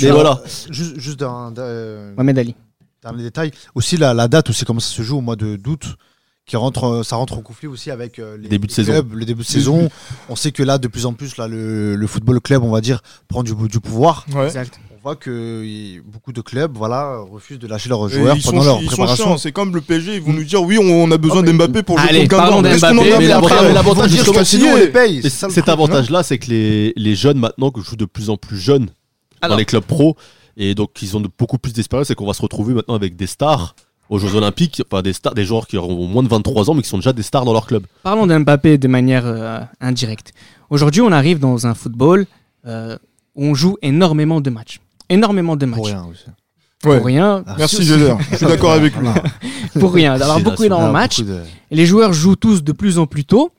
Mais 0.00 0.10
voilà. 0.10 0.42
Juste, 0.70 0.98
juste 0.98 1.20
d'un- 1.20 1.54
euh, 1.58 2.12
Mohamed 2.14 2.38
Ali. 2.38 2.54
dans 3.02 3.12
les 3.12 3.22
détails. 3.22 3.50
Aussi 3.74 3.96
la, 3.96 4.12
la 4.12 4.28
date 4.28 4.50
aussi 4.50 4.64
comment 4.64 4.80
ça 4.80 4.94
se 4.94 5.02
joue 5.02 5.18
au 5.18 5.20
mois 5.22 5.36
de 5.36 5.56
d'août. 5.56 5.96
Qui 6.50 6.56
rentre, 6.56 6.82
euh, 6.84 7.02
ça 7.04 7.14
rentre 7.14 7.34
en 7.34 7.42
conflit 7.42 7.68
aussi 7.68 7.92
avec 7.92 8.18
euh, 8.18 8.36
les 8.36 8.48
Début 8.48 8.66
de 8.66 8.72
les 8.72 8.74
saison. 8.74 8.90
clubs, 8.92 9.12
le 9.14 9.24
début 9.24 9.42
de 9.42 9.46
saison. 9.46 9.88
On 10.28 10.34
sait 10.34 10.50
que 10.50 10.64
là, 10.64 10.78
de 10.78 10.88
plus 10.88 11.06
en 11.06 11.12
plus, 11.12 11.36
là, 11.36 11.46
le, 11.46 11.94
le 11.94 12.06
football 12.08 12.40
club, 12.40 12.64
on 12.64 12.72
va 12.72 12.80
dire, 12.80 13.02
prend 13.28 13.44
du, 13.44 13.54
du 13.68 13.78
pouvoir. 13.78 14.26
Ouais. 14.34 14.46
Exact. 14.46 14.80
On 14.92 15.00
voit 15.00 15.14
que 15.14 15.62
y- 15.64 16.00
beaucoup 16.04 16.32
de 16.32 16.40
clubs, 16.40 16.72
voilà, 16.76 17.18
refusent 17.30 17.60
de 17.60 17.68
lâcher 17.68 17.88
leurs 17.88 18.08
joueurs 18.08 18.34
ils 18.34 18.42
sont, 18.42 18.50
pendant 18.50 18.64
leur 18.64 18.78
chi- 18.78 18.84
ils 18.86 18.90
sont 18.90 18.96
préparation. 18.96 19.38
c'est 19.38 19.52
comme 19.52 19.72
le 19.76 19.80
PSG, 19.80 20.16
ils 20.16 20.20
vont 20.22 20.32
nous 20.32 20.42
dire 20.42 20.60
oui, 20.60 20.76
on, 20.76 21.04
on 21.04 21.10
a 21.12 21.18
besoin 21.18 21.38
Ah, 21.44 21.46
d'Mbappé 21.46 21.84
pour 21.84 21.96
jouer 22.00 22.26
contre 22.26 22.36
parlons 22.36 22.62
d'Mbappé, 22.62 23.18
mais 23.20 23.28
l'avantage- 23.28 24.10
sinon, 24.44 24.72
on 24.72 24.76
les 24.76 24.88
paye. 24.88 25.20
C'est 25.22 25.50
cet 25.52 25.68
avantage-là, 25.68 26.24
c'est 26.24 26.38
que 26.38 26.50
les, 26.50 26.92
les 26.96 27.14
jeunes 27.14 27.38
maintenant 27.38 27.70
que 27.70 27.80
jouent 27.80 27.94
de 27.94 28.06
plus 28.06 28.28
en 28.28 28.36
plus 28.36 28.58
jeunes 28.58 28.90
Alors. 29.40 29.54
dans 29.54 29.58
les 29.60 29.64
clubs 29.66 29.84
pro, 29.84 30.16
et 30.56 30.74
donc 30.74 30.90
ils 31.00 31.16
ont 31.16 31.20
de, 31.20 31.28
beaucoup 31.38 31.58
plus 31.58 31.72
d'expérience 31.72 32.10
et 32.10 32.16
qu'on 32.16 32.26
va 32.26 32.34
se 32.34 32.42
retrouver 32.42 32.74
maintenant 32.74 32.96
avec 32.96 33.14
des 33.14 33.28
stars 33.28 33.76
aux 34.10 34.18
Jeux 34.18 34.34
Olympiques, 34.34 34.82
enfin 34.90 35.00
des 35.00 35.14
stars, 35.14 35.32
des 35.34 35.44
joueurs 35.46 35.66
qui 35.66 35.78
auront 35.78 36.06
moins 36.06 36.22
de 36.22 36.28
23 36.28 36.68
ans 36.68 36.74
mais 36.74 36.82
qui 36.82 36.88
sont 36.88 36.98
déjà 36.98 37.14
des 37.14 37.22
stars 37.22 37.44
dans 37.46 37.52
leur 37.54 37.66
club. 37.66 37.86
Parlons 38.02 38.26
d'Mbappé 38.26 38.76
de 38.76 38.88
manière 38.88 39.22
euh, 39.24 39.60
indirecte. 39.80 40.34
Aujourd'hui, 40.68 41.00
on 41.00 41.12
arrive 41.12 41.38
dans 41.38 41.66
un 41.66 41.74
football 41.74 42.26
euh, 42.66 42.98
où 43.34 43.46
on 43.46 43.54
joue 43.54 43.78
énormément 43.82 44.40
de 44.42 44.50
matchs. 44.50 44.80
Énormément 45.08 45.56
de 45.56 45.64
matchs. 45.64 45.76
Pour 45.78 45.86
rien 45.86 46.04
aussi. 46.10 46.24
Ouais. 46.84 46.96
Pour 46.96 47.06
rien. 47.06 47.42
Ah, 47.46 47.54
Merci 47.58 47.82
Géder, 47.84 48.14
je 48.30 48.36
suis 48.36 48.46
d'accord 48.46 48.72
avec 48.72 48.96
lui. 48.96 49.06
Pour 49.80 49.92
rien. 49.92 50.14
Alors, 50.14 50.40
beaucoup 50.40 50.64
énormément 50.64 50.88
de 50.88 50.92
Voilà, 50.92 51.04
matchs. 51.04 51.20
de- 51.20 51.42
les 51.70 51.86
joueurs 51.86 52.12
jouent 52.12 52.36
tous 52.36 52.62
de 52.64 52.72
plus 52.72 52.98
en 52.98 53.06
plus 53.06 53.24
tôt 53.24 53.52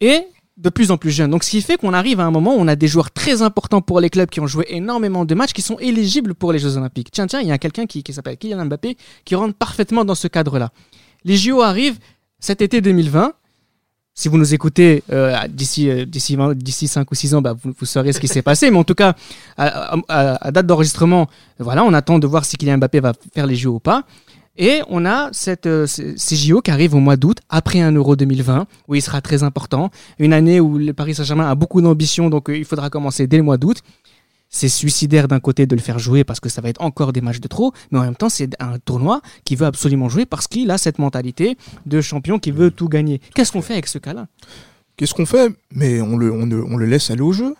et 0.00 0.20
de 0.58 0.70
plus 0.70 0.90
en 0.90 0.96
plus 0.96 1.10
jeunes. 1.12 1.30
Donc, 1.30 1.44
ce 1.44 1.50
qui 1.50 1.62
fait 1.62 1.76
qu'on 1.76 1.94
arrive 1.94 2.18
à 2.18 2.24
un 2.24 2.32
moment 2.32 2.56
où 2.56 2.58
on 2.58 2.66
a 2.66 2.74
des 2.74 2.88
joueurs 2.88 3.12
très 3.12 3.42
importants 3.42 3.80
pour 3.80 4.00
les 4.00 4.10
clubs 4.10 4.28
qui 4.28 4.40
ont 4.40 4.46
joué 4.48 4.66
énormément 4.68 5.24
de 5.24 5.34
matchs 5.34 5.52
qui 5.52 5.62
sont 5.62 5.78
éligibles 5.78 6.34
pour 6.34 6.52
les 6.52 6.58
Jeux 6.58 6.76
Olympiques. 6.76 7.10
Tiens, 7.12 7.28
tiens, 7.28 7.40
il 7.40 7.46
y 7.46 7.52
a 7.52 7.58
quelqu'un 7.58 7.86
qui, 7.86 8.02
s'appelle 8.12 8.36
Kylian 8.36 8.66
Mbappé 8.66 8.96
qui 9.24 9.34
rentre 9.36 9.54
parfaitement 9.54 10.04
dans 10.04 10.16
ce 10.16 10.26
cadre-là. 10.26 10.70
Les 11.24 11.36
JO 11.36 11.62
arrivent 11.62 11.98
cet 12.40 12.60
été 12.60 12.80
2020. 12.80 13.32
Si 14.14 14.26
vous 14.26 14.36
nous 14.36 14.52
écoutez 14.52 15.04
euh, 15.12 15.36
d'ici 15.46 15.88
euh, 15.88 16.04
d'ici 16.04 16.34
20 16.34 16.56
d'ici 16.58 16.88
5 16.88 17.08
ou 17.08 17.14
6 17.14 17.34
ans, 17.36 17.40
bah, 17.40 17.54
vous, 17.62 17.86
saurez 17.86 18.12
ce 18.12 18.18
qui 18.18 18.26
s'est 18.26 18.42
passé. 18.42 18.68
Mais 18.72 18.78
en 18.78 18.82
tout 18.82 18.96
cas, 18.96 19.14
à, 19.56 19.94
à- 20.08 20.46
à 20.48 20.50
date 20.50 20.66
d'enregistrement, 20.66 21.28
voilà, 21.60 21.84
on 21.84 21.92
attend 21.92 22.18
de 22.18 22.26
voir 22.26 22.44
si 22.44 22.56
Kylian 22.56 22.78
Mbappé 22.78 22.98
va 22.98 23.12
faire 23.32 23.46
les 23.46 23.54
JO 23.54 23.74
ou 23.74 23.78
pas. 23.78 24.02
Et 24.58 24.82
on 24.88 25.04
a 25.06 25.30
euh, 25.66 25.86
ces 25.86 26.14
ces 26.16 26.36
JO 26.36 26.60
qui 26.60 26.70
arrivent 26.72 26.94
au 26.94 27.00
mois 27.00 27.16
d'août, 27.16 27.38
après 27.48 27.80
un 27.80 27.92
Euro 27.92 28.16
2020, 28.16 28.66
où 28.88 28.94
il 28.96 29.00
sera 29.00 29.20
très 29.20 29.44
important. 29.44 29.90
Une 30.18 30.32
année 30.32 30.58
où 30.58 30.78
le 30.78 30.92
Paris 30.92 31.14
Saint-Germain 31.14 31.48
a 31.48 31.54
beaucoup 31.54 31.80
d'ambition, 31.80 32.28
donc 32.28 32.50
euh, 32.50 32.58
il 32.58 32.64
faudra 32.64 32.90
commencer 32.90 33.28
dès 33.28 33.36
le 33.36 33.44
mois 33.44 33.56
d'août. 33.56 33.78
C'est 34.50 34.68
suicidaire 34.68 35.28
d'un 35.28 35.40
côté 35.40 35.66
de 35.66 35.76
le 35.76 35.80
faire 35.80 35.98
jouer 35.98 36.24
parce 36.24 36.40
que 36.40 36.48
ça 36.48 36.60
va 36.60 36.70
être 36.70 36.80
encore 36.82 37.12
des 37.12 37.20
matchs 37.20 37.38
de 37.40 37.48
trop, 37.48 37.72
mais 37.90 37.98
en 37.98 38.02
même 38.02 38.16
temps, 38.16 38.30
c'est 38.30 38.50
un 38.60 38.78
tournoi 38.78 39.20
qui 39.44 39.54
veut 39.56 39.66
absolument 39.66 40.08
jouer 40.08 40.26
parce 40.26 40.48
qu'il 40.48 40.70
a 40.70 40.78
cette 40.78 40.98
mentalité 40.98 41.56
de 41.86 42.00
champion 42.00 42.38
qui 42.38 42.50
veut 42.50 42.70
tout 42.70 42.88
gagner. 42.88 43.20
Qu'est-ce 43.34 43.52
qu'on 43.52 43.62
fait 43.62 43.74
avec 43.74 43.86
ce 43.86 43.98
cas-là? 43.98 44.26
Qu'est-ce 44.96 45.14
qu'on 45.14 45.26
fait? 45.26 45.52
Mais 45.70 46.00
on 46.00 46.16
le, 46.16 46.32
on, 46.32 46.46
le, 46.46 46.64
on 46.64 46.76
le 46.76 46.86
laisse 46.86 47.10
aller 47.10 47.20
au 47.20 47.32
jeu. 47.32 47.54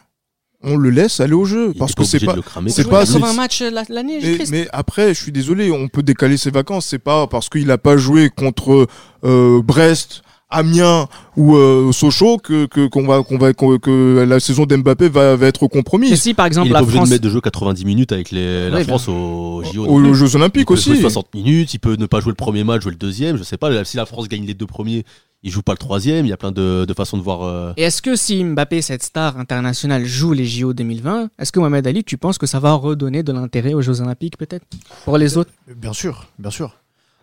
On 0.62 0.76
le 0.76 0.90
laisse 0.90 1.20
aller 1.20 1.34
au 1.34 1.44
jeu. 1.44 1.70
Il 1.74 1.78
Parce 1.78 1.94
que 1.94 2.02
c'est 2.04 2.18
pas. 2.24 2.34
c'est 2.68 2.88
pas- 2.88 3.04
80 3.04 3.30
c'est- 3.30 3.36
matchs 3.36 3.62
la- 3.62 3.84
l'année, 3.88 4.18
Mais, 4.22 4.38
mais 4.50 4.68
après, 4.72 5.14
je 5.14 5.22
suis 5.22 5.30
désolé, 5.32 5.70
on 5.70 5.86
peut 5.88 6.02
décaler 6.02 6.36
ses 6.36 6.50
vacances. 6.50 6.86
C'est 6.86 6.98
pas 6.98 7.26
parce 7.28 7.48
qu'il 7.48 7.70
a 7.70 7.78
pas 7.78 7.96
joué 7.96 8.28
contre 8.28 8.88
euh, 9.24 9.62
Brest 9.62 10.22
Amiens 10.50 11.06
ou 11.36 11.56
euh, 11.56 11.92
Sochaux 11.92 12.38
que 12.38 12.66
que 12.66 12.88
qu'on 12.88 13.06
va 13.06 13.22
qu'on 13.22 13.36
va 13.38 13.52
que 13.52 14.24
la 14.26 14.40
saison 14.40 14.64
d'Mbappé 14.64 15.08
va, 15.10 15.36
va 15.36 15.46
être 15.46 15.62
Mais 15.62 15.68
compromise 15.68 16.20
si 16.20 16.32
par 16.34 16.46
Il 16.46 16.48
exemple 16.48 16.68
est 16.68 16.72
la 16.72 16.78
pas 16.78 16.82
obligé 16.84 16.96
France. 16.96 17.08
de 17.10 17.14
mettre 17.14 17.24
de 17.24 17.30
jeu 17.30 17.40
90 17.40 17.84
minutes 17.84 18.12
avec 18.12 18.30
les, 18.30 18.70
la 18.70 18.82
France 18.82 19.08
au 19.08 19.62
JO. 19.72 19.84
aux, 19.86 20.00
aux 20.02 20.14
Jeux 20.14 20.26
Il 20.28 20.36
Olympiques 20.36 20.66
peut 20.66 20.74
jouer 20.74 20.92
aussi. 20.94 21.02
60 21.02 21.34
minutes, 21.34 21.74
il 21.74 21.78
peut 21.78 21.96
ne 21.96 22.06
pas 22.06 22.20
jouer 22.20 22.30
le 22.30 22.34
premier 22.36 22.64
match, 22.64 22.82
jouer 22.82 22.92
le 22.92 22.96
deuxième. 22.98 23.36
Je 23.36 23.42
sais 23.42 23.58
pas, 23.58 23.84
si 23.84 23.96
la 23.98 24.06
France 24.06 24.26
gagne 24.26 24.46
les 24.46 24.54
deux 24.54 24.66
premiers, 24.66 25.04
il 25.42 25.50
joue 25.50 25.62
pas 25.62 25.72
le 25.72 25.78
troisième. 25.78 26.26
Il 26.26 26.28
y 26.28 26.32
a 26.32 26.36
plein 26.36 26.52
de, 26.52 26.84
de 26.86 26.94
façons 26.94 27.16
de 27.16 27.22
voir. 27.22 27.42
euh, 27.42 27.72
Et 27.76 27.82
est-ce 27.82 28.02
que 28.02 28.16
si 28.16 28.42
Mbappé, 28.44 28.82
cette 28.82 29.02
star 29.02 29.38
internationale, 29.38 30.04
joue 30.04 30.32
les 30.32 30.46
JO 30.46 30.72
2020, 30.72 31.30
est-ce 31.38 31.52
que 31.52 31.58
Mohamed 31.60 31.86
Ali, 31.86 32.04
tu 32.04 32.18
penses 32.18 32.38
que 32.38 32.46
ça 32.46 32.60
va 32.60 32.72
redonner 32.72 33.22
de 33.22 33.32
l'intérêt 33.32 33.74
aux 33.74 33.82
Jeux 33.82 34.00
Olympiques 34.00 34.36
peut-être 34.36 34.66
Pour 35.04 35.16
les 35.18 35.36
autres? 35.36 35.50
Bien 35.76 35.92
sûr, 35.92 36.26
bien 36.38 36.50
sûr. 36.50 36.76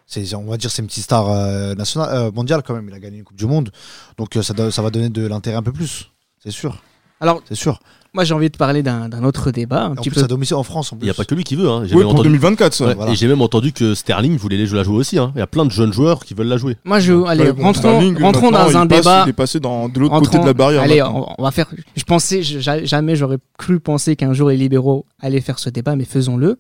C'est, 0.07 0.35
on 0.35 0.43
va 0.45 0.57
dire 0.57 0.69
c'est 0.69 0.83
une 0.83 0.87
petite 0.87 1.03
star 1.05 1.27
euh, 1.29 1.73
nationale, 1.73 2.09
euh, 2.13 2.31
mondiale 2.31 2.61
quand 2.65 2.75
même. 2.75 2.87
Il 2.87 2.93
a 2.93 2.99
gagné 2.99 3.17
une 3.17 3.23
Coupe 3.23 3.37
du 3.37 3.47
Monde. 3.47 3.71
Donc 4.17 4.35
euh, 4.37 4.43
ça, 4.43 4.53
do- 4.53 4.69
ça 4.69 4.81
va 4.83 4.91
donner 4.91 5.09
de 5.09 5.25
l'intérêt 5.25 5.57
un 5.57 5.63
peu 5.63 5.71
plus. 5.73 6.11
C'est 6.43 6.51
sûr. 6.51 6.81
Alors, 7.19 7.41
C'est 7.47 7.55
sûr. 7.55 7.79
Moi 8.15 8.23
j'ai 8.23 8.33
envie 8.33 8.49
de 8.49 8.57
parler 8.57 8.81
d'un 8.81 9.09
d'un 9.09 9.23
autre 9.23 9.51
débat, 9.51 9.83
un 9.85 9.91
En 9.91 9.95
petit 9.95 10.09
plus, 10.09 10.19
peu 10.21 10.25
à 10.25 10.27
domicile 10.27 10.55
en 10.55 10.63
France. 10.63 10.91
En 10.91 10.95
Il 10.95 10.99
plus. 10.99 11.05
n'y 11.05 11.11
a 11.11 11.13
pas 11.13 11.25
que 11.25 11.35
lui 11.35 11.43
qui 11.43 11.55
veut. 11.55 11.69
Hein. 11.69 11.83
J'ai 11.85 11.91
Oui, 11.93 11.97
même 11.99 12.03
pour 12.07 12.13
entendu- 12.15 12.29
2024 12.29 12.73
ça. 12.73 12.85
Ouais, 12.87 12.93
voilà. 12.95 13.11
Et 13.11 13.15
j'ai 13.15 13.27
même 13.27 13.41
entendu 13.41 13.71
que 13.73 13.93
Sterling 13.93 14.37
voulait 14.37 14.57
les- 14.57 14.65
la 14.67 14.83
jouer 14.83 14.95
aussi. 14.95 15.19
hein. 15.19 15.31
Il 15.35 15.39
y 15.39 15.41
a 15.41 15.47
plein 15.47 15.65
de 15.65 15.71
jeunes 15.71 15.93
joueurs 15.93 16.23
qui 16.25 16.33
veulent 16.33 16.47
la 16.47 16.57
jouer. 16.57 16.77
Moi, 16.85 16.99
je, 16.99 17.13
allez, 17.25 17.43
Ouais, 17.43 17.51
bon, 17.53 17.63
rentrons, 17.63 17.79
Sterling, 17.81 18.21
rentrons 18.21 18.49
maintenant, 18.51 18.71
dans 18.71 18.77
un 18.77 18.83
il 18.83 18.87
passe- 18.87 18.99
débat. 19.01 19.23
Il 19.25 19.29
est 19.29 19.33
passé 19.33 19.59
dans, 19.59 19.89
de 19.89 19.99
l'autre 19.99 20.19
côté 20.21 20.39
de 20.39 20.45
la 20.45 20.53
barrière. 20.53 20.81
Allez, 20.81 21.01
maintenant. 21.01 21.27
on, 21.37 21.41
on 21.41 21.43
va 21.43 21.51
faire. 21.51 21.67
Je 21.95 22.03
pensais, 22.03 22.41
je- 22.41 22.59
ja- 22.59 22.83
jamais 22.85 23.15
j'aurais 23.15 23.37
cru 23.57 23.79
penser 23.79 24.15
qu'un 24.15 24.33
jour 24.33 24.49
les 24.49 24.57
libéraux 24.57 25.05
allaient 25.19 25.41
faire 25.41 25.59
ce 25.59 25.69
débat, 25.69 25.95
mais 25.95 26.05
faisons-le. 26.05 26.57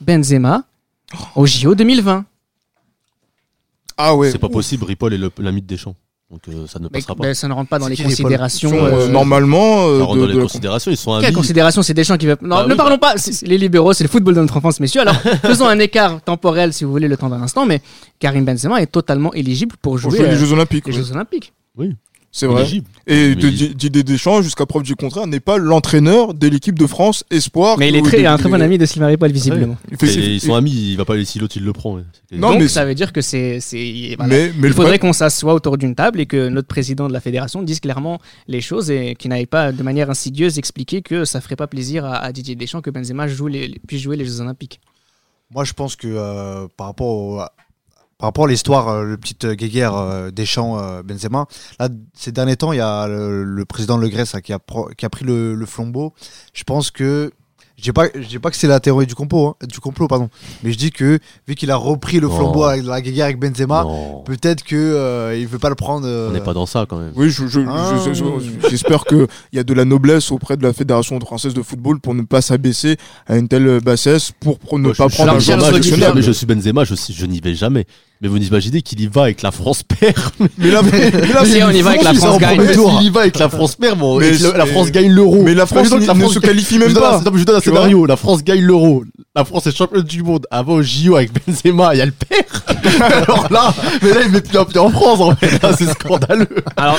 Benzema 0.00 0.64
au 1.36 1.46
JO 1.46 1.74
2020. 1.74 2.24
Ah 3.96 4.14
ouais. 4.14 4.30
C'est 4.30 4.38
pas 4.38 4.48
possible. 4.48 4.84
Ripoll 4.84 5.14
est 5.14 5.18
le- 5.18 5.30
l'ami 5.38 5.62
de 5.62 5.66
Deschamps. 5.66 5.94
Donc 6.30 6.40
euh, 6.48 6.66
ça 6.66 6.80
ne 6.80 6.84
Mais, 6.84 6.90
passera 6.90 7.14
pas. 7.14 7.22
ben, 7.22 7.34
ça 7.34 7.46
ne 7.46 7.52
rentre 7.52 7.68
pas 7.70 7.78
dans 7.78 7.86
les 7.86 7.96
considérations. 7.96 8.70
Ils 8.72 8.78
sont, 8.78 8.84
euh, 8.84 9.00
euh, 9.02 9.08
normalement 9.08 9.86
euh, 9.86 10.00
Ça 10.00 10.04
rentre 10.06 10.16
de- 10.16 10.20
dans 10.22 10.26
les 10.26 10.34
de 10.34 10.40
considérations. 10.42 10.90
Ils 10.90 10.96
sont 10.96 11.12
amis. 11.12 11.24
Quelle 11.24 11.34
considération 11.34 11.82
C'est 11.82 11.94
Deschamps 11.94 12.16
qui 12.16 12.26
veut. 12.26 12.36
Non, 12.42 12.56
Bah 12.56 12.64
ne 12.66 12.70
oui, 12.72 12.76
parlons 12.76 12.98
pas. 12.98 13.16
c'est- 13.16 13.46
les 13.46 13.56
libéraux, 13.56 13.92
c'est 13.92 14.02
le 14.02 14.08
football 14.10 14.34
de 14.34 14.40
notre 14.40 14.56
enfance, 14.56 14.80
messieurs. 14.80 15.02
Alors, 15.02 15.14
faisons 15.42 15.68
un 15.68 15.78
écart 15.78 16.20
temporel, 16.22 16.72
si 16.72 16.82
vous 16.82 16.90
voulez, 16.90 17.06
le 17.06 17.16
temps 17.16 17.28
d'un 17.28 17.40
instant. 17.42 17.64
Mais 17.64 17.80
Karim 18.18 18.44
Benzema 18.44 18.82
est 18.82 18.86
totalement 18.88 19.32
éligible 19.34 19.76
pour 19.80 19.92
pour 19.92 19.98
jouer, 19.98 20.18
jouer 20.18 20.28
les 20.30 20.36
Jeux 20.36 20.52
Olympiques. 20.52 20.86
les 20.88 20.92
ouais. 20.96 20.98
Jeux 21.04 21.12
Olympiques. 21.12 21.52
C'est 22.38 22.46
vrai. 22.46 22.62
Éligible. 22.62 22.86
Et 23.06 23.34
de-. 23.34 23.48
Didier 23.48 24.02
Deschamps, 24.02 24.42
jusqu'à 24.42 24.66
preuve 24.66 24.82
du 24.82 24.94
contraire, 24.94 25.26
n'est 25.26 25.40
pas 25.40 25.56
l'entraîneur 25.56 26.34
de 26.34 26.48
l'équipe 26.48 26.78
de 26.78 26.86
France 26.86 27.24
Espoir. 27.30 27.78
Mais 27.78 27.88
il 27.88 27.96
est 27.96 28.02
très, 28.02 28.20
de- 28.20 28.26
un 28.26 28.36
très 28.36 28.50
bon 28.50 28.60
ami 28.60 28.76
de 28.76 28.84
Sylvain 28.84 29.06
Ripoll, 29.06 29.32
visiblement. 29.32 29.78
Il 29.90 29.96
fait- 29.96 30.14
Et 30.14 30.34
ils 30.34 30.40
sont 30.42 30.54
amis. 30.54 30.70
Il 30.90 30.96
va 30.98 31.06
pas 31.06 31.14
si 31.24 31.38
l'autre 31.38 31.56
il 31.56 31.64
le 31.64 31.72
prend. 31.72 31.96
Non, 31.96 32.50
Donc, 32.50 32.58
mais- 32.60 32.68
ça 32.68 32.84
veut 32.84 32.94
dire 32.94 33.14
que 33.14 33.22
c'est. 33.22 33.60
c'est- 33.60 34.14
voilà. 34.18 34.34
Mais, 34.34 34.52
mais 34.58 34.68
Il 34.68 34.74
faudrait 34.74 34.98
qu'on 34.98 35.14
s'assoie 35.14 35.54
autour 35.54 35.78
d'une 35.78 35.94
table 35.94 36.20
et 36.20 36.26
que 36.26 36.48
notre 36.50 36.68
président 36.68 37.08
de 37.08 37.12
la 37.14 37.20
fédération 37.20 37.62
dise 37.62 37.80
clairement 37.80 38.20
les 38.48 38.60
choses 38.60 38.90
et 38.90 39.14
qu'il 39.14 39.30
n'aille 39.30 39.46
pas 39.46 39.72
de 39.72 39.82
manière 39.82 40.10
insidieuse 40.10 40.58
expliquer 40.58 41.00
que 41.00 41.24
ça 41.24 41.40
ferait 41.40 41.56
pas 41.56 41.68
plaisir 41.68 42.04
à, 42.04 42.16
à 42.18 42.32
Didier 42.32 42.54
Deschamps 42.54 42.82
que 42.82 42.90
Benzema 42.90 43.28
joue 43.28 43.46
les, 43.46 43.66
les- 43.68 43.78
puisse 43.78 44.02
jouer 44.02 44.16
les 44.16 44.26
Jeux 44.26 44.42
Olympiques. 44.42 44.78
Moi, 45.54 45.64
je 45.64 45.72
pense 45.72 45.96
que 45.96 46.06
euh, 46.08 46.66
par 46.76 46.88
rapport 46.88 47.06
au- 47.08 47.40
par 48.18 48.28
rapport 48.28 48.46
à 48.46 48.48
l'histoire, 48.48 48.88
euh, 48.88 49.04
le 49.04 49.16
petit 49.18 49.36
euh, 49.44 49.54
guéguerre 49.54 49.94
euh, 49.94 50.30
Deschamps 50.30 50.78
euh, 50.78 51.02
Benzema, 51.02 51.46
là, 51.78 51.88
ces 52.14 52.32
derniers 52.32 52.56
temps, 52.56 52.72
il 52.72 52.78
y 52.78 52.80
a 52.80 53.06
le, 53.06 53.64
président 53.64 53.98
Le 53.98 54.08
là, 54.08 54.40
qui, 54.40 54.52
a 54.52 54.58
qui 54.96 55.04
a 55.04 55.10
pris 55.10 55.24
le 55.24 55.66
flambeau. 55.66 56.14
Je 56.54 56.64
pense 56.64 56.90
que 56.90 57.30
je 57.78 57.82
dis 57.82 57.92
pas, 57.92 58.06
je 58.14 58.26
dis 58.26 58.38
pas 58.38 58.50
que 58.50 58.56
c'est 58.56 58.66
la 58.68 58.80
théorie 58.80 59.06
du 59.06 59.14
complot, 59.14 59.48
hein, 59.62 59.66
du 59.68 59.80
complot, 59.80 60.08
pardon, 60.08 60.28
mais 60.62 60.72
je 60.72 60.78
dis 60.78 60.90
que 60.90 61.18
vu 61.46 61.54
qu'il 61.54 61.70
a 61.70 61.76
repris 61.76 62.20
le 62.20 62.28
Non. 62.28 62.34
flambeau 62.36 62.64
avec 62.64 62.84
la 62.86 63.00
guéguerre 63.02 63.26
avec 63.26 63.38
Benzema, 63.38 63.84
Non, 63.84 64.22
peut-être 64.24 64.62
que 64.64 64.74
euh, 64.76 65.36
il 65.38 65.46
veut 65.46 65.58
pas 65.58 65.68
le 65.68 65.74
prendre. 65.74 66.06
euh, 66.06 66.30
on 66.30 66.32
n'est 66.32 66.40
pas 66.40 66.54
dans 66.54 66.64
ça 66.66 66.86
quand 66.88 66.98
même. 66.98 67.12
Oui, 67.16 67.28
je- 67.30 67.46
je- 67.46 67.60
Ah. 67.68 67.94
je- 68.04 68.14
je- 68.14 68.68
j'espère 68.70 69.04
qu'il 69.04 69.26
y 69.52 69.58
a 69.58 69.62
de 69.64 69.74
la 69.74 69.84
noblesse 69.84 70.30
auprès 70.32 70.56
de 70.56 70.62
la 70.62 70.72
Fédération 70.72 71.20
française 71.20 71.52
de 71.54 71.62
football 71.62 72.00
pour 72.00 72.14
ne 72.14 72.22
pas 72.22 72.40
s'abaisser 72.40 72.96
à 73.26 73.36
une 73.36 73.46
telle 73.48 73.80
bassesse, 73.80 74.32
pour, 74.40 74.58
pour 74.58 74.78
ne 74.78 74.84
Moi, 74.84 74.94
pas 74.94 75.08
je, 75.08 75.14
prendre 75.14 75.32
un 75.32 75.38
je, 75.38 75.44
chers 75.44 75.58
joueur 75.60 75.72
Benzema, 75.72 75.96
je, 75.96 76.00
jamais- 76.00 76.22
je 76.22 76.32
suis 76.32 76.46
Benzema, 76.46 76.84
je, 76.84 76.94
suis- 76.94 77.12
je 77.14 77.26
n'y 77.26 77.40
vais 77.40 77.54
jamais. 77.54 77.84
Mais 78.22 78.28
vous 78.28 78.38
imaginez 78.38 78.80
qu'il 78.80 79.00
y 79.00 79.06
va 79.08 79.24
avec 79.24 79.42
la 79.42 79.50
France 79.50 79.82
père. 79.82 80.32
Mais 80.58 80.70
là, 80.70 80.80
mais 80.82 81.10
là, 81.10 81.44
Si, 81.44 81.62
on 81.62 81.70
y 81.70 81.82
va 81.82 81.90
avec 81.90 82.02
la 82.02 82.14
France 82.14 82.38
gagne. 82.38 82.62
Il 83.00 83.06
y 83.06 83.10
va 83.10 83.20
avec 83.20 83.38
la 83.38 83.48
France 83.50 83.76
père, 83.76 83.94
bon, 83.94 84.18
Mais 84.18 84.30
la 84.32 84.64
France 84.66 84.90
gagne 84.90 85.10
l'euro. 85.10 85.42
Mais 85.42 85.54
la 85.54 85.66
France 85.66 85.90
la 85.90 85.98
ne 85.98 86.04
France 86.04 86.32
se 86.34 86.38
gagne- 86.38 86.50
qualifie 86.50 86.78
même 86.78 86.94
pas. 86.94 87.20
non, 87.24 87.30
mais 87.30 87.40
je 87.40 87.44
donne 87.44 87.56
un 87.56 87.60
scénario. 87.60 88.06
La 88.06 88.16
France 88.16 88.42
gagne 88.42 88.62
l'euro. 88.62 89.04
La 89.34 89.44
France 89.44 89.66
est 89.66 89.76
championne 89.76 90.02
du 90.02 90.22
monde. 90.22 90.46
Avant 90.50 90.74
au 90.74 90.82
JO 90.82 91.16
avec 91.16 91.30
Benzema, 91.46 91.94
il 91.94 91.98
y 91.98 92.00
a 92.00 92.06
le 92.06 92.12
père. 92.12 92.62
Alors 93.26 93.48
là, 93.50 93.74
mais 94.02 94.08
là, 94.10 94.16
il 94.24 94.30
met 94.32 94.40
plus 94.40 94.56
un 94.56 94.64
pied 94.64 94.80
en 94.80 94.88
France, 94.88 95.20
en 95.20 95.36
fait. 95.36 95.62
Là, 95.62 95.72
C'est 95.76 95.90
scandaleux. 95.90 96.48
Alors, 96.78 96.98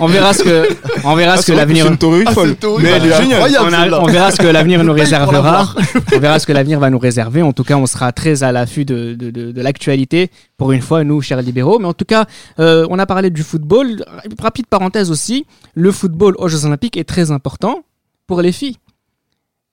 on 0.00 0.06
verra 0.06 0.34
ce 0.34 0.42
que, 0.42 0.68
on 1.04 1.14
verra 1.14 1.34
Ah, 1.38 1.40
ce 1.42 1.46
que 1.46 1.56
l'avenir. 1.56 1.86
c'est 1.86 2.06
une 2.06 2.24
Ah, 2.26 2.32
folle. 2.32 2.56
Mais 2.80 2.90
elle 2.90 2.96
est 2.96 2.98
voilà. 3.08 3.20
géniale. 3.22 3.42
Incroyable. 3.42 3.96
On, 4.02 4.06
verra 4.06 4.30
ce 4.30 4.36
que 4.36 4.46
l'avenir 4.48 4.84
nous 4.84 4.92
réservera. 5.02 5.74
on 6.14 6.18
verra 6.18 6.38
ce 6.38 6.46
que 6.46 6.52
l'avenir 6.52 6.78
va 6.78 6.90
nous 6.90 6.98
réserver. 6.98 7.40
En 7.40 7.54
tout 7.54 7.64
cas, 7.64 7.76
on 7.76 7.86
sera 7.86 8.12
très 8.12 8.42
à 8.42 8.52
l'affût 8.52 8.84
de- 8.84 9.14
de 9.14 9.62
l'actualité 9.62 10.30
pour 10.56 10.72
une 10.72 10.82
fois, 10.82 11.04
nous, 11.04 11.20
chers 11.20 11.42
libéraux. 11.42 11.78
Mais 11.78 11.86
en 11.86 11.94
tout 11.94 12.04
cas, 12.04 12.26
euh, 12.58 12.86
on 12.90 12.98
a 12.98 13.06
parlé 13.06 13.30
du 13.30 13.42
football. 13.42 14.04
Rapide 14.40 14.66
parenthèse 14.66 15.10
aussi, 15.10 15.46
le 15.74 15.90
football 15.90 16.34
aux 16.38 16.48
Jeux 16.48 16.66
Olympiques 16.66 16.96
est 16.96 17.08
très 17.08 17.30
important 17.30 17.84
pour 18.26 18.42
les 18.42 18.52
filles. 18.52 18.76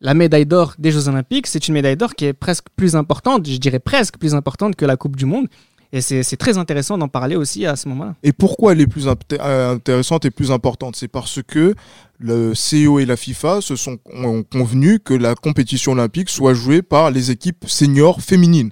La 0.01 0.13
médaille 0.13 0.45
d'or 0.45 0.75
des 0.79 0.91
Jeux 0.91 1.09
Olympiques, 1.09 1.47
c'est 1.47 1.67
une 1.67 1.73
médaille 1.73 1.97
d'or 1.97 2.15
qui 2.15 2.25
est 2.25 2.33
presque 2.33 2.67
plus 2.75 2.95
importante, 2.95 3.45
je 3.45 3.57
dirais 3.57 3.79
presque 3.79 4.17
plus 4.17 4.33
importante 4.33 4.77
que 4.77 4.85
la 4.85 4.95
Coupe 4.95 5.17
du 5.17 5.25
Monde. 5.25 5.47
Et 5.91 6.01
c'est 6.01 6.37
très 6.37 6.59
intéressant 6.59 6.99
d'en 6.99 7.07
parler 7.07 7.35
aussi 7.35 7.65
à 7.65 7.75
ce 7.75 7.89
moment-là. 7.89 8.15
Et 8.21 8.31
pourquoi 8.31 8.73
elle 8.73 8.81
est 8.81 8.87
plus 8.87 9.07
euh, 9.07 9.73
intéressante 9.73 10.23
et 10.23 10.29
plus 10.29 10.51
importante? 10.51 10.95
C'est 10.95 11.07
parce 11.07 11.41
que 11.41 11.73
le 12.19 12.53
CEO 12.53 12.99
et 12.99 13.05
la 13.05 13.17
FIFA 13.17 13.61
se 13.61 13.75
sont 13.75 13.97
ont 14.13 14.43
convenu 14.43 14.99
que 14.99 15.15
la 15.15 15.33
compétition 15.33 15.93
olympique 15.93 16.29
soit 16.29 16.53
jouée 16.53 16.83
par 16.83 17.09
les 17.09 17.31
équipes 17.31 17.65
seniors 17.67 18.21
féminines. 18.21 18.69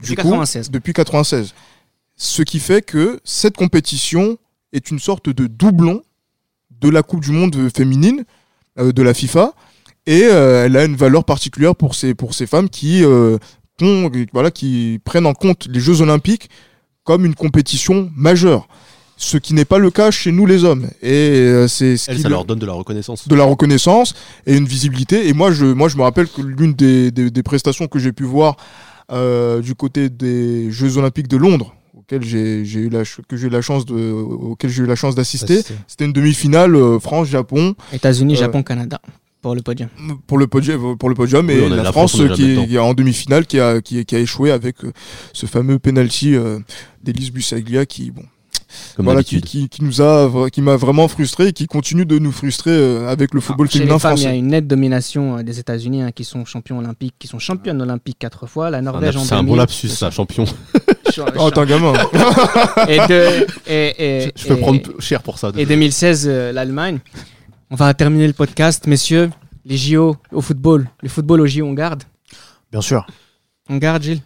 Depuis 0.00 0.14
96. 0.16 0.70
Depuis 0.70 0.92
96. 0.92 1.54
Ce 2.16 2.42
qui 2.42 2.58
fait 2.58 2.82
que 2.82 3.20
cette 3.24 3.56
compétition 3.56 4.38
est 4.72 4.90
une 4.90 4.98
sorte 4.98 5.28
de 5.28 5.46
doublon 5.46 6.02
de 6.80 6.88
la 6.88 7.02
Coupe 7.02 7.20
du 7.22 7.30
Monde 7.32 7.56
féminine 7.74 8.24
euh, 8.78 8.92
de 8.92 9.02
la 9.02 9.14
FIFA 9.14 9.52
et 10.06 10.22
euh, 10.24 10.64
elle 10.66 10.76
a 10.76 10.84
une 10.84 10.96
valeur 10.96 11.24
particulière 11.24 11.74
pour 11.76 11.94
ces, 11.94 12.14
pour 12.14 12.34
ces 12.34 12.46
femmes 12.46 12.68
qui, 12.68 13.04
euh, 13.04 13.38
ont- 13.82 14.10
voilà, 14.32 14.50
qui 14.50 15.00
prennent 15.04 15.26
en 15.26 15.34
compte 15.34 15.66
les 15.70 15.80
Jeux 15.80 16.00
Olympiques 16.00 16.48
comme 17.04 17.24
une 17.24 17.34
compétition 17.34 18.10
majeure. 18.14 18.68
Ce 19.16 19.36
qui 19.36 19.52
n'est 19.54 19.64
pas 19.64 19.78
le 19.78 19.90
cas 19.90 20.10
chez 20.12 20.30
nous 20.30 20.46
les 20.46 20.62
hommes. 20.64 20.88
Et 21.02 21.10
euh, 21.10 21.66
c'est 21.66 21.96
ce 21.96 22.10
Elle, 22.10 22.16
qui 22.18 22.22
ça 22.22 22.28
le- 22.28 22.34
leur 22.34 22.44
donne 22.44 22.60
de 22.60 22.66
la 22.66 22.72
reconnaissance. 22.72 23.26
de 23.26 23.34
la 23.34 23.44
reconnaissance 23.44 24.14
et 24.46 24.56
une 24.56 24.66
visibilité. 24.66 25.28
Et 25.28 25.32
moi, 25.32 25.50
je, 25.50 25.64
moi, 25.66 25.88
je 25.88 25.96
me 25.96 26.02
rappelle 26.02 26.28
que 26.28 26.40
l'une 26.40 26.74
des, 26.74 27.10
des, 27.10 27.30
des 27.30 27.42
prestations 27.42 27.88
que 27.88 27.98
j'ai 27.98 28.12
pu 28.12 28.22
voir 28.24 28.56
euh, 28.56 28.62
du 29.12 29.74
côté 29.74 30.08
des 30.10 30.70
Jeux 30.70 30.98
Olympiques 30.98 31.28
de 31.28 31.36
Londres, 31.36 31.74
auxquels 31.96 32.22
j'ai 32.24 32.64
j'ai 32.64 32.80
eu 32.80 32.88
la 32.88 33.04
ch- 33.04 33.20
que 33.28 33.36
j'ai 33.36 33.46
eu 33.46 33.50
la 33.50 33.62
chance 33.62 33.84
de, 33.86 33.94
auxquels 34.12 34.70
j'ai 34.70 34.82
eu 34.82 34.86
la 34.86 34.96
chance 34.96 35.14
d'assister, 35.14 35.62
c'était 35.86 36.04
une 36.04 36.12
demi-finale 36.12 36.74
euh, 36.74 36.98
France-Japon 36.98 37.74
États-Unis, 37.92 38.34
Euh, 38.34 38.40
Japon, 38.40 38.62
Canada 38.62 39.00
pour 39.40 39.54
le 39.54 39.62
podium. 39.62 39.88
pour 40.26 40.36
le 40.36 40.46
podium, 40.48 40.98
pour 40.98 41.08
le 41.08 41.14
podium 41.14 41.46
Oui, 41.46 41.54
et 41.54 41.68
la, 41.68 41.76
la 41.76 41.92
France, 41.92 42.16
France, 42.16 42.34
qui, 42.36 42.42
est, 42.42 42.48
dedans. 42.54 42.66
qui 42.66 42.74
est 42.74 42.78
en 42.78 42.92
demi-finale 42.92 43.46
qui 43.46 43.60
a, 43.60 43.80
qui, 43.80 44.04
qui 44.04 44.16
a 44.16 44.18
échoué 44.18 44.50
avec 44.50 44.84
euh, 44.84 44.92
ce 45.32 45.46
fameux 45.46 45.78
penalty 45.78 46.34
euh, 46.34 46.58
d'Elise 47.04 47.30
Bussaglia 47.30 47.86
qui, 47.86 48.10
bon, 48.10 48.24
Comme 48.96 49.04
voilà, 49.06 49.22
qui, 49.22 49.36
d'habitude. 49.36 49.50
qui, 49.62 49.68
qui 49.68 49.84
nous 49.84 50.02
a, 50.02 50.50
qui 50.50 50.60
m'a 50.62 50.76
vraiment 50.76 51.08
frustré 51.08 51.48
et 51.48 51.52
qui 51.52 51.66
continue 51.66 52.04
de 52.04 52.18
nous 52.18 52.32
frustrer 52.32 52.70
euh, 52.70 53.08
avec 53.08 53.32
le 53.34 53.40
football 53.40 53.66
Alors, 53.66 53.72
chez 53.72 53.78
féminin 53.78 53.94
les 53.94 54.00
femmes, 54.00 54.16
il 54.18 54.22
y 54.22 54.26
a 54.26 54.34
une 54.34 54.46
nette 54.48 54.66
domination 54.66 55.38
euh, 55.38 55.42
des 55.42 55.58
États-Unis 55.58 56.02
hein, 56.02 56.10
qui 56.12 56.24
sont 56.24 56.44
champions 56.44 56.78
olympiques, 56.78 57.14
qui 57.18 57.26
sont 57.28 57.38
championnes 57.38 57.80
olympiques 57.80 58.18
quatre 58.18 58.46
fois. 58.46 58.70
La 58.70 58.82
Norvège 58.82 59.16
en 59.16 59.24
C'est 59.24 59.34
un 59.34 59.38
2000, 59.38 59.50
bon 59.50 59.56
lapsus, 59.56 59.88
ça, 59.88 60.10
champion. 60.10 60.44
Cha- 61.10 61.24
Oh, 61.38 61.50
t'es 61.50 61.58
un 61.60 61.64
gamin. 61.66 61.92
et, 62.88 62.98
de- 62.98 63.46
et, 63.66 64.26
et- 64.26 64.32
Je 64.36 64.46
peux 64.46 64.54
et- 64.54 64.60
prendre 64.60 64.80
cher 65.00 65.22
pour 65.22 65.38
ça. 65.38 65.50
et 65.56 65.64
2016, 65.66 66.26
euh, 66.28 66.52
l'Allemagne. 66.52 66.98
On 67.70 67.76
va 67.76 67.92
terminer 67.94 68.26
le 68.26 68.32
podcast, 68.34 68.86
messieurs. 68.86 69.30
Les 69.64 69.76
JO 69.76 70.16
au 70.32 70.40
football. 70.40 70.88
Le 71.02 71.08
football 71.08 71.40
au 71.42 71.46
JO, 71.46 71.66
on 71.66 71.72
garde? 71.74 72.02
Bien 72.70 72.80
sûr. 72.80 73.06
On 73.68 73.76
garde, 73.76 74.02
Gilles? 74.02 74.22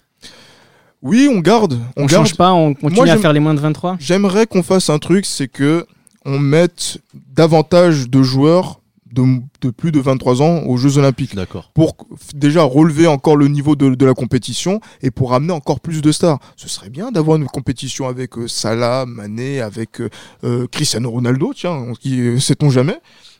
Oui, 1.03 1.29
on 1.31 1.41
garde. 1.41 1.79
On, 1.97 2.05
On, 2.05 2.07
garde. 2.07 2.27
change 2.27 2.37
pas, 2.37 2.53
on 2.53 2.75
continue 2.75 2.95
Moi, 3.07 3.11
à 3.11 3.19
faire 3.19 3.33
les 3.33 3.41
moins 3.41 3.55
de 3.55 3.61
23. 3.61 3.97
J'aimerais 3.99 4.47
qu'on 4.47 4.63
fasse 4.63 4.89
un 4.89 4.99
truc, 4.99 5.27
c'est 5.27 5.49
que 5.49 5.87
on 6.25 6.39
mette 6.39 6.99
davantage 7.35 8.09
de 8.09 8.23
joueurs 8.23 8.81
de, 9.11 9.25
de 9.61 9.71
plus 9.71 9.93
de 9.93 10.01
23 10.01 10.41
ans 10.41 10.63
aux 10.65 10.77
Jeux 10.79 10.97
Olympiques 10.97 11.35
D'accord. 11.35 11.71
pour 11.75 11.97
déjà 12.35 12.63
relever 12.63 13.07
encore 13.07 13.37
le 13.37 13.49
niveau 13.49 13.77
de, 13.77 13.95
de 13.95 14.07
la 14.07 14.15
compétition 14.15 14.81
et 15.03 15.11
pour 15.11 15.35
amener 15.35 15.53
encore 15.53 15.81
plus 15.81 16.01
de 16.01 16.13
stars. 16.13 16.39
Ce 16.57 16.69
serait 16.69 16.89
bien 16.89 17.11
d'avoir 17.11 17.37
une 17.37 17.47
compétition 17.47 18.07
avec 18.09 18.39
euh, 18.39 18.49
Salah, 18.49 19.05
Mané, 19.07 19.61
avec 19.61 20.01
euh, 20.01 20.09
euh, 20.45 20.67
Cristiano 20.71 21.11
Ronaldo, 21.11 21.53
tiens, 21.55 21.73
on- 21.73 21.93
qui 21.95 22.41
sait-on 22.41 22.71
jamais, 22.71 22.97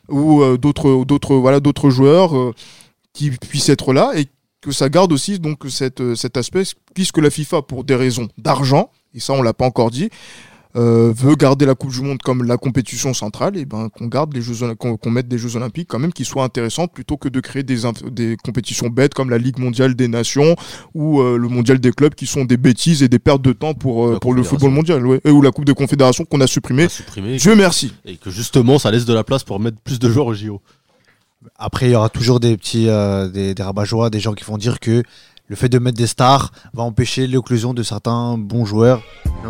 ou 0.09 0.43
euh, 0.43 0.57
d'autres 0.57 1.05
d'autres 1.05 1.35
voilà 1.35 1.59
d'autres 1.59 1.89
joueurs 1.89 2.37
euh, 2.37 2.53
qui 3.13 3.31
puissent 3.31 3.69
être 3.69 3.93
là 3.93 4.11
et 4.15 4.25
que 4.63 4.71
ça 4.71 4.89
garde 4.89 5.11
aussi 5.11 5.39
donc 5.39 5.65
cette, 5.69 6.01
euh, 6.01 6.15
cet 6.15 6.37
aspect 6.37 6.63
puisque 6.93 7.17
la 7.17 7.29
FIFA 7.29 7.61
pour 7.63 7.83
des 7.83 7.95
raisons 7.95 8.29
d'argent 8.37 8.89
et 9.13 9.19
ça 9.19 9.33
on 9.33 9.41
l'a 9.41 9.53
pas 9.53 9.65
encore 9.65 9.91
dit 9.91 10.09
euh, 10.75 11.13
veut 11.15 11.35
garder 11.35 11.65
la 11.67 11.75
Coupe 11.75 11.91
du 11.91 12.01
Monde 12.01 12.17
comme 12.23 12.43
la 12.43 12.57
compétition 12.57 13.13
centrale, 13.13 13.57
et 13.57 13.65
ben 13.65 13.89
qu'on 13.89 14.07
garde 14.07 14.33
les 14.33 14.41
Jeux 14.41 14.55
qu'on 14.75 15.11
mette 15.11 15.27
des 15.27 15.37
Jeux 15.37 15.55
Olympiques 15.55 15.87
quand 15.87 15.99
même 15.99 16.11
qui 16.11 16.25
soient 16.25 16.43
intéressants 16.43 16.87
plutôt 16.87 17.15
que 17.15 17.29
de 17.29 17.39
créer 17.39 17.61
des, 17.61 17.81
des 18.11 18.37
compétitions 18.43 18.87
bêtes 18.87 19.13
comme 19.13 19.29
la 19.29 19.37
Ligue 19.37 19.59
mondiale 19.59 19.93
des 19.93 20.07
nations 20.07 20.55
ou 20.95 21.21
euh, 21.21 21.37
le 21.37 21.47
mondial 21.47 21.79
des 21.79 21.91
clubs 21.91 22.15
qui 22.15 22.25
sont 22.25 22.45
des 22.45 22.57
bêtises 22.57 23.03
et 23.03 23.07
des 23.07 23.19
pertes 23.19 23.43
de 23.43 23.53
temps 23.53 23.75
pour, 23.75 24.07
euh, 24.07 24.19
pour 24.19 24.33
le 24.33 24.41
football 24.41 24.71
mondial, 24.71 25.05
ouais. 25.05 25.21
Et 25.25 25.29
ou 25.29 25.43
la 25.43 25.51
Coupe 25.51 25.65
des 25.65 25.75
confédérations 25.75 26.25
qu'on 26.25 26.41
a 26.41 26.47
supprimée. 26.47 26.85
à 26.85 26.89
supprimer 26.89 27.37
Dieu 27.37 27.55
merci. 27.55 27.93
et 28.05 28.17
que 28.17 28.31
justement 28.31 28.79
ça 28.79 28.89
laisse 28.89 29.05
de 29.05 29.13
la 29.13 29.23
place 29.23 29.43
pour 29.43 29.59
mettre 29.59 29.77
plus 29.79 29.99
de 29.99 30.09
joueurs 30.09 30.27
au 30.27 30.33
JO. 30.33 30.59
Après, 31.57 31.87
il 31.87 31.91
y 31.91 31.95
aura 31.95 32.09
toujours 32.09 32.39
des 32.39 32.57
petits 32.57 32.87
euh, 32.89 33.27
des, 33.29 33.53
des 33.53 33.63
rabat-joie, 33.63 34.09
des 34.09 34.19
gens 34.19 34.33
qui 34.33 34.43
vont 34.43 34.57
dire 34.57 34.79
que 34.79 35.03
le 35.47 35.55
fait 35.55 35.69
de 35.69 35.77
mettre 35.77 35.97
des 35.97 36.07
stars 36.07 36.51
va 36.73 36.83
empêcher 36.83 37.27
l'éclosion 37.27 37.73
de 37.73 37.83
certains 37.83 38.37
bons 38.37 38.65
joueurs 38.65 39.01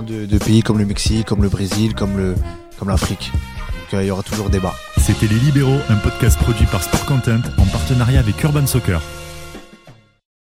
de 0.08 0.38
pays 0.38 0.62
comme 0.62 0.80
le 0.80 0.86
Mexique, 0.86 1.28
comme 1.28 1.44
le 1.44 1.50
Brésil, 1.50 1.94
comme 1.94 2.18
le 2.18 2.36
comme 2.80 2.90
l'Afrique. 2.90 3.32
Donc 3.34 3.94
euh, 3.94 4.04
il 4.04 4.08
y 4.08 4.12
aura 4.12 4.24
toujours 4.24 4.50
débat. 4.50 4.74
C'était 4.98 5.28
Les 5.28 5.40
Libéraux, 5.40 5.80
un 5.90 5.96
podcast 5.96 6.38
produit 6.40 6.66
par 6.66 6.84
Sport 6.84 7.06
Content 7.06 7.42
en 7.58 7.66
partenariat 7.66 8.20
avec 8.20 8.42
Urban 8.44 8.66
Soccer. 8.66 9.02